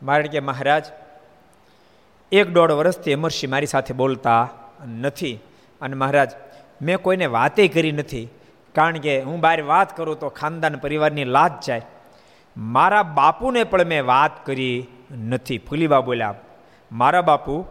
મારે 0.02 0.28
કે 0.28 0.40
મહારાજ 0.40 0.84
એક 2.32 2.48
દોઢ 2.48 2.70
વર્ષથી 2.70 3.12
અમરસિંહ 3.12 3.50
મારી 3.50 3.66
સાથે 3.66 3.94
બોલતા 3.94 4.48
નથી. 5.00 5.38
અને 5.80 5.96
મહારાજ, 5.96 6.30
મેં 6.82 6.98
કોઈને 6.98 7.26
વાતે 7.26 7.68
કરી 7.68 7.92
નથી. 7.92 8.28
કારણ 8.74 8.98
કે 8.98 9.20
હું 9.22 9.40
બહાર 9.40 9.62
વાત 9.62 9.96
કરું 9.96 10.18
તો 10.18 10.28
ખાનદાન 10.28 10.76
પરિવારની 10.76 11.24
લાજ 11.24 11.52
જાય. 11.66 11.82
મારા 12.56 13.02
બાપુને 13.02 13.64
પણ 13.64 13.84
મેં 13.84 14.06
વાત 14.06 14.46
કરી 14.46 14.86
નથી. 15.24 15.58
ફૂલીબા 15.58 16.00
બોલ્યા, 16.00 16.34
મારા 16.92 17.22
બાપુ, 17.22 17.66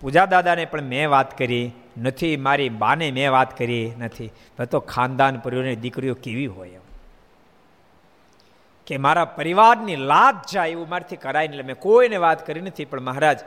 પૂજા 0.00 0.26
દાદાને 0.26 0.64
પણ 0.64 0.82
મેં 0.82 1.10
વાત 1.10 1.38
કરી 1.38 1.70
નથી. 1.98 2.36
મારી 2.36 2.68
બાને 2.68 3.10
મેં 3.10 3.32
વાત 3.32 3.58
કરી 3.58 3.92
નથી. 3.98 4.30
તો 4.70 4.80
ખાનદાન 4.80 5.38
પરિવારની 5.38 5.76
દીકરીઓ 5.76 6.14
કેવી 6.14 6.46
હોય 6.46 6.68
એમ. 6.68 6.80
કે 8.86 8.96
મારા 8.96 9.24
પરિવારની 9.24 9.96
લાજ 9.96 10.54
જાય 10.54 10.70
એવું 10.70 10.88
મારાથી 10.88 11.16
કરાય 11.16 11.44
એટલે 11.44 11.62
મેં 11.62 11.76
કોઈને 11.76 12.16
વાત 12.16 12.46
કરી 12.46 12.60
નથી. 12.60 12.84
પણ 12.84 13.00
મહારાજ 13.00 13.38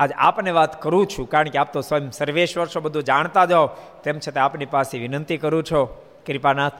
આજ 0.00 0.12
આપને 0.18 0.50
વાત 0.50 0.82
કરું 0.82 1.06
છું, 1.06 1.30
કારણ 1.30 1.48
કે 1.48 1.58
આપ 1.58 1.72
તો 1.72 1.80
સ્વયં 1.80 2.10
સર્વેશ્વર 2.10 2.66
છો, 2.66 2.80
બધું 2.80 3.04
જાણતા 3.04 3.44
જાઓ 3.44 3.66
તેમ 4.04 4.18
છતાં 4.18 4.44
આપની 4.44 4.64
પાસે 4.66 4.98
વિનંતી 4.98 5.36
કરું 5.36 5.62
છો, 5.62 5.80
કૃપાનાથ, 6.26 6.72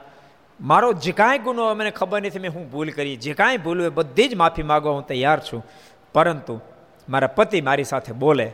મારો 0.60 0.92
જે 0.92 1.12
કાંઈ 1.12 1.38
ગુનો 1.38 1.74
મને 1.74 1.90
ખબર 1.90 2.22
નથી, 2.22 2.38
મેં 2.38 2.52
હું 2.54 2.70
ભૂલ 2.70 2.90
કરી. 2.90 3.16
જે 3.16 3.34
કાંઈ 3.34 3.56
ભૂલ 3.56 3.80
હોય 3.80 3.88
બધી 3.88 4.28
જ 4.28 4.34
માફી 4.34 4.62
માગવા 4.62 4.92
હું 4.92 5.06
તૈયાર 5.06 5.40
છું. 5.40 5.66
પરંતુ 6.14 6.60
મારા 7.08 7.26
પતિ 7.26 7.60
મારી 7.60 7.84
સાથે 7.84 8.12
બોલે, 8.12 8.50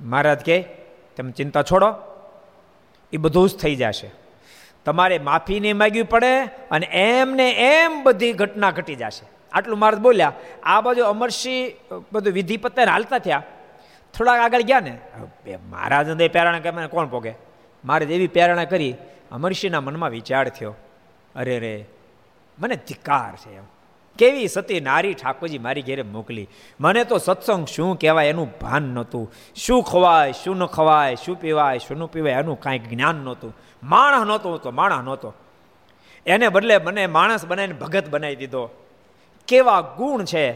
મહારાજ 0.00 0.38
કે, 0.38 0.56
તમે 1.16 1.30
ચિંતા 1.30 1.62
છોડો, 1.62 1.90
એ 3.12 3.16
બધું 3.16 3.48
જ 3.48 3.56
થઈ 3.56 3.76
જશે. 3.76 4.10
તમારે 4.84 5.18
માફી 5.18 5.60
નહીં 5.60 5.76
માગવી 5.76 6.02
પડે 6.02 6.34
અને 6.70 6.86
એમને 6.92 7.46
એમ 7.50 8.02
બધી 8.02 8.32
ઘટના 8.32 8.70
ઘટી 8.70 8.94
જશે. 8.94 9.26
આટલું 9.52 9.78
મારા 9.78 9.98
બોલ્યા. 9.98 10.32
આ 10.62 10.80
બાજુ 10.80 11.04
અમરસિંહ 11.04 11.72
બધું 12.12 12.32
વિધિ 12.32 12.56
પત્તર 12.56 12.88
હાલતા 12.88 13.18
થયા. 13.18 13.42
થોડાક 14.14 14.40
આગળ 14.40 14.62
ગયા 14.62 14.80
ને 14.80 14.94
મહારાજ 15.70 16.08
હૃદય 16.08 16.28
પ્રેરણા 16.28 16.58
કે 16.58 16.86
કોણ 16.86 17.06
પોગે 17.06 17.34
મારે 17.84 18.06
એવી 18.06 18.28
પ્રેરણા 18.28 18.64
કરી 18.64 18.94
અમરસિંહના 19.32 19.80
મનમાં 19.80 20.10
વિચાર 20.10 20.48
થયો, 20.48 20.74
અરે 21.34 21.58
રે, 21.58 21.74
મને 22.58 22.76
ધિકાર 22.76 23.36
છે 23.36 23.56
એમ. 23.56 23.66
કેવી 24.18 24.48
સતી 24.48 24.80
નારી 24.80 25.14
ઠાકોરજી 25.14 25.58
મારી 25.58 25.82
ઘેરે 25.82 26.02
મોકલી? 26.02 26.48
મને 26.80 27.04
તો 27.04 27.18
સત્સંગ 27.18 27.64
શું 27.66 27.98
કહેવાય 27.98 28.28
એનું 28.28 28.48
ભાન 28.58 28.82
નહોતું. 28.82 29.24
શું 29.56 29.82
ખવાય, 29.82 30.32
શું 30.32 30.56
ન 30.56 30.66
ખવાય, 30.66 31.14
શું 31.14 31.36
પીવાય, 31.40 31.78
શું 31.78 31.96
ન 31.96 32.06
પીવાય 32.06 32.32
એનું 32.32 32.60
કાંઈ 32.60 32.78
જ્ઞાન 32.78 33.16
નહોતું. 33.16 33.52
માણસ 33.82 34.26
નહોતો 34.26 34.58
તો 34.58 34.70
માણસ 34.70 35.04
નહોતો. 35.04 35.32
એને 36.26 36.48
બદલે 36.48 36.76
મને 36.78 37.06
માણસ 37.06 37.46
બનાવીને 37.46 37.74
ભગત 37.74 38.08
બનાવી 38.08 38.36
દીધો. 38.36 38.64
કેવા 39.48 39.80
ગુણ 39.80 40.24
છે. 40.24 40.46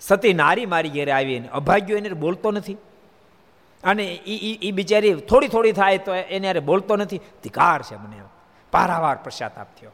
સતી 0.00 0.34
નારી 0.34 0.66
મારી 0.66 0.88
ઘેરે 0.88 1.12
આવીને 1.12 1.48
અભાગ્યો 1.48 1.96
એને 1.96 2.08
બોલતો 2.08 2.50
નથી. 2.50 2.76
અને 3.84 4.04
એ 4.04 4.58
એ 4.68 4.70
બિચારી 4.70 5.14
થોડી 5.14 5.48
થોડી 5.48 5.72
થાય 5.72 5.98
તો 5.98 6.14
એને 6.14 6.48
અરે 6.48 6.60
બોલતો 6.60 6.96
નથી. 6.96 7.20
ધિકાર 7.42 7.82
છે 7.82 7.96
મને 7.96 8.16
પારાવાર 8.72 9.16
પશ્ચાતાપ 9.24 9.66
થયો. 9.80 9.90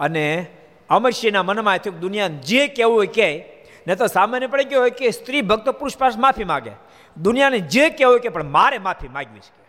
અને 0.00 0.46
અમરસિંહના 0.90 1.42
મનમાં 1.42 1.78
થયું 1.78 2.00
દુનિયા 2.00 2.28
જે 2.28 2.68
કહેવું 2.68 2.96
હોય 2.96 3.06
કે, 3.06 3.44
ને 3.86 3.94
તો 3.94 4.06
સામાન્ય 4.06 4.46
પણ 4.46 4.62
કેવું 4.62 4.82
હોય 4.82 4.90
કે 4.90 5.10
સ્ત્રી 5.10 5.42
ભક્ત 5.42 5.68
પુરુષ 5.68 5.96
પાસે 5.96 6.20
માફી 6.20 6.44
માગે. 6.44 6.70
દુનિયાને 7.16 7.58
જે 7.58 7.90
કહેવું 7.90 8.12
હોય 8.12 8.20
કે, 8.20 8.28
પણ 8.28 8.44
મારે 8.44 8.78
માફી 8.78 9.08
માગવી 9.08 9.38
છે 9.38 9.68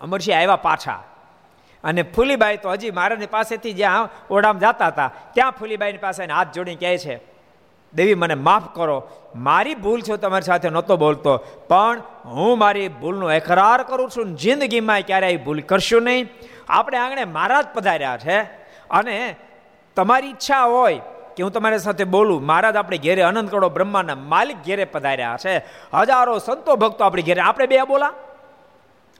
અમરસિંહ 0.00 0.36
આવ્યા 0.36 0.56
પાછા. 0.56 1.02
અને 1.84 2.02
ફૂલીબાઈ 2.02 2.56
તો 2.56 2.70
હજી 2.70 2.90
મારાની 2.90 3.26
પાસેથી 3.26 3.72
જ્યાં 3.72 4.08
ઓઢામ 4.30 4.58
જતા 4.58 4.86
હતા, 4.86 5.10
ત્યાં 5.32 5.50
ફૂલીબાઈની 5.50 5.98
પાસે 5.98 6.24
હાથ 6.24 6.52
જોડીને 6.52 6.76
કહે 6.76 6.98
છે 6.98 7.35
દેવી 7.96 8.14
મને 8.14 8.34
માફ 8.34 8.74
કરો. 8.74 9.08
મારી 9.36 9.74
ભૂલ 9.74 10.00
છે 10.00 10.16
તમારી 10.16 10.42
સાથે 10.42 10.68
નહોતો 10.70 10.96
બોલતો, 10.96 11.36
પણ 11.68 12.02
હું 12.24 12.58
મારી 12.58 12.88
ભૂલનો 12.88 13.32
એકરાર 13.32 13.82
કરું 13.82 14.10
છું. 14.10 14.36
જિંદગીમાં 14.36 15.00
ક્યારેય 15.00 15.36
ભૂલ 15.36 15.60
કરશું 15.60 16.02
નહીં. 16.02 16.28
આપણે 16.68 16.98
આંગણે 16.98 17.24
મારા 17.24 17.62
જ 17.62 17.66
પધાર્યા 17.74 18.16
છે. 18.16 18.40
અને 18.90 19.36
તમારી 19.96 20.28
ઈચ્છા 20.28 20.64
હોય 20.64 21.00
કે 21.36 21.42
હું 21.42 21.52
તમારી 21.52 21.78
સાથે 21.78 22.04
બોલું 22.04 22.46
મહારાજ 22.46 22.76
આપણે 22.76 22.98
ઘેરે 22.98 23.22
અનંત 23.22 23.50
કરોડો 23.50 23.68
બ્રહ્માના 23.68 24.14
માલિક 24.14 24.56
ઘેરે 24.56 24.84
પધાર્યા 24.84 25.36
છે. 25.44 25.58
હજારો 25.94 26.38
સંતો 26.38 26.76
ભક્તો 26.76 27.04
આપણી 27.04 27.22
ઘેરે. 27.22 27.40
આપણે 27.40 27.66
બે 27.66 27.82
બોલા? 27.82 28.12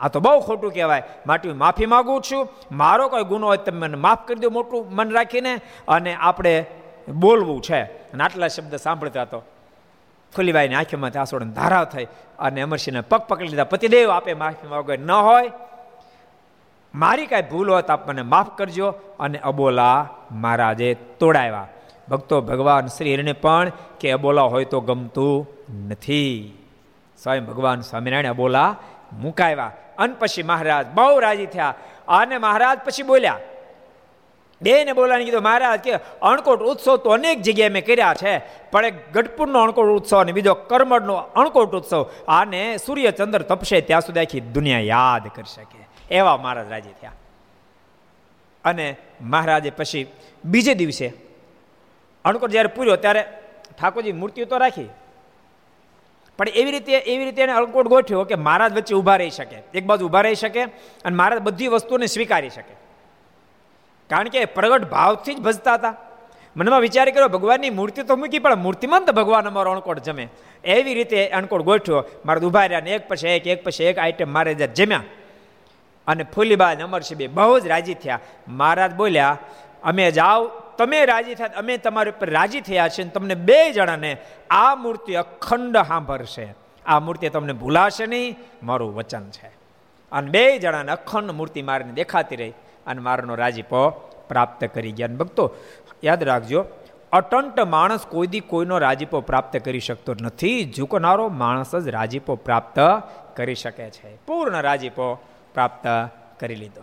આ 0.01 0.09
તો 0.09 0.21
બહુ 0.21 0.41
ખોટું 0.41 0.73
કહેવાય. 0.73 1.03
માટે 1.27 1.49
હું 1.49 1.59
માફી 1.59 1.87
માગું 1.87 2.23
છું. 2.33 2.49
મારો 2.73 3.09
કોઈ 3.09 3.25
ગુનો 3.25 3.47
હોય 3.47 3.57
તમે 3.57 3.79
મને 3.79 3.97
માફ 3.97 4.19
કરી 4.27 4.41
દો 4.41 4.51
મોટું 4.51 4.95
મન 4.95 5.11
રાખીને. 5.11 5.61
અને 5.89 6.15
આપણે 6.15 6.67
બોલવું 7.13 7.63
છે. 7.63 7.83
અને 7.83 8.25
આટલા 8.25 8.49
શબ્દ 8.49 8.77
સાંભળતા 8.77 9.23
હતો 9.23 9.43
ફુલીબાઈની 10.37 10.75
આંખીમાંથી 10.75 11.19
આસોડને 11.19 11.53
ધારા 11.53 11.85
થઈ 11.85 12.07
અને 12.39 12.61
અમરસિંહને 12.61 13.01
પગ 13.01 13.19
પકડી 13.19 13.49
લીધા. 13.49 13.65
પતિદેવ 13.65 14.11
આપે 14.11 14.35
માફી 14.35 14.69
માગો, 14.69 14.93
ન 14.93 15.11
હોય, 15.11 15.51
મારી 16.95 17.27
કાંઈ 17.27 17.43
ભૂલ 17.43 17.71
હોત, 17.71 17.91
આપ 17.91 18.09
મને 18.09 18.23
માફ 18.23 18.59
કરજો 18.59 18.95
અને 19.21 19.39
અબોલા 19.39 20.09
મહારાજે 20.31 20.95
તોડાવ્યા. 20.95 21.69
ભક્તો 22.09 22.41
ભગવાન 22.41 22.87
શ્રી 22.87 23.15
હરિને 23.15 23.33
પણ 23.33 23.73
કે 24.01 24.11
અબોલા 24.11 24.43
હોય 24.43 24.65
તો 24.65 24.81
ગમતું 24.81 25.49
નથી. 25.89 26.59
સ્વયં 27.23 27.45
ભગવાન 27.45 27.81
સ્વામિનારાયણ 27.81 28.31
અબોલા 28.31 28.77
મુકાવ્યા. 29.13 29.73
અને 29.99 30.15
પછી 30.19 30.43
મહારાજ 30.43 30.87
બહુ 30.87 31.19
રાજી 31.19 31.47
થયા. 31.47 31.75
અને 32.09 32.39
મહારાજ 32.39 32.79
પછી 32.79 33.03
બોલ્યા 33.03 33.39
બે 34.63 34.85
ને 34.85 34.93
બોલાની 34.93 35.25
કીધું, 35.25 35.43
મહારાજ, 35.43 35.81
કે 35.81 35.93
અણકોટ 36.23 36.61
ઉત્સવ 36.61 36.97
તો 36.97 37.11
અનેક 37.11 37.43
જગ્યાએ 37.43 37.69
મેં 37.69 37.87
કર્યા 37.87 38.15
છે, 38.15 38.39
પણ 38.71 38.85
એક 38.85 39.13
ગઢપુરનો 39.13 39.63
અણકોટ 39.63 39.87
ઉત્સવ 39.87 40.21
અને 40.21 40.33
બીજો 40.33 40.55
કરમડનો 40.55 41.15
અણકોટ 41.15 41.75
ઉત્સવ, 41.75 42.11
આને 42.29 42.77
સૂર્યચંદ્ર 42.77 43.43
તપશે, 43.43 43.81
ત્યાં 43.81 44.01
સુધી 44.01 44.21
આખી 44.21 44.41
દુનિયા 44.41 44.79
યાદ 44.79 45.29
કરી 45.29 45.55
શકે. 45.55 45.89
એવા 46.15 46.37
મહારાજ 46.37 46.71
રાજી 46.71 46.91
થયા. 47.01 47.13
અને 48.65 48.97
મહારાજે 49.21 49.71
પછી 49.71 50.07
બીજે 50.45 50.75
દિવસે 50.75 51.13
અણકોટ 52.25 52.51
જ્યારે 52.51 52.69
પૂર્યો, 52.69 52.97
ત્યારે 52.97 53.25
ઠાકોરજી 53.81 54.13
મૂર્તિઓ 54.13 54.45
તો 54.45 54.57
રાખી. 54.57 54.89
પણ 56.39 56.49
એવી 56.49 56.71
રીતે 56.71 56.93
એવી 56.93 57.25
રીતે 57.25 57.43
એને 57.43 57.53
અણકોટ 57.53 57.87
ગોઠ્યો 57.87 58.25
કે 58.25 58.35
મહારાજ 58.35 58.77
વચ્ચે 58.77 58.95
ઊભા 58.95 59.17
રહી 59.17 59.31
શકે. 59.31 59.57
એક 59.75 59.85
બાજુ 59.85 60.07
ઊભા 60.07 60.21
રહી 60.21 60.35
શકે 60.35 60.63
અને 60.63 61.17
મહારાજ 61.17 61.41
બધી 61.41 61.69
વસ્તુને 61.69 62.07
સ્વીકારી 62.07 62.51
શકે. 62.51 62.86
કારણ 64.11 64.29
કે 64.29 64.45
પ્રગટ 64.45 64.91
ભાવથી 64.91 65.35
જ 65.35 65.41
ભજતા 65.41 65.75
હતા. 65.75 65.95
મનમાં 66.57 66.81
વિચાર 66.81 67.11
કર્યો, 67.11 67.29
ભગવાનની 67.29 67.71
મૂર્તિ 67.71 68.03
તો 68.03 68.17
મૂકી, 68.17 68.39
પણ 68.39 68.55
મૂર્તિમંત 68.55 69.11
ભગવાન 69.11 69.49
અમારો 69.49 69.71
અણકોટ 69.73 69.99
જમે. 69.99 70.29
એવી 70.65 70.95
રીતે 70.95 71.29
અણકોટ 71.29 71.63
ગોઠ્યો 71.63 72.05
મારે 72.27 72.41
ઊભા 72.41 72.67
રહ્યા 72.67 72.81
ને 72.81 72.91
એક 72.91 73.09
પછી 73.09 73.29
એક 73.29 73.47
એક 73.47 73.65
પછી 73.65 73.85
એક 73.85 73.99
આઈટમ 73.99 74.33
મારે 74.33 74.55
જમ્યા. 74.55 75.03
અને 76.07 76.25
ફૂલીબા 76.25 76.71
અમરસિંહ 76.71 77.19
બે 77.19 77.27
બહુ 77.27 77.59
જ 77.59 77.67
રાજી 77.67 77.95
થયા. 77.95 78.21
મહારાજ 78.49 78.95
બોલ્યા, 78.95 79.39
અમે 79.83 80.11
જાઓ 80.11 80.47
તમે 80.79 81.05
રાજી 81.05 81.35
થયા, 81.35 81.51
અમે 81.57 81.77
તમારી 81.77 82.11
ઉપર 82.11 82.31
રાજી 82.31 82.61
થયા 82.61 82.89
છે 82.89 83.05
તમને 83.05 83.35
બે 83.35 83.73
જણાને 83.73 84.17
આ 84.51 84.75
મૂર્તિ 84.75 85.15
અખંડ 85.15 85.77
સાંભળશે. 85.77 86.55
આ 86.87 87.01
મૂર્તિ 87.01 87.29
તમને 87.29 87.53
ભૂલાશે 87.53 88.07
નહીં, 88.07 88.37
મારું 88.63 88.95
વચન 88.95 89.31
છે. 89.31 89.51
અને 90.13 90.31
બે 90.31 90.59
જણાને 90.59 90.93
અખંડ 90.93 91.31
મૂર્તિ 91.31 91.63
મારીને 91.63 91.93
દેખાતી 91.93 92.37
રહી. 92.37 92.53
અને 92.87 93.01
મારનો 93.01 93.35
રાજીપો 93.35 93.91
પ્રાપ્ત 94.29 94.65
કરી 94.65 94.93
ગયા. 94.93 95.07
ભક્તો, 95.07 95.55
યાદ 96.05 96.23
રાખજો, 96.23 96.65
અટંટ 97.13 97.61
માણસ 97.61 98.07
કોઈ 98.07 98.27
દી 98.27 98.41
કોઈનો 98.41 98.79
રાજીપો 98.79 99.21
પ્રાપ્ત 99.21 99.57
કરી 99.57 99.81
શકતો 99.81 100.15
નથી. 100.21 100.73
ઝૂકનારો 100.77 101.29
માણસ 101.29 101.77
જ 101.77 101.89
રાજીપો 101.89 102.35
પ્રાપ્ત 102.35 102.79
કરી 103.37 103.55
શકે 103.55 103.91
છે. 103.91 104.17
પૂર્ણ 104.27 104.61
રાજીપો 104.61 105.15
પ્રાપ્ત 105.55 105.87
કરી 106.41 106.55
લીધો. 106.55 106.83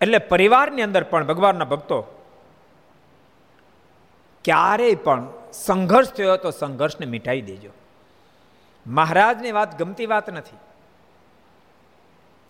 એટલે 0.00 0.18
પરિવારની 0.18 0.82
અંદર 0.82 1.04
પણ 1.04 1.26
ભગવાનના 1.26 1.64
ભક્તો, 1.64 2.00
ક્યારેય 4.44 4.94
પણ 4.94 5.28
સંઘર્ષ 5.52 6.12
થયો 6.12 6.36
તો 6.36 6.50
સંઘર્ષને 6.50 7.06
મીટાઈ 7.06 7.40
દેજો. 7.40 7.70
મહારાજની 8.86 9.52
વાત 9.52 9.78
ગમતી 9.78 10.06
વાત 10.06 10.30
નથી. 10.30 10.56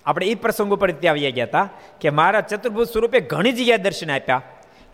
આપણે 0.07 0.27
એ 0.27 0.35
પ્રસંગ 0.35 0.73
ઉપર 0.73 0.91
ત્યાં 0.91 1.13
આવી 1.13 1.33
ગયા 1.33 1.45
હતા 1.45 1.69
કે 2.01 2.11
મારા 2.11 2.41
ચતુર્ભુજ 2.41 2.89
સ્વરૂપે 2.89 3.21
ઘણી 3.21 3.53
જગ્યાએ 3.53 3.79
દર્શન 3.79 4.11
આપ્યા. 4.11 4.43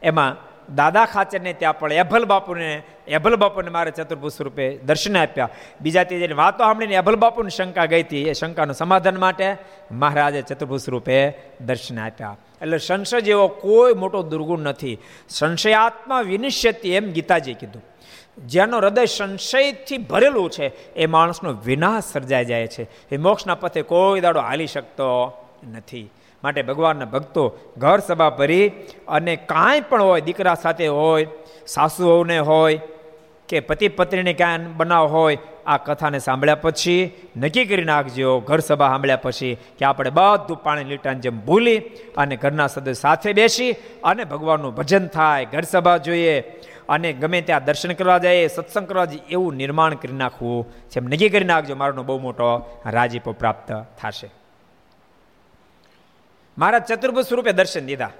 એમાં 0.02 0.52
દાદા 0.74 1.04
ખાચરને 1.04 1.52
ત્યાં 1.52 1.78
પણ 1.78 1.92
એભલ 1.92 2.24
બાપુને 2.24 2.82
એભલ 3.08 3.36
બાપુને 3.36 3.70
મારે 3.70 3.90
ચતુર્ભુજ 3.90 4.32
સ્વરૂપે 4.32 4.76
દર્શન 4.76 5.16
આપ્યા. 5.16 5.48
બીજા 5.80 6.04
તે 6.04 6.32
વાતો 6.32 6.64
સાંભળીને 6.64 6.94
એભલ 6.94 7.16
બાપુની 7.16 7.50
શંકા 7.50 7.84
ગઈ 7.84 8.02
હતી, 8.02 8.22
એ 8.22 8.32
શંકાનું 8.32 8.74
સમાધાન 8.74 9.16
માટે 9.16 9.56
મહારાજે 9.92 10.42
ચતુર્ભુજ 10.42 10.80
સ્વરૂપે 10.80 11.32
દર્શન 11.60 11.98
આપ્યા. 11.98 12.36
એટલે 12.62 12.78
સંશય 12.78 13.20
જેવો 13.20 13.48
કોઈ 13.48 13.94
મોટો 13.94 14.22
દુર્ગુણ 14.22 14.58
નથી. 14.58 14.98
સંશયાત્મા 15.28 16.20
વિનિશ્યતી 16.20 16.94
એમ 16.94 17.04
ગીતાજીએ 17.04 17.54
કીધું. 17.54 17.82
જેનો 18.38 18.76
હૃદય 18.76 19.04
સંશયથી 19.04 19.98
ભરેલું 19.98 20.50
છે, 20.50 20.94
એ 20.94 21.06
માણસનો 21.06 21.52
વિનાશ 21.64 22.04
સર્જાઈ 22.04 22.44
જાય 22.44 22.66
છે. 22.66 22.88
એ 23.14 23.16
મોક્ષના 23.16 23.54
પથે 23.54 23.82
કોઈ 23.82 24.20
દાડો 24.20 24.40
હાલી 24.40 24.66
શકતો 24.66 25.32
નથી. 25.72 26.10
માટે 26.44 26.62
ભગવાનના 26.62 27.04
ભક્તો 27.04 27.58
ઘર 27.78 27.98
સભા 27.98 28.30
ભરી 28.30 28.68
અને 29.08 29.36
કાંઈ 29.36 29.80
પણ 29.80 30.02
હોય, 30.02 30.20
દીકરા 30.20 30.54
સાથે 30.54 30.88
હોય, 30.88 31.26
સાસુઓને 31.66 32.38
હોય, 32.38 32.80
કે 33.48 33.60
પતિ 33.60 33.88
પત્નીને 33.88 34.32
ક્યાં 34.32 34.76
બનાવ 34.76 35.06
હોય, 35.06 35.38
આ 35.66 35.76
કથાને 35.76 36.18
સાંભળ્યા 36.18 36.54
પછી 36.54 37.10
નક્કી 37.36 37.64
કરી 37.64 37.84
નાખજો. 37.84 38.40
ઘર 38.40 38.58
સભા 38.58 38.88
સાંભળ્યા 38.88 39.16
પછી 39.16 39.56
કે 39.78 39.84
આપણે 39.84 40.10
બધું 40.10 40.62
પાણી 40.62 40.84
લીટાની 40.84 41.20
જેમ 41.20 41.40
ભૂલી 41.40 41.78
અને 42.16 42.36
ઘરના 42.36 42.66
સદસ્ય 42.66 42.92
સાથે 42.92 43.32
બેસી 43.32 43.72
અને 44.04 44.24
ભગવાનનું 44.24 44.74
ભજન 44.74 45.06
થાય. 45.06 45.44
ઘર 45.44 45.60
સભા 45.60 45.96
જોઈએ. 45.96 46.40
અને 46.92 47.12
ગમે 47.12 47.40
ત્યાં 47.40 47.64
દર્શન 47.64 47.92
કરવા 47.92 48.18
જાય, 48.18 48.46
સત્સંગ 48.46 48.88
કરવા 48.88 49.04
જાય, 49.04 49.28
એવું 49.30 49.54
નિર્માણ 49.54 49.94
કરી 49.94 50.12
નાખવું 50.12 50.90
જેમ 50.90 51.04
નક્કી 51.04 51.28
કરી 51.28 51.44
નાખજો 51.44 51.74
મારોનો 51.74 52.02
બહુ 52.02 52.18
મોટો 52.18 52.80
રાજીપો 52.86 53.32
પ્રાપ્ત 53.32 53.72
થશે. 53.72 54.28
મારા 56.58 56.78
ચતુર્ભુજ 56.78 57.24
સ્વરૂપે 57.24 57.52
દર્શન 57.52 57.86
દીધા. 57.86 58.10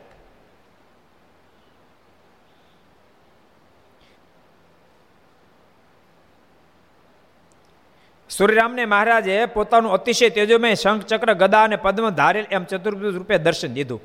સૂર્યરામને 8.30 8.84
મહારાજે 8.84 9.46
પોતાનું 9.46 9.92
અતિશય 9.92 10.28
તેજોમય 10.28 10.74
શંખ 10.74 11.04
ચક્ર 11.04 11.34
ગદા 11.34 11.64
અને 11.64 11.76
પદ્મ 11.76 12.08
ધારેલ 12.10 12.46
એમ 12.50 12.64
ચતુર્ભુજ 12.64 13.14
રૂપે 13.16 13.38
દર્શન 13.38 13.72
દીધું. 13.72 14.00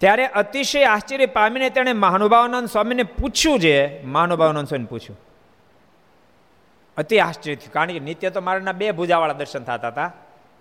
ત્યારે 0.00 0.26
અતિશય 0.26 0.84
આશ્ચર્ય 0.84 1.26
પામીને 1.26 1.70
તેણે 1.70 1.92
મહાનુભાવાનંદ 1.92 2.68
સ્વામીને 2.68 3.02
પૂછ્યું 3.02 3.60
છે 3.60 4.04
મહાનુભાવાનંદ 4.04 4.68
સ્વામીને 4.68 4.86
પૂછ્યું. 4.86 5.18
અતિ 6.96 7.18
આશ્ચર્ય 7.18 7.54
થયું, 7.54 7.72
કારણ 7.72 7.86
કે 7.86 8.00
નિત્ય 8.00 8.30
તો 8.30 8.40
મારાના 8.40 8.72
બે 8.72 8.90
ભૂજાવાળા 8.90 9.32
દર્શન 9.32 9.64
થતા 9.64 9.88
હતા. 9.88 10.12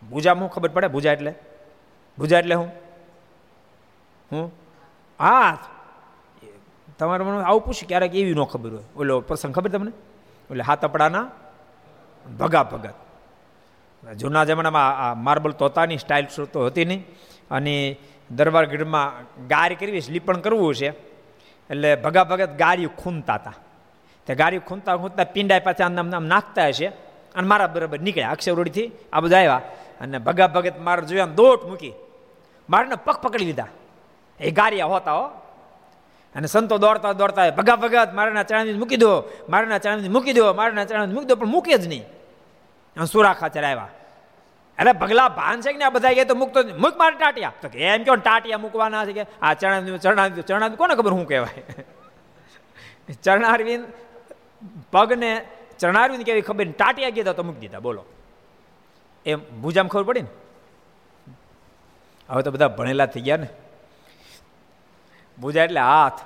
ભૂજા 0.10 0.34
હું 0.34 0.50
ખબર 0.50 0.70
પડે? 0.70 0.88
ભૂજા 0.88 1.12
એટલે? 1.12 1.34
ભૂજા 2.18 2.40
એટલે 2.40 2.56
હું? 2.56 2.72
હું? 4.32 4.52
હા, 5.20 5.58
તમારે 7.00 7.24
મને 7.24 7.44
આવું 7.44 7.66
પૂછ્યું, 7.66 7.88
ક્યારેક 7.88 8.16
એવી 8.16 8.34
ન 8.34 8.44
ખબર 8.44 8.70
હોય. 8.70 8.84
ઓલો 8.96 9.22
પ્રસંગ 9.22 9.56
ખબર 9.56 9.70
તમને? 9.70 9.92
એટલે 10.52 10.64
હા 10.64 10.76
તપડાના 10.76 11.30
ભગા 12.40 12.64
ભગત. 12.64 12.94
જૂના 14.18 14.44
જમાનામાં 14.44 14.98
આ 14.98 15.14
માર્બલ 15.14 15.52
તોતાની 15.52 15.98
સ્ટાઇલ 15.98 16.26
તો 16.54 16.66
હતી 16.66 16.86
નહીં. 16.86 17.06
અને 17.52 17.98
દરબાર 18.32 18.66
ગઢમાં 18.66 19.24
ગારી 19.48 19.76
કરવી 19.76 20.02
લીપણ 20.10 20.38
કરવું 20.38 20.76
છે. 20.76 20.90
એટલે 21.70 21.96
ભગા 21.96 22.24
ભગત 22.24 22.50
ગારી 22.50 22.86
ખૂનતા 22.86 23.34
હતા 23.34 23.54
તે 24.26 24.36
ગારી 24.36 24.60
ખૂનતા 24.60 24.98
ખૂનતા 24.98 25.24
પિંડાય 25.24 25.60
પાછા 25.60 25.86
આમ 25.86 25.94
નામ 25.94 26.26
નાખતા 26.26 26.68
હશે 26.68 26.88
અને 27.36 27.48
મારા 27.48 27.68
બરાબર 27.68 28.00
નીકળ્યા 28.00 28.32
અક્ષરરોડીથી 28.32 28.92
આ 29.14 29.20
બધા 29.20 29.38
આવ્યા. 29.38 29.62
અને 30.02 30.18
ભગા 30.18 30.48
ભગત 30.48 30.80
મારા 30.80 31.02
જોયા 31.02 31.26
દોટ 31.26 31.66
મૂકી. 31.66 31.94
મારને 32.70 32.96
પગ 32.96 33.16
પકડી 33.16 33.46
લીધા. 33.46 33.68
એ 34.40 34.52
ગારિયા 34.52 34.86
હોતા 34.86 35.14
હો. 35.14 35.28
અને 36.36 36.48
સંતો 36.48 36.78
દોડતા 36.78 37.12
દોડતા 37.12 37.50
ભગા 37.50 37.76
ભગત 37.76 38.14
મારાના 38.14 38.44
ચણાની 38.44 38.74
મૂકી 38.74 38.98
દો. 38.98 39.24
મારાના 39.50 39.78
ચણાની 39.78 40.10
મૂકી 40.10 40.34
દો. 40.34 40.54
મારાના 40.54 40.86
ચણાની 40.86 41.14
મૂકી 41.14 41.26
દો. 41.26 41.36
પણ 41.36 41.48
મૂકે 41.48 41.78
જ 41.78 41.88
નહીં. 41.88 42.04
સુરા 42.96 43.06
સુરાખા 43.06 43.48
આવ્યા. 43.48 43.88
અરે 44.80 44.92
ભગલા 44.92 45.30
ભાન 45.30 45.62
છે 45.62 45.72
કે 45.72 45.78
ને 45.78 45.86
આ 45.86 45.90
બધા 45.90 46.14
કે 46.14 46.24
તો 46.24 46.36
મુક્ત 46.36 46.58
મૂક 46.58 46.98
મારે 46.98 47.16
ટાટિયા. 47.18 47.54
તો 47.62 47.70
કે 47.70 47.80
એમ 47.80 48.04
કહો 48.04 48.16
ટાટિયા 48.16 48.58
મૂકવાના 48.58 49.06
છે 49.06 49.14
કે? 49.14 49.26
આ 49.42 49.54
ચણા 49.54 49.98
ચરણા 49.98 50.30
ચરણા 50.30 50.70
કોને 50.70 50.96
ખબર 50.96 51.10
શું 51.10 51.28
કહેવાય? 51.28 51.64
ચરણારવિંદ 53.24 53.86
પગને 54.92 55.46
ચરણારવિંદ 55.80 56.24
કેવી 56.24 56.42
ખબર 56.42 56.72
ટાટિયા 56.72 57.10
કીધા 57.10 57.34
તો 57.34 57.44
મૂકી 57.44 57.60
દીધા. 57.60 57.80
બોલો. 57.80 58.06
એમ 59.26 59.62
ભૂજામ 59.62 59.88
ખબર 59.88 60.04
પડી 60.04 60.22
ને? 60.22 60.28
હવે 62.30 62.44
તો 62.44 62.52
બધા 62.52 62.68
ભણેલા 62.68 63.06
થઈ 63.06 63.22
ગયા 63.22 63.38
ને? 63.38 63.48
ભૂજા 65.40 65.64
એટલે 65.64 65.82
હાથ. 65.82 66.20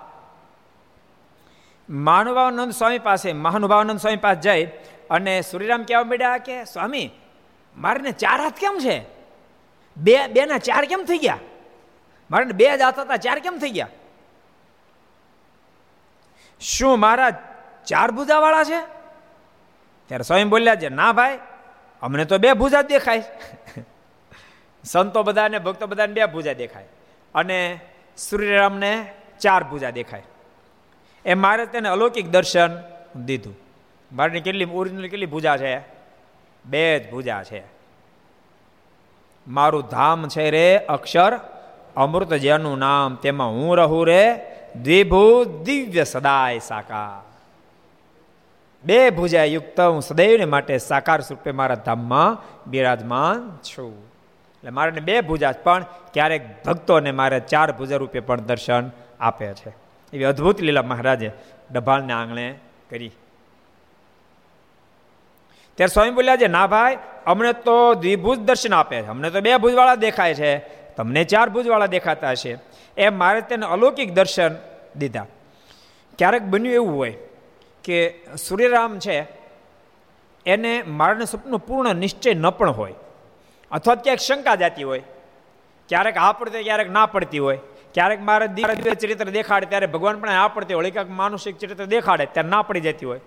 મહાનુભાવાનંદ 1.89 2.71
સ્વામી 2.71 2.99
પાસે, 2.99 3.33
મહાનુભાવાનંદ 3.33 3.99
સ્વામી 3.99 4.17
પાસે 4.17 4.41
જઈ 4.41 4.65
અને 5.09 5.41
સુરીરામ 5.41 5.83
કહેવા 5.83 6.03
માંડ્યા 6.03 6.37
કે, 6.37 6.65
સ્વામી 6.65 7.11
મારે 7.79 8.01
ને 8.01 8.11
ચાર 8.11 8.41
હાથ 8.41 8.53
કેમ 8.53 8.77
છે? 8.79 9.05
બે, 9.97 10.27
બેના 10.27 10.57
ચાર 10.57 10.85
કેમ 10.85 11.05
થઈ 11.07 11.17
ગયા? 11.17 11.39
મારે 12.31 12.45
બે 12.45 12.77
જ 12.77 12.81
હાથ 12.81 12.99
હતા, 12.99 13.17
ચાર 13.17 13.39
કેમ 13.39 13.57
થઈ 13.57 13.69
ગયા? 13.69 13.87
શું 16.61 16.99
મારા 16.99 17.29
ચાર 17.87 18.11
ભૂજાવાળા 18.11 18.63
છે? 18.63 18.81
ત્યારે 20.07 20.23
સ્વયં 20.23 20.49
બોલ્યા 20.49 20.75
છે, 20.75 20.89
ના 20.89 21.11
ભાઈ, 21.11 21.39
અમને 22.01 22.25
તો 22.25 22.37
બે 22.37 22.53
ભૂજા 22.53 22.81
દેખાય. 22.81 23.23
સંતો 24.83 25.23
બધાને, 25.23 25.59
ભક્તો 25.59 25.87
બધાને 25.87 26.13
બે 26.13 26.25
ભૂજા 26.25 26.53
દેખાય. 26.53 26.85
અને 27.35 27.79
શ્રીરામને 28.29 29.13
ચાર 29.39 29.63
ભૂજા 29.63 29.89
દેખાય. 29.89 30.23
એ 31.25 31.33
મારે 31.33 31.65
તેને 31.65 31.89
અલૌકિક 31.89 32.27
દર્શન 32.29 32.69
દીધું. 33.25 33.55
મારે 34.11 34.39
કેટલી 34.39 34.65
ઓરિજિનલ 34.65 35.07
કેટલી 35.07 35.25
ભૂજા 35.25 35.57
છે? 35.57 35.98
બે 36.69 36.99
જ 36.99 37.11
ભૂજા 37.11 37.43
છે. 37.43 37.63
મારું 39.47 39.83
ધામ 39.91 40.27
છે 40.27 40.49
રે 40.49 40.77
અક્ષર 40.77 41.39
અમૃત 41.95 42.33
જેનું 42.33 42.77
નામ, 42.77 43.15
તેમાં 43.15 43.49
હું 43.49 43.77
રહું 43.77 44.07
રે 44.07 44.45
દ્વિભુ 44.75 45.43
દિવ્ય 45.63 46.03
સદાય 46.03 46.59
સાકાર. 46.59 47.25
બે 48.83 49.09
ભૂજા 49.09 49.43
યુક્ત, 49.43 49.79
હું 49.79 50.01
સદૈવને 50.01 50.45
માટે 50.45 50.77
સાકાર 50.77 51.21
સ્વરૂપે 51.21 51.51
મારા 51.51 51.75
ધામમાં 51.75 52.37
બિરાજમાન 52.69 53.57
છું. 53.63 54.05
એટલે 54.05 54.71
મારે 54.71 54.91
બે 54.91 55.21
ભુજા 55.21 55.51
પણ 55.51 55.85
ક્યારેક 56.13 56.63
ભક્તોને 56.65 57.11
મારે 57.11 57.39
ચાર 57.39 57.71
ભુજા 57.71 57.97
રૂપે 57.97 58.19
પણ 58.19 58.41
દર્શન 58.41 58.91
આપે 59.19 59.53
છે. 59.53 59.69
એવી 60.13 60.23
અદ્ભુત 60.23 60.61
લીલા 60.61 60.81
મહારાજે 60.81 61.31
ડભાલને 61.71 62.13
આંગણે 62.13 62.55
કરી. 62.89 63.11
ત્યારે 65.79 65.93
સ્વામી 65.93 66.11
બોલ્યા 66.11 66.37
છે, 66.37 66.47
ના 66.47 66.67
ભાઈ, 66.67 66.97
અમને 67.25 67.53
તો 67.53 67.93
દ્વિભુજ 67.93 68.39
દર્શન 68.39 68.73
આપે 68.73 69.01
છે. 69.01 69.05
અમને 69.05 69.29
તો 69.29 69.41
બે 69.41 69.57
ભુજવાળા 69.57 69.95
દેખાય 69.95 70.33
છે. 70.33 70.57
તમને 70.95 71.23
ચાર 71.23 71.49
ભુજવાળા 71.49 71.85
દેખાતા 71.85 72.31
હશે. 72.31 72.57
એ 72.97 73.09
મારે 73.09 73.41
તેને 73.41 73.65
અલૌકિક 73.65 74.13
દર્શન 74.13 74.51
દીધા. 74.95 75.25
ક્યારેક 76.17 76.41
બન્યું 76.41 76.73
એવું 76.73 76.97
હોય 76.97 77.17
કે 77.83 78.19
સૂર્યરામ 78.47 78.99
છે, 78.99 79.27
એને 80.45 80.83
મારાને 80.83 81.25
સપનું 81.25 81.59
પૂર્ણ 81.59 81.95
નિશ્ચય 81.95 82.33
ન 82.33 82.49
પણ 82.49 82.71
હોય. 82.71 82.93
અથવા 83.71 83.95
ક્યાંક 83.95 84.19
શંકા 84.19 84.55
જાતી 84.55 84.83
હોય. 84.83 85.03
ક્યારેક 85.89 86.17
આ 86.17 86.31
પડતી, 86.31 86.63
ક્યારેક 86.63 86.89
ના 86.89 87.05
પડતી 87.05 87.39
હોય. 87.39 87.59
ક્યારેક 87.93 88.21
મારે 88.21 88.47
દિવ્ય 88.47 88.95
ચરિત્ર 88.95 89.25
દેખાડે, 89.25 89.65
ત્યારે 89.65 89.85
ભગવાન 89.85 90.19
પણ 90.19 90.29
આ 90.29 90.47
પડતી 90.47 90.73
હોય. 90.73 90.91
ક્યાંક 90.91 91.09
માનુષિક 91.09 91.57
ચરિત્ર 91.57 91.85
દેખાડે, 91.85 92.25
ત્યારે 92.25 92.49
ના 92.49 92.61
પડી 92.61 92.79
જતી 92.79 93.05
હોય. 93.05 93.19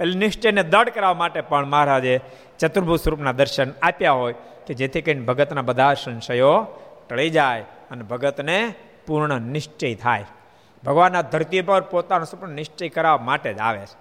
એટલે 0.00 0.14
નિશ્ચયને 0.14 0.62
દડ 0.62 0.88
કરવા 0.88 1.14
માટે 1.14 1.40
પણ 1.40 1.66
મહારાજે 1.66 2.20
ચતુર્ભુજ 2.58 3.00
સ્વરૂપના 3.00 3.32
દર્શન 3.32 3.70
આપ્યા 3.82 4.12
હોય 4.12 4.34
કે 4.66 4.74
જેથી 4.74 5.02
કરીને 5.02 5.24
ભગતના 5.24 5.62
બધા 5.62 5.94
સંશયો 5.94 6.66
ટળી 7.08 7.30
જાય 7.30 7.60
અને 7.60 8.02
ભગતને 8.02 8.74
પૂર્ણ 9.06 9.40
નિશ્ચય 9.40 9.94
થાય. 9.94 10.24
ભગવાનના 10.84 11.22
ધરતી 11.22 11.62
પર 11.62 11.80
પોતાનું 11.80 12.26
સ્વપ્ન 12.26 12.48
નિશ્ચય 12.48 12.88
કરાવવા 12.88 13.24
માટે 13.24 13.54
જ 13.54 13.58
આવે 13.58 13.86
છે. 13.86 13.98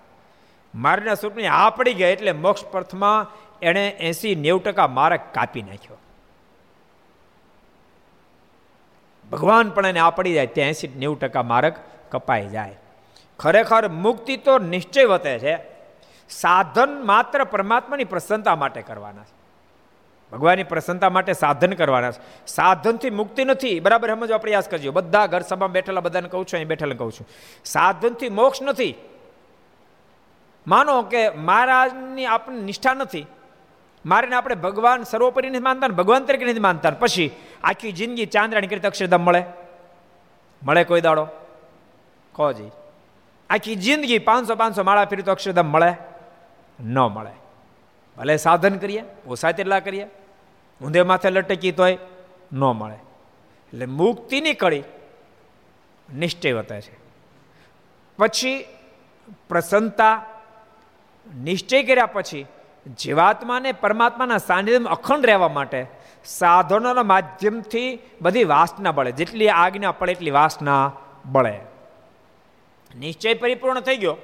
મારના 0.76 1.14
સ્વપ્ન 1.14 1.48
આ 1.50 1.70
પડી 1.70 1.94
ગયા 1.94 2.10
એટલે 2.10 2.32
મોક્ષ 2.32 2.66
પર્થમાં 2.66 3.28
એણે 3.62 3.90
એસી 3.90 4.36
નેવું 4.36 4.64
ટકા 4.64 4.88
માર્ગ 4.88 5.20
કાપી 5.34 5.62
નાખ્યો. 5.62 5.98
ભગવાન 9.32 9.70
પણ 9.70 9.86
એને 9.86 10.00
આ 10.00 10.10
પડી 10.10 10.34
જાય 10.34 10.48
ત્યાં 10.48 10.70
એસી 10.70 10.88
નેવું 10.88 11.20
ટકા 11.20 11.44
માર્ગ 11.44 11.74
કપાઈ 12.12 12.48
જાય. 12.48 12.76
ખરેખર 13.40 13.88
મુક્તિ 13.88 14.38
તો 14.38 14.60
નિશ્ચય 14.60 15.06
વતે 15.06 15.40
છે 15.40 15.79
સાધન 16.30 17.06
માત્ર 17.06 17.44
પરમાત્માની 17.44 18.04
પ્રસન્નતા 18.04 18.56
માટે 18.56 18.82
કરવાના 18.82 19.24
છે. 19.24 19.40
ભગવાનની 20.32 20.64
પ્રસન્નતા 20.64 21.10
માટે 21.10 21.34
સાધન 21.34 21.74
કરવાના 21.74 22.12
છે. 22.12 22.48
સાધનથી 22.48 23.10
મુક્તિ 23.10 23.46
નથી. 23.46 23.80
બરાબર 23.80 24.16
સમજવા 24.16 24.38
પ્રયાસ 24.38 24.68
કરજો. 24.68 24.92
બધા 24.92 25.26
ઘર 25.26 25.42
સભામાં 25.42 25.72
બેઠેલા 25.72 26.02
બધાને 26.02 26.30
કહું 26.30 26.46
છું, 26.46 26.58
અહીં 26.58 26.68
બેઠેલા 26.68 26.96
કહું 26.96 27.12
છું. 27.12 27.28
સાધનથી 27.66 28.30
મોક્ષ 28.30 28.62
નથી. 28.62 28.96
માનો 30.68 31.02
કે 31.02 31.30
મહારાજની 31.30 32.26
આપણને 32.26 32.62
નિષ્ઠા 32.62 32.94
નથી. 32.94 33.26
મારે 34.06 34.36
આપણે 34.36 34.56
ભગવાન 34.56 35.04
સર્વોપરી 35.04 35.50
નથી 35.50 35.60
માનતા 35.60 35.88
ભગવાન 35.88 36.24
તરીકે 36.24 36.46
નથી 36.46 36.60
માનતા 36.60 36.90
પછી 36.90 37.32
આખી 37.64 37.92
જિંદગી 37.92 38.26
ચાંદ્રાણી 38.26 38.68
કરી 38.68 38.80
અક્ષરધામ 38.80 39.22
મળે? 39.22 39.44
મળે 40.64 40.84
કોઈ 40.84 41.02
દાડો? 41.02 41.28
કહો 42.32 42.54
જી. 42.54 42.72
આખી 43.50 43.76
જિંદગી 43.76 44.20
પાંચસો 44.20 44.56
પાંચસો 44.56 44.84
માળા 44.84 45.06
ફેરી 45.06 45.24
તો 45.24 45.32
અક્ષરધામ 45.32 45.66
મળે? 45.66 45.94
ન 46.80 47.00
મળે. 47.00 47.36
ભલે 48.18 48.38
સાધન 48.38 48.78
કરીએ, 48.78 49.04
ઓછા 49.28 49.52
તેટલા 49.52 49.80
કરીએ, 49.80 50.08
ઊંધે 50.82 51.04
માથે 51.04 51.30
લટકી 51.30 51.72
તોય 51.72 51.98
ન 52.54 52.60
મળે. 52.60 52.96
એટલે 52.96 53.86
મુક્તિની 53.86 54.54
કડી 54.54 54.84
નિશ્ચય 56.16 56.54
વતા 56.54 56.80
છે. 56.80 56.98
પછી 58.18 58.66
પ્રસન્નતા 59.50 60.26
નિશ્ચય 61.38 61.84
કર્યા 61.84 62.06
પછી 62.06 62.46
જીવાત્માને 62.98 63.72
પરમાત્માના 63.72 64.38
સાનિધ્યમાં 64.38 64.94
અખંડ 64.94 65.26
રહેવા 65.26 65.48
માટે 65.48 65.86
સાધનોના 66.26 67.04
માધ્યમથી 67.04 68.00
બધી 68.22 68.44
વાસના 68.44 68.92
બળે, 68.92 69.12
જેટલી 69.12 69.50
આજ્ઞા 69.50 69.92
પડે 69.92 70.12
એટલી 70.12 70.32
વાસના 70.32 70.92
બળે. 71.26 71.60
નિશ્ચય 72.98 73.34
પરિપૂર્ણ 73.34 73.80
થઈ 73.80 73.98
ગયો, 73.98 74.18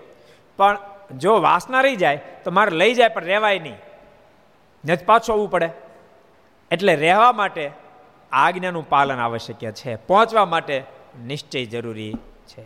પણ 0.58 0.78
જો 1.18 1.42
વાસના 1.42 1.82
રહી 1.82 1.96
જાય, 1.96 2.22
તો 2.44 2.52
મારે 2.52 2.72
લઈ 2.72 2.94
જાય, 2.94 3.08
પણ 3.08 3.24
રહેવાય 3.24 3.60
નહીં. 3.60 3.76
નથી 4.90 5.06
પાછું 5.06 5.34
આવવું 5.34 5.52
પડે. 5.52 5.70
એટલે 6.72 6.96
રહેવા 6.96 7.32
માટે 7.32 7.72
આજ્ઞાનું 8.32 8.90
પાલન 8.90 9.20
આવશ્યક 9.20 9.74
છે. 9.74 9.96
પહોંચવા 9.96 10.46
માટે 10.46 10.84
નિશ્ચય 11.26 11.66
જરૂરી 11.66 12.14
છે. 12.48 12.64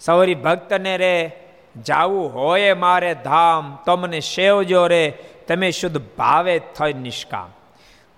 સૌરી 0.00 0.34
ભક્તને 0.34 0.96
રે, 0.96 1.44
જાવું 1.86 2.34
હોય 2.34 2.72
મારે 2.72 3.14
ધામ, 3.14 3.78
તમને 3.86 4.20
સેવજો 4.20 4.86
રે, 4.86 5.18
તમે 5.48 5.70
શુદ્ધ 5.70 6.00
ભાવે 6.18 6.58
થઈ 6.58 6.92
નિષ્કામ. 6.92 7.48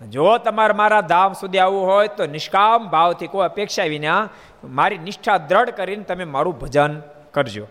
જો 0.06 0.38
તમારે 0.38 0.72
મારા 0.72 1.00
ધામ 1.00 1.32
સુધી 1.32 1.58
આવવું 1.58 1.86
હોય, 1.86 2.08
તો 2.08 2.26
નિષ્કામ 2.26 2.88
ભાવથી 2.88 3.26
કોઈ 3.26 3.44
અપેક્ષા 3.44 3.84
વિના 3.84 4.28
મારી 4.64 4.98
નિષ્ઠા 4.98 5.36
દ્રઢ 5.36 5.70
કરીને 5.70 6.02
તમે 6.02 6.24
મારું 6.24 6.58
ભજન 6.58 7.02
કરજો. 7.30 7.66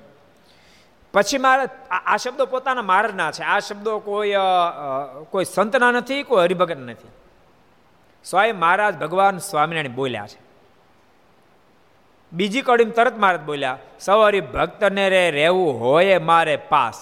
પછી 1.14 1.38
મારા 1.38 1.68
આ 2.05 2.18
શબ્દો 2.18 2.45
પોતાના 2.45 2.82
મારના 2.82 3.32
છે. 3.32 3.43
આ 3.43 3.59
શબ્દો 3.59 3.99
કોઈ 3.99 4.34
કોઈ 5.32 5.45
સંતના 5.45 5.91
નથી, 5.91 6.24
કોઈ 6.24 6.43
હરિભગત 6.45 6.78
નથી. 6.78 7.11
સ્વાય 8.26 8.51
મહારાજ 8.64 8.95
ભગવાન 8.97 9.38
સ્વામિનારાયણ 9.49 9.95
બોલ્યા 9.95 10.28
છે. 10.28 10.39
બીજી 12.34 12.61
કડીમ 12.61 12.91
તરત 12.97 13.16
મહારાજ 13.18 13.43
બોલ્યા 13.45 13.78
સવારી 13.99 14.43
ભક્તને 14.55 15.05
રે 15.09 15.24
રહેવું 15.32 15.80
હોય 15.80 16.18
મારે 16.18 16.55
પાસ. 16.70 16.97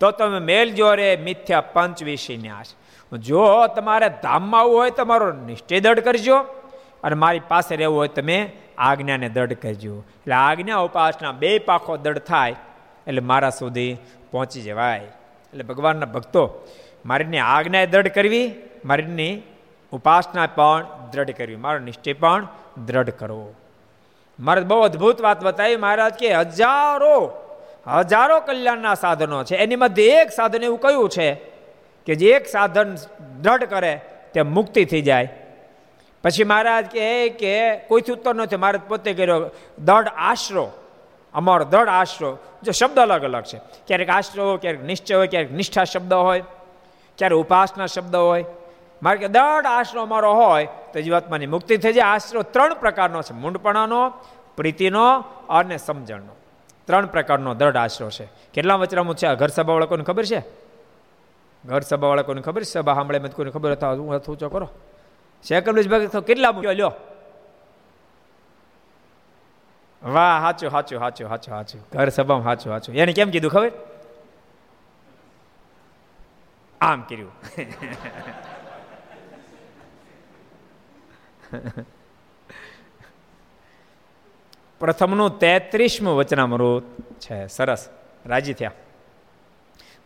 તો 0.00 0.10
તમે 0.10 0.38
મેલજો 0.50 0.94
રે 0.94 1.08
મિથ્યા 1.16 1.60
પંચ 1.74 2.02
વિશે 2.02 2.36
ન્યાસ. 2.36 2.68
જો 3.12 3.66
તમારે 3.76 4.08
ધામમાં 4.22 4.60
આવવું 4.60 4.78
હોય 4.80 4.90
તમારો 4.90 5.32
નિશ્ચય 5.46 5.80
દઢ 5.80 6.00
કરજો 6.00 6.36
અને 7.04 7.14
મારી 7.14 7.48
પાસે 7.48 7.72
રહેવું 7.76 7.98
હોય 7.98 8.08
તમે 8.08 8.38
આજ્ઞાને 8.78 9.28
દઢ 9.28 9.52
કરજો. 9.62 9.94
એટલે 9.98 10.34
આજ્ઞા 10.34 10.84
ઉપાસના 10.88 11.32
બે 11.32 11.58
પાખો 11.58 11.96
દઢ 11.96 12.18
થાય 12.18 12.56
એટલે 13.06 13.20
મારા 13.20 13.50
સુધી 13.50 13.96
પહોંચી 14.30 14.62
જવાય. 14.62 14.98
એટલે 14.98 15.64
ભગવાનના 15.64 16.06
ભક્તો, 16.06 16.68
મારીની 17.06 17.38
આજ્ઞાએ 17.38 17.86
દ્રઢ 17.86 18.08
કરવી, 18.08 18.54
મારીની 18.84 19.42
ઉપાસના 19.92 20.46
પણ 20.46 20.86
દ્રઢ 21.12 21.30
કરવી. 21.30 21.56
મારો 21.56 21.78
નિશ્ચય 21.78 22.12
પણ 22.12 22.48
દ્રઢ 22.86 23.10
કરવો. 23.10 23.54
મારે 24.40 24.60
બહુ 24.60 24.80
અદ્ભુત 24.80 25.20
વાત 25.20 25.42
બતાવી 25.42 25.76
મહારાજ, 25.76 26.14
કે 26.14 26.34
હજારો 26.34 27.32
હજારો 27.98 28.40
કલ્યાણના 28.40 28.94
સાધનો 28.94 29.44
છે. 29.44 29.56
એની 29.56 29.76
મધ્ય 29.76 30.02
એક 30.02 30.30
સાધન 30.30 30.62
એવું 30.62 30.80
કયું 30.80 31.08
છે 31.08 31.34
કે 32.06 32.14
જે 32.14 32.30
એક 32.30 32.48
સાધન 32.48 32.96
દ્રઢ 33.40 33.64
કરે, 33.64 34.00
તે 34.32 34.42
મુક્તિ 34.42 34.84
થઈ 34.84 35.02
જાય. 35.02 35.32
પછી 36.24 36.44
મહારાજ 36.44 36.86
કહે 36.86 37.28
કે 37.28 37.76
કોઈથી 37.76 38.12
ઉત્તર 38.12 38.34
નથી. 38.34 38.56
મહારાજ 38.56 38.80
પોતે 38.88 39.12
કર્યો 39.12 39.50
દઢ 39.78 40.08
આશરો. 40.16 40.70
અમારો 41.34 41.64
દઢ 41.66 41.90
આશરો 41.90 42.30
જો 42.62 42.72
શબ્દ 42.72 42.98
અલગ 43.00 43.24
અલગ 43.24 43.44
છે 43.44 43.58
ક્યારેક 43.86 44.10
આશરો 44.10 44.42
હોય 44.44 44.58
ક્યારેક 44.58 44.82
નિશ્ચય 44.82 45.14
હોય 45.16 45.28
ક્યારેક 45.28 45.52
નિષ્ઠા 45.52 45.86
શબ્દ 45.86 46.12
હોય 46.20 46.44
ક્યારેક 47.18 47.38
ઉપાસના 47.38 47.86
શબ્દ 47.86 48.16
હોય 48.20 48.44
મારે 49.02 49.18
કે 49.18 49.28
દઢ 49.28 49.68
આશરો 49.68 50.00
અમારો 50.02 50.30
હોય 50.34 50.68
તો 50.92 50.98
જીવાત્માની 51.00 51.50
મુક્તિ 51.50 51.78
થઈ 51.78 51.92
જાય 51.92 52.10
આશરો 52.10 52.42
ત્રણ 52.48 52.74
પ્રકારનો 52.74 53.22
છે 53.22 53.34
મૂંડપણાનો 53.34 54.00
પ્રીતિનો 54.58 55.06
અને 55.50 55.76
સમજણનો 55.78 56.34
ત્રણ 56.88 57.08
પ્રકારનો 57.08 57.54
દઢ 57.54 57.78
આશરો 57.78 58.10
છે 58.10 58.26
કેટલા 58.54 58.78
વચરામું 58.78 59.16
છે 59.16 59.28
ઘર 59.34 59.50
સભા 59.50 59.74
વાળા 59.74 60.04
ખબર 60.04 60.26
છે 60.26 60.40
ઘર 61.64 61.82
સભા 61.82 62.08
વાળા 62.08 62.42
ખબર 62.42 62.62
છે 62.62 62.72
સભા 62.72 62.94
સાંભળે 62.94 63.18
મત 63.18 63.34
કોઈને 63.34 63.52
ખબર 63.52 63.72
હતા 63.72 63.94
હું 63.94 64.14
ઊંચો 64.18 64.48
કરો 64.48 64.68
સેકન્ડ 65.44 65.88
ભાઈ 65.88 66.22
કેટલા 66.22 66.52
મૂક્યો 66.52 66.74
લ્યો 66.74 66.92
વાહ 70.04 70.40
સાચું 70.40 70.70
સાચું 70.70 70.98
સાચું 70.98 71.28
સાચું 71.28 71.54
સાચું 71.54 71.86
ઘર 71.92 72.08
સભામાં 72.08 72.44
સાચું 72.44 72.72
સાચું 72.72 72.94
એને 72.94 73.12
કેમ 73.12 73.30
કીધું 73.30 73.50
ખબર? 73.50 73.72
આમ 76.80 77.02
કર્યું. 77.02 77.32
પ્રથમનું 84.78 85.38
તેત્રીસમું 85.38 86.16
વચનામૃત 86.16 86.82
છે. 87.20 87.46
સરસ. 87.46 87.88
રાજી 88.26 88.54
થયા. 88.54 88.70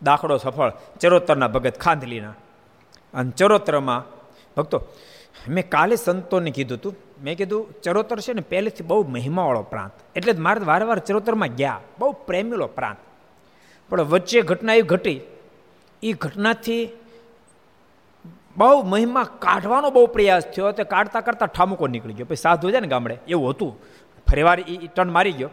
દાખલો 0.03 0.37
સફળ. 0.37 0.73
ચરોતરના 1.01 1.49
ભગત 1.49 1.79
ખાંધલીના. 1.79 2.31
અને 3.15 3.31
ચરોતરમાં, 3.31 4.05
ભક્તો 4.57 4.83
મેં 5.49 5.69
કાલે 5.69 5.97
સંતોને 5.97 6.51
કીધું 6.51 6.79
હતું 6.79 6.95
મેં 7.25 7.37
કીધું, 7.37 7.81
ચરોતર 7.83 8.19
છે 8.21 8.33
ને 8.33 8.41
પહેલેથી 8.41 8.85
બહુ 8.85 9.03
મહિમાવાળો 9.09 9.63
પ્રાંત. 9.63 9.93
એટલે 10.17 10.33
જ 10.33 10.39
મારે 10.39 10.65
વારંવાર 10.65 10.99
ચરોતરમાં 10.99 11.49
ગયા. 11.49 11.81
બહુ 11.99 12.13
પ્રેમીલો 12.13 12.67
પ્રાંત. 12.67 13.01
પણ 13.91 14.01
વચ્ચે 14.03 14.43
ઘટના 14.43 14.75
એવી 14.75 14.89
ઘટી. 14.89 15.21
એ 16.03 16.13
ઘટનાથી 16.13 16.89
બહુ 18.57 18.83
મહિમા 18.83 19.25
કાઢવાનો 19.39 19.91
બહુ 19.91 20.07
પ્રયાસ 20.07 20.47
થયો 20.47 20.73
તે 20.73 20.85
કાઢતા 20.85 21.21
કાઢતા 21.21 21.47
ઠામુકો 21.47 21.87
નીકળી 21.87 22.15
ગયો. 22.15 22.27
પછી 22.29 22.37
સાધુ 22.37 22.71
છે 22.71 22.81
ને 22.81 22.89
ગામડે, 22.89 23.17
એવું 23.29 23.51
હતું. 23.51 23.73
ફરીવાર 24.31 24.61
એ 24.61 24.75
ટર્ન 24.87 25.11
મારી 25.11 25.33
ગયો. 25.33 25.51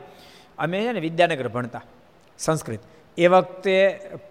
અમે 0.58 0.82
છે 0.82 0.92
ને 0.92 1.00
વિદ્યાનગર 1.00 1.48
ભણતા, 1.48 1.84
સંસ્કૃત. 2.40 2.80
એ 3.18 3.28
વખતે 3.28 3.74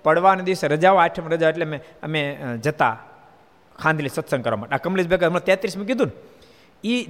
પડવાના 0.04 0.42
દિવસે 0.42 0.66
રજાઓ 0.68 0.96
આઠમ 0.96 1.28
રજા 1.28 1.48
એટલે 1.48 1.64
મેં 1.64 1.80
અમે 2.02 2.22
જતા. 2.58 2.96
ખાંદલી 3.78 4.08
સત્સંગ 4.08 4.44
કરવા 4.44 4.56
માટે. 4.56 4.74
આ 4.74 4.78
કમલેશ 4.78 5.06
ભેગા 5.06 5.26
હમણાં 5.26 5.44
તેત્રીસમાં 5.44 5.86
કીધું 5.86 6.06
ને 6.06 6.12
એ 6.88 7.04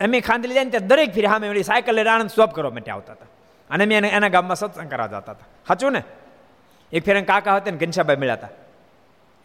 અમે 0.00 0.20
ખાંદલી 0.20 0.54
જાય 0.54 0.64
ને 0.64 0.70
ત્યાં 0.70 0.86
દરેક 0.86 1.14
ફેરી 1.14 1.26
સામે 1.26 1.48
વળી 1.48 1.62
સાયકલ 1.62 1.94
લઈને 1.94 2.10
આનંદ 2.10 2.30
સ્વપ 2.30 2.54
કરવા 2.54 2.70
માટે 2.70 2.90
આવતા 2.90 3.12
હતા. 3.12 3.26
અને 3.70 3.84
અમે 3.84 4.08
એને 4.08 4.28
ગામમાં 4.28 4.56
સત્સંગ 4.56 4.90
કરવા 4.90 5.06
જતા 5.06 5.18
હતા. 5.18 5.46
સાચું 5.68 5.92
ને? 5.92 6.02
એક 6.92 7.04
ફેર 7.04 7.24
કાકા 7.24 7.56
હતા 7.56 7.70
ને 7.70 7.76
ઘનશાભાઈ 7.76 8.16
મળ્યા 8.16 8.34
હતા. 8.34 8.48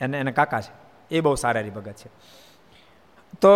એને 0.02 0.20
એના 0.20 0.32
કાકા 0.32 0.62
છે. 0.62 0.74
એ 1.12 1.20
બહુ 1.20 1.36
સારા 1.36 1.62
ભગત 1.62 1.94
છે. 1.94 2.10
તો 3.42 3.52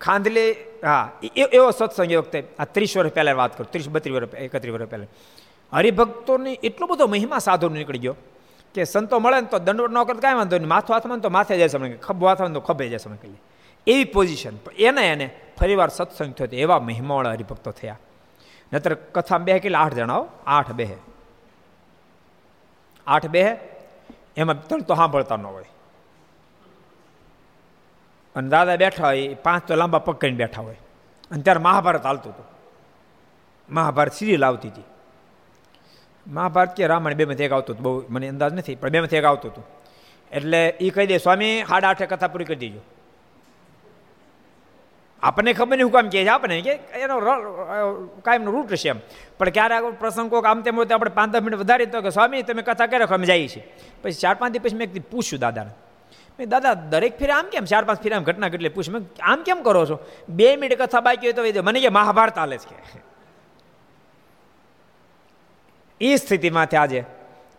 ખાંદલી 0.00 0.52
હા 0.86 1.12
એવો 1.36 1.70
સત્સંગ 1.70 2.12
એ 2.12 2.16
વખતે, 2.16 2.44
આ 2.58 2.64
ત્રીસ 2.64 2.96
વર્ષ 2.96 3.12
પહેલાં 3.12 3.36
વાત 3.36 3.58
કરું, 3.58 3.70
ત્રીસ 3.70 3.88
બત્રીસ 3.88 4.14
વર્ષ 4.14 4.34
એકત્રીસ 4.34 4.74
વર્ષ 4.74 4.90
પહેલાં. 4.90 5.06
હરિભક્તોની 5.72 6.58
એટલો 6.62 6.86
બધો 6.86 7.06
મહિમા 7.06 7.38
સાધુ 7.38 7.68
નીકળી 7.68 7.98
ગયો. 7.98 8.16
કે 8.74 8.84
સંતો 8.84 9.18
મળે 9.18 9.40
ને 9.40 9.46
તો 9.46 9.58
દંડવટ 9.58 9.90
ન 9.90 10.02
કરે 10.02 10.20
કાંઈ 10.20 10.34
વાંધો 10.34 10.58
નહીં. 10.58 10.68
માથું 10.68 10.96
હાથમાં 10.96 11.18
તો 11.18 11.30
માથે 11.30 11.58
જાય 11.58 11.68
સમય 11.68 11.92
ખભો 11.92 12.26
હાથમાં 12.26 12.52
તો 12.52 12.60
ખભે 12.60 12.88
જાય 12.88 12.98
સમય 12.98 13.16
કહીએ 13.16 13.40
એવી 13.86 14.04
પોઝિશન 14.04 14.56
એને 14.78 15.08
એને 15.08 15.30
ફરીવાર 15.60 15.88
સત્સંગ 15.88 16.34
થયો 16.34 16.48
એવા 16.52 16.78
મહિમાવાળા 16.78 17.30
હરિભક્તો 17.30 17.70
થયા. 17.70 17.98
નતર 18.72 18.94
કથા 18.94 19.38
બે 19.38 19.58
કેટલા? 19.58 19.78
આઠ 19.78 19.94
જણાવો 19.94 20.28
આઠ 20.46 20.72
બે 20.72 20.96
આઠ 23.06 23.26
બે 23.26 23.56
એમાં 24.36 24.66
ત્રણ 24.66 24.80
તો 24.80 24.94
સાંભળતા 24.94 25.36
ન 25.36 25.46
હોય. 25.46 25.64
અને 28.36 28.48
દાદા 28.48 28.76
બેઠા 28.76 29.06
હોય 29.06 29.34
પાંચ 29.34 29.68
તો 29.68 29.74
લાંબા 29.74 29.98
પગ 29.98 30.16
કરીને 30.16 30.36
બેઠા 30.36 30.62
હોય. 30.62 30.76
અને 31.30 31.42
ત્યારે 31.42 31.60
મહાભારત 31.60 32.06
હાલતું 32.06 32.32
હતું. 32.32 32.44
મહાભારત 33.70 34.12
સિરિયલ 34.12 34.44
આવતી 34.44 34.68
હતી. 34.68 34.82
મહાભારત 36.26 36.76
કે 36.76 36.86
રામાયણ 36.86 37.16
બેમાંથી 37.16 37.44
એક 37.44 37.52
આવતું 37.52 37.76
હતું, 37.76 37.84
બહુ 37.84 38.04
મને 38.08 38.28
અંદાજ 38.28 38.52
નથી, 38.52 38.74
પણ 38.74 38.88
બેમાંથી 38.88 39.16
એક 39.16 39.24
આવતું 39.24 39.50
હતું. 39.52 39.64
એટલે 40.32 40.68
એ 40.68 40.90
કહી 40.90 41.06
દે, 41.06 41.18
સ્વામી 41.18 41.64
સાડા 41.68 41.88
આઠે 41.88 42.06
કથા 42.06 42.28
પૂરી 42.28 42.44
કરી 42.44 42.56
દેજો. 42.56 42.80
આપણને 45.22 45.52
ખબર 45.52 45.76
નહીં, 45.76 45.86
હું 45.86 45.92
કામ 45.92 46.08
કહે 46.08 46.24
છે 46.24 46.28
આપણને? 46.28 46.60
કે 46.60 46.72
એનો 47.00 47.20
કાયમનો 48.24 48.50
રૂટ 48.50 48.74
છે 48.74 48.88
એમ. 48.88 48.98
પણ 49.38 49.48
ક્યારેક 49.48 50.00
પ્રસંગ 50.00 50.34
આમ 50.34 50.62
તેમ 50.62 50.76
હોય 50.76 50.86
તો 50.86 50.94
આપણે 50.94 51.10
પાંચ 51.10 51.32
દસ 51.32 51.42
મિનિટ 51.42 51.60
વધારી 51.60 51.86
તો 51.86 52.02
કે, 52.02 52.10
સ્વામી, 52.10 52.42
તમે 52.42 52.62
કથા 52.62 52.86
કરે 52.86 53.04
અમે 53.04 53.26
જઈએ 53.26 53.48
છીએ? 53.48 53.64
પછી 54.02 54.20
ચાર 54.20 54.34
પાંચ 54.34 54.52
દિવસ 54.52 54.74
મેં 54.74 54.90
એક 54.90 55.10
પૂછ્યું 55.10 55.40
દાદાને. 55.40 55.72
મેં 56.38 56.48
દાદા, 56.48 56.74
દરેક 56.74 57.18
ફેરે 57.18 57.32
આમ 57.32 57.48
કેમ? 57.48 57.64
ચાર 57.64 57.84
પાંચ 57.84 58.02
ફેરે 58.02 58.14
આમ 58.16 58.24
ઘટના 58.24 58.48
કેટલી? 58.48 58.68
પૂછ 58.68 58.88
મેં 58.90 59.02
આમ 59.22 59.42
કેમ 59.42 59.62
કરો 59.62 59.86
છો? 59.86 59.98
બે 60.28 60.56
મિનિટ 60.56 60.82
કથા 60.82 61.00
બાકી 61.00 61.32
હોય 61.32 61.52
તો 61.52 61.62
મને 61.62 61.80
કે, 61.80 61.88
મહાભારત 61.88 62.38
હાલે 62.38 62.58
છે. 62.58 62.76
એ 66.00 66.16
સ્થિતિમાંથી 66.16 66.76
આજે 66.76 67.00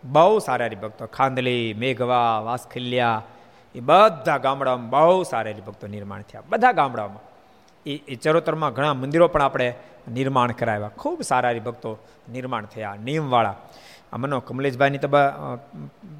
બહુ 0.04 0.38
સારા 0.38 0.66
હરિભક્તો 0.66 1.06
ખાંદલી 1.06 1.74
મેઘવા 1.74 2.40
વાસખિલ્યા 2.40 3.22
એ 3.74 3.80
બધા 3.80 4.38
ગામડાઓમાં 4.38 4.90
બહુ 4.90 5.22
સારા 5.22 5.52
હરિભક્તો 5.52 5.86
નિર્માણ 5.86 6.22
થયા 6.22 6.44
બધા 6.48 6.72
ગામડાઓમાં 6.72 7.24
એ 7.86 7.94
એ 8.08 8.16
ચરોતરમાં 8.16 8.72
ઘણા 8.72 8.94
મંદિરો 8.94 9.28
પણ 9.28 9.42
આપણે 9.42 9.68
નિર્માણ 10.12 10.52
કરાવ્યા 10.52 10.98
ખૂબ 10.98 11.20
સારા 11.22 11.50
હરિભક્તો 11.50 11.98
નિર્માણ 12.32 12.66
થયા 12.66 12.96
નિયમવાળા 13.04 13.56
આમાંનો 14.12 14.40
કમલેશભાઈની 14.40 14.98
તો 14.98 15.08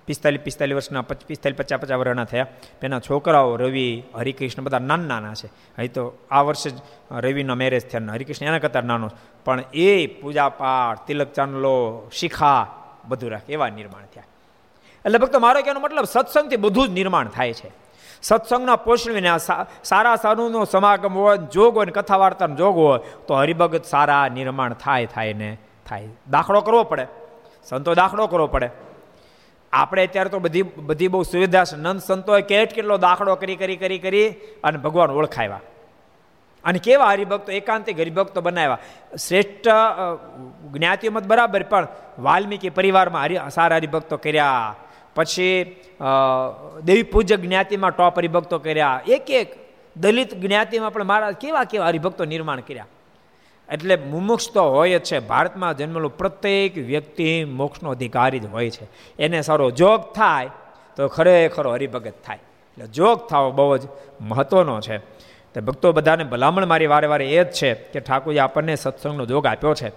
પિસ્તાલીસ 0.06 0.40
પિસ્તાલીસ 0.40 0.76
વર્ષના 0.76 1.02
પિસ્તાલીસ 1.02 1.58
પચાસ 1.58 1.80
પચાસ 1.80 1.98
વર્ષના 1.98 2.24
થયા. 2.24 2.46
એના 2.82 3.00
છોકરાઓ 3.00 3.56
રવિ, 3.56 3.88
હરિકૃષ્ણ 4.14 4.62
બધા 4.62 4.78
નાના 4.78 5.06
નાના 5.06 5.34
છે. 5.34 5.48
અહીં 5.78 5.92
તો 5.92 6.02
આ 6.30 6.42
વર્ષે 6.42 6.70
જ 6.70 6.78
રવિના 7.10 7.54
મેરેજ 7.54 7.84
થયા 7.90 8.12
હરિકૃષ્ણ 8.12 8.46
એના 8.46 8.58
કરતાં 8.58 8.84
નાનો 8.84 9.10
પણ 9.44 9.64
એ 9.74 10.06
પૂજાપાઠ, 10.06 11.06
તિલક 11.06 11.32
ચાંદલો, 11.32 12.10
શિખા 12.12 12.62
બધું 13.08 13.30
રાખે, 13.30 13.52
એવા 13.52 13.68
નિર્માણ 13.68 14.06
થયા. 14.14 14.24
એટલે 15.04 15.18
ભક્તો 15.18 15.38
મારો 15.38 15.60
કહેવાનો 15.60 15.80
મતલબ 15.80 16.04
સત્સંગથી 16.04 16.56
બધું 16.56 16.88
જ 16.88 16.90
નિર્માણ 16.90 17.28
થાય 17.28 17.52
છે. 17.52 17.70
સત્સંગના 18.22 18.76
પોષણ 18.76 19.12
વિના 19.12 19.36
સારા 19.84 20.16
સારુનો 20.16 20.64
સમાગમ 20.64 21.14
હોય 21.14 21.36
જોગ 21.36 21.76
હોય 21.76 21.86
ને 21.86 21.92
કથા 21.92 22.16
વાર્તાનો 22.16 22.56
જોગ 22.56 22.76
હોય, 22.76 23.00
તો 23.26 23.34
હરિભગત 23.34 23.84
સારા 23.84 24.28
નિર્માણ 24.28 24.74
થાય 24.74 25.06
થાય 25.06 25.32
ને, 25.32 25.50
થાય. 25.86 26.08
દાખલો 26.30 26.60
કરવો 26.60 26.82
પડે. 26.84 27.06
સંતો 27.68 27.94
દાખલો 27.94 28.26
કરવો 28.26 28.46
પડે. 28.46 28.68
આપણે 29.72 30.06
અત્યારે 30.06 30.30
તો 30.30 30.38
બધી 30.38 30.62
બધી 30.62 31.08
બહુ 31.08 31.22
સુવિધા 31.22 31.64
છે. 31.64 31.76
નંદ 31.76 32.00
સંતોએ 32.00 32.42
કેટ 32.42 32.74
કેટલો 32.74 32.96
દાખલો 32.96 33.34
કરી 33.34 33.56
કરી 33.56 33.76
કરી 33.76 33.98
કરી 33.98 34.28
અને 34.64 34.78
ભગવાન 34.78 35.10
ઓળખાવ્યા. 35.10 35.60
અને 36.64 36.78
કેવા 36.78 37.10
હરિભક્તો, 37.10 37.52
એકાંતિક 37.52 38.00
હરિભક્તો 38.00 38.40
બનાવ્યા. 38.40 38.78
શ્રેષ્ઠ 39.16 39.68
જ્ઞાતિઓમાં 40.72 41.26
બરાબર, 41.26 41.62
પણ 41.62 41.88
વાલ્મીકી 42.18 42.70
પરિવારમાં 42.70 43.22
હરિ, 43.22 43.38
સારા 43.50 43.76
હરિભક્તો 43.76 44.16
કર્યા. 44.16 44.74
પછી 45.14 45.76
દેવી 46.84 47.02
પૂજક 47.02 47.38
જ્ઞાતિમાં 47.38 47.90
ટોપ 47.90 48.18
હરિભક્તો 48.18 48.58
કર્યા. 48.58 49.00
એક 49.08 49.30
એક 49.30 49.48
દલિત 49.96 50.34
જ્ઞાતિમાં 50.34 50.92
પણ 50.92 51.04
મારા 51.04 51.30
કેવા 51.30 51.64
કેવા 51.64 51.86
હરિભક્તો 51.86 52.24
નિર્માણ 52.24 52.60
કર્યા. 52.60 52.86
એટલે 53.72 53.96
મુમુક્ષ 53.96 54.52
તો 54.52 54.70
હોય 54.70 54.98
જ 54.98 55.02
છે. 55.02 55.18
ભારતમાં 55.18 55.76
જન્મેલું 55.76 56.16
પ્રત્યેક 56.16 56.78
વ્યક્તિ 56.78 57.44
મોક્ષનો 57.44 57.90
અધિકારી 57.90 58.38
જ 58.38 58.46
હોય 58.46 58.70
છે. 58.70 58.88
એને 59.18 59.40
સારો 59.40 59.70
જોગ 59.70 60.00
થાય 60.12 60.50
તો 60.96 61.08
ખરેખર 61.08 61.68
હરિભગત 61.68 62.12
થાય. 62.26 62.36
એટલે 62.36 62.86
જોગ 62.86 63.28
થવો 63.28 63.50
બહુ 63.50 63.76
જ 63.76 63.80
મહત્વનો 64.20 64.80
છે. 64.80 64.98
તો 65.54 65.60
ભક્તો 65.60 65.92
બધાને 65.92 66.24
ભલામણ 66.24 66.66
મારી 66.66 66.86
વારે 66.86 67.06
વારે 67.06 67.30
એ 67.30 67.44
જ 67.44 67.52
છે 67.52 67.74
કે 67.74 68.00
ઠાકોરજી 68.00 68.38
આપણને 68.38 68.74
સત્સંગનો 68.74 69.26
જોગ 69.26 69.46
આપ્યો 69.46 69.74
છે. 69.74 69.88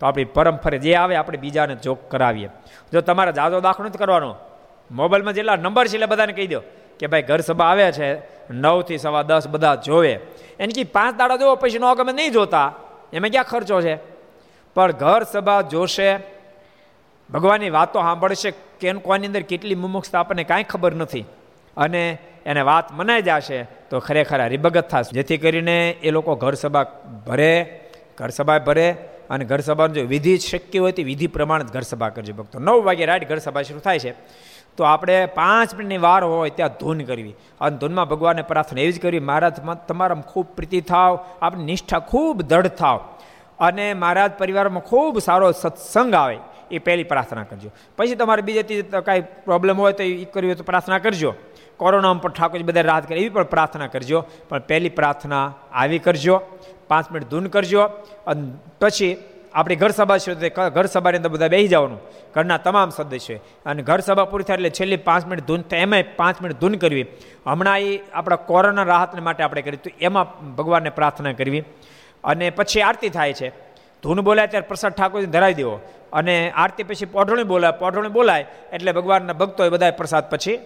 તો 0.00 0.06
આપણી 0.06 0.24
પરંપરા 0.24 0.78
જે 0.78 0.94
આવે 0.94 1.16
આપણે 1.16 1.38
બીજાને 1.38 1.74
જોગ 1.74 1.98
કરાવીએ. 2.08 2.48
જો 2.92 3.00
તમારે 3.00 3.32
જાજો 3.32 3.60
દાખલો 3.60 3.86
નથી 3.86 3.98
કરવાનો. 3.98 4.34
મોબાઈલમાં 4.90 5.34
જેટલા 5.34 5.56
નંબર 5.56 5.86
છે 5.88 5.94
એટલે 5.94 6.06
બધાને 6.06 6.32
કહી 6.32 6.46
દો 6.46 6.60
કે 6.98 7.06
ભાઈ 7.06 7.22
ઘર 7.22 7.40
સભા 7.40 7.64
આવે 7.64 7.92
છે. 7.92 8.38
નવથી 8.52 8.98
સવા 8.98 9.22
દસ 9.22 9.48
બધા 9.48 9.74
જોવે. 9.74 10.12
એને 10.58 10.72
કે 10.72 10.84
પાંચ 10.84 11.16
દાડા 11.16 11.36
જોવો, 11.36 11.54
પછી 11.54 11.78
નો 11.78 11.94
ગમે 11.94 12.12
નહીં 12.12 12.32
જોતા. 12.32 12.74
એમાં 13.12 13.30
ક્યાં 13.30 13.44
ખર્ચો 13.44 13.80
છે? 13.80 13.96
પણ 14.74 14.92
ઘર 14.92 15.22
સભા 15.22 15.60
જોશે, 15.60 16.16
ભગવાનની 17.30 17.70
વાતો 17.70 18.00
સાંભળશે, 18.00 18.52
કેન 18.80 18.98
કોની 18.98 19.26
અંદર 19.26 19.42
કેટલી 19.42 19.74
મુમુક્ષતા 19.74 20.20
આપણને 20.20 20.44
કાંઈ 20.44 20.62
ખબર 20.62 20.94
નથી. 20.94 21.24
અને 21.76 22.18
એને 22.46 22.60
વાત 22.60 22.92
મનાઈ 22.92 23.22
જશે, 23.22 23.62
તો 23.62 23.98
ખરેખર 23.98 24.40
હરિભગત 24.40 24.88
થશે. 24.88 25.12
જેથી 25.12 25.36
કરીને 25.36 25.90
એ 25.90 26.10
લોકો 26.10 26.34
ઘર 26.34 26.54
સભા 26.54 26.82
ભરે, 27.26 27.80
ઘર 28.18 28.28
સભા 28.28 28.58
ભરે, 28.58 28.96
અને 29.30 29.44
ઘર 29.44 29.60
સભાનું 29.60 29.94
જો 29.94 30.02
વિધિ 30.02 30.38
શક્ય 30.38 30.78
હોય 30.78 30.92
તે 30.92 31.02
વિધિ 31.02 31.26
પ્રમાણે 31.26 31.64
ઘર 31.64 31.80
સભા 31.80 32.08
કરજો. 32.08 32.34
ભક્તો, 32.34 32.58
નવ 32.58 32.84
વાગે 32.84 33.06
રાઈટ 33.06 33.28
ઘર 33.28 33.38
સભા 33.38 33.62
શરૂ 33.62 33.78
થાય 33.78 33.98
છે. 33.98 34.14
તો 34.78 34.84
આપણે 34.84 35.26
પાંચ 35.26 35.74
મિનિટની 35.74 35.98
વાર 35.98 36.24
હોય 36.24 36.50
ત્યાં 36.50 36.70
ધૂન 36.80 37.00
કરવી. 37.00 37.34
અને 37.60 37.76
ધૂનમાં 37.76 38.08
ભગવાનને 38.08 38.42
પ્રાર્થના 38.42 38.80
એવી 38.80 38.92
જ 38.92 39.00
કરવી, 39.02 39.20
મહારાજ 39.20 39.56
તમારામાં 39.88 40.32
ખૂબ 40.32 40.46
પ્રીતિ 40.46 40.80
થાવ, 40.80 41.24
આપણી 41.42 41.64
નિષ્ઠા 41.64 41.98
ખૂબ 41.98 42.42
દઢ 42.42 42.66
થાવ. 42.66 43.00
અને 43.60 43.94
મહારાજ 43.94 44.32
પરિવારમાં 44.38 44.82
ખૂબ 44.82 45.18
સારો 45.18 45.52
સત્સંગ 45.52 46.14
આવે, 46.14 46.38
એ 46.70 46.78
પહેલી 46.78 47.04
પ્રાર્થના 47.04 47.42
કરજો. 47.42 47.70
પછી 47.96 48.14
તમારે 48.14 48.42
બીજે 48.42 48.62
ત્રીજે 48.62 49.00
કાંઈ 49.00 49.20
પ્રોબ્લેમ 49.44 49.80
હોય 49.80 49.92
તો 49.92 50.02
એ 50.02 50.24
કરવી 50.24 50.48
હોય 50.48 50.54
તો 50.54 50.64
પ્રાર્થના 50.64 50.98
કરજો. 50.98 51.34
કોરોનામાં 51.76 52.22
પણ 52.22 52.30
ઠાકોરજી 52.30 52.64
બધા 52.64 52.80
રાહત 52.80 53.08
કરે, 53.08 53.18
એવી 53.18 53.28
પણ 53.28 53.42
પ્રાર્થના 53.42 53.86
કરજો. 53.86 54.24
પણ 54.48 54.58
પહેલી 54.58 54.88
પ્રાર્થના 54.88 55.54
આવી 55.72 55.98
કરજો. 55.98 56.40
પાંચ 56.88 57.10
મિનિટ 57.12 57.28
ધૂન 57.28 57.46
કરજો. 57.46 57.82
અને 58.26 58.50
પછી 58.80 59.16
આપણી 59.54 59.76
ઘર 59.76 59.90
સભા 59.90 60.18
છે 60.18 60.48
ઘર 60.48 60.86
સભાની 60.86 61.16
અંદર 61.16 61.28
બધા 61.28 61.48
બેસી 61.48 61.68
જવાનું. 61.68 62.00
ઘરના 62.34 62.56
તમામ 62.56 62.90
સદસ્યો 62.90 63.38
અને 63.66 63.82
ઘર 63.82 64.00
સભા 64.00 64.24
પૂરી 64.24 64.44
થાય 64.44 64.54
એટલે 64.54 64.70
છેલ્લી 64.70 64.96
પાંચ 64.96 65.26
મિનિટ 65.26 65.46
ધૂન 65.46 65.60
તો 65.60 65.76
એમાંય 65.76 66.02
પાંચ 66.02 66.42
મિનિટ 66.42 66.60
ધૂન 66.60 66.74
કરવી. 66.74 67.06
હમણાં 67.46 67.78
એ 67.78 68.00
આપણા 68.12 68.36
કોરોના 68.36 68.82
રાહતને 68.82 69.20
માટે 69.20 69.42
આપણે 69.42 69.62
કરી 69.62 69.76
તો 69.76 69.90
એમાં 70.00 70.54
ભગવાનને 70.56 70.90
પ્રાર્થના 70.90 71.32
કરવી. 71.32 71.64
અને 72.24 72.50
પછી 72.50 72.80
આરતી 72.80 73.08
થાય 73.08 73.32
છે. 73.32 73.48
ધૂન 74.02 74.20
બોલાય 74.20 74.46
ત્યારે 74.46 74.66
પ્રસાદ 74.66 74.92
ઠાકોરજી 74.92 75.26
ધરાવી 75.26 75.54
દેવો. 75.54 75.80
અને 76.12 76.50
આરતી 76.50 76.82
પછી 76.82 77.06
પોઢોણી 77.06 77.42
બોલાય. 77.42 77.72
પોઢોણી 77.72 78.08
બોલાય 78.08 78.46
એટલે 78.72 78.92
ભગવાનના 78.92 79.32
ભક્તો 79.32 79.64
એ 79.64 79.68
બધા 79.68 79.90
પ્રસાદ 79.90 80.30
પછી 80.30 80.58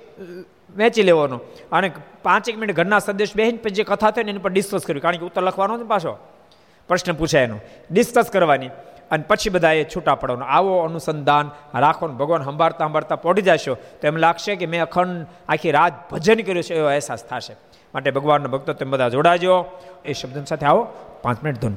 વેચી 0.77 1.03
લેવાનો. 1.03 1.41
અને 1.73 1.91
પાંચેક 2.23 2.59
મિનિટ 2.59 2.77
ઘરના 2.77 2.99
સદસ્ય 2.99 3.33
બેહીને 3.37 3.59
પછી 3.59 3.75
જે 3.75 3.85
કથા 3.85 4.11
થાય 4.11 4.25
ને 4.25 4.31
એની 4.31 4.39
પર 4.39 4.51
ડિસ્કસ 4.51 4.85
કરવી. 4.87 5.01
કારણ 5.01 5.17
કે 5.17 5.25
ઉત્તર 5.25 5.43
લખવાનો 5.43 5.79
છે 5.79 5.83
પાછો. 5.83 6.19
પ્રશ્ન 6.89 7.13
પૂછાય 7.13 7.43
એનો. 7.43 7.61
ડિસ્કસ 7.91 8.31
કરવાની. 8.31 8.69
અને 9.11 9.25
પછી 9.29 9.51
બધાએ 9.51 9.85
છૂટા 9.85 10.15
પડવાનું 10.15 10.47
આવો 10.47 10.79
અનુસંધાન 10.79 11.51
રાખો 11.75 12.09
ને 12.09 12.15
ભગવાન 12.15 12.43
સંભાળતા 12.43 12.87
સંભાળતા 12.87 13.17
પડી 13.17 13.43
જશો. 13.43 13.75
તો 13.75 14.07
એમ 14.07 14.17
લાગશે 14.17 14.57
કે 14.57 14.67
મેં 14.67 14.83
અખંડ 14.83 15.27
આખી 15.49 15.71
રાત 15.71 16.11
ભજન 16.11 16.41
કર્યું 16.41 16.63
છે, 16.63 16.75
એવો 16.75 16.87
અહેસાસ 16.87 17.25
થશે. 17.25 17.57
માટે 17.95 18.11
ભગવાનનો 18.11 18.49
ભક્તો 18.49 18.73
તેમ 18.73 18.91
બધા 18.91 19.09
જોડાજો. 19.09 19.65
એ 20.05 20.13
શબ્દોની 20.13 20.47
સાથે 20.47 20.67
આવો. 20.67 20.89
પાંચ 21.23 21.43
મિનિટ 21.43 21.61
ધૂન. 21.61 21.77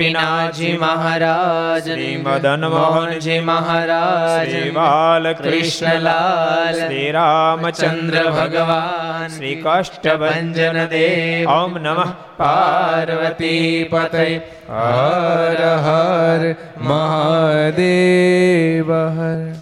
ગોપીનાથજી 0.01 0.77
મહારાજ 0.77 1.83
શ્રી 1.83 2.17
મદન 2.17 2.67
મોહનજી 2.67 3.41
મહારાજ 3.41 4.45
શ્રી 4.45 4.71
બાલકૃષ્ણલાલ 4.71 6.77
શ્રી 6.77 7.11
રામચંદ્ર 7.11 8.31
ભગવાન 8.31 9.29
શ્રી 9.29 9.61
કાષ્ટભંજન 9.61 10.89
દેવ 10.89 11.51
ઓમ 11.51 11.79
નમઃ 11.79 12.13
પાર્વતી 12.39 13.87
પતય 13.87 14.41
હર 14.75 15.81
હર 15.81 16.55
મહાદેવ 16.85 18.95
હર 19.15 19.60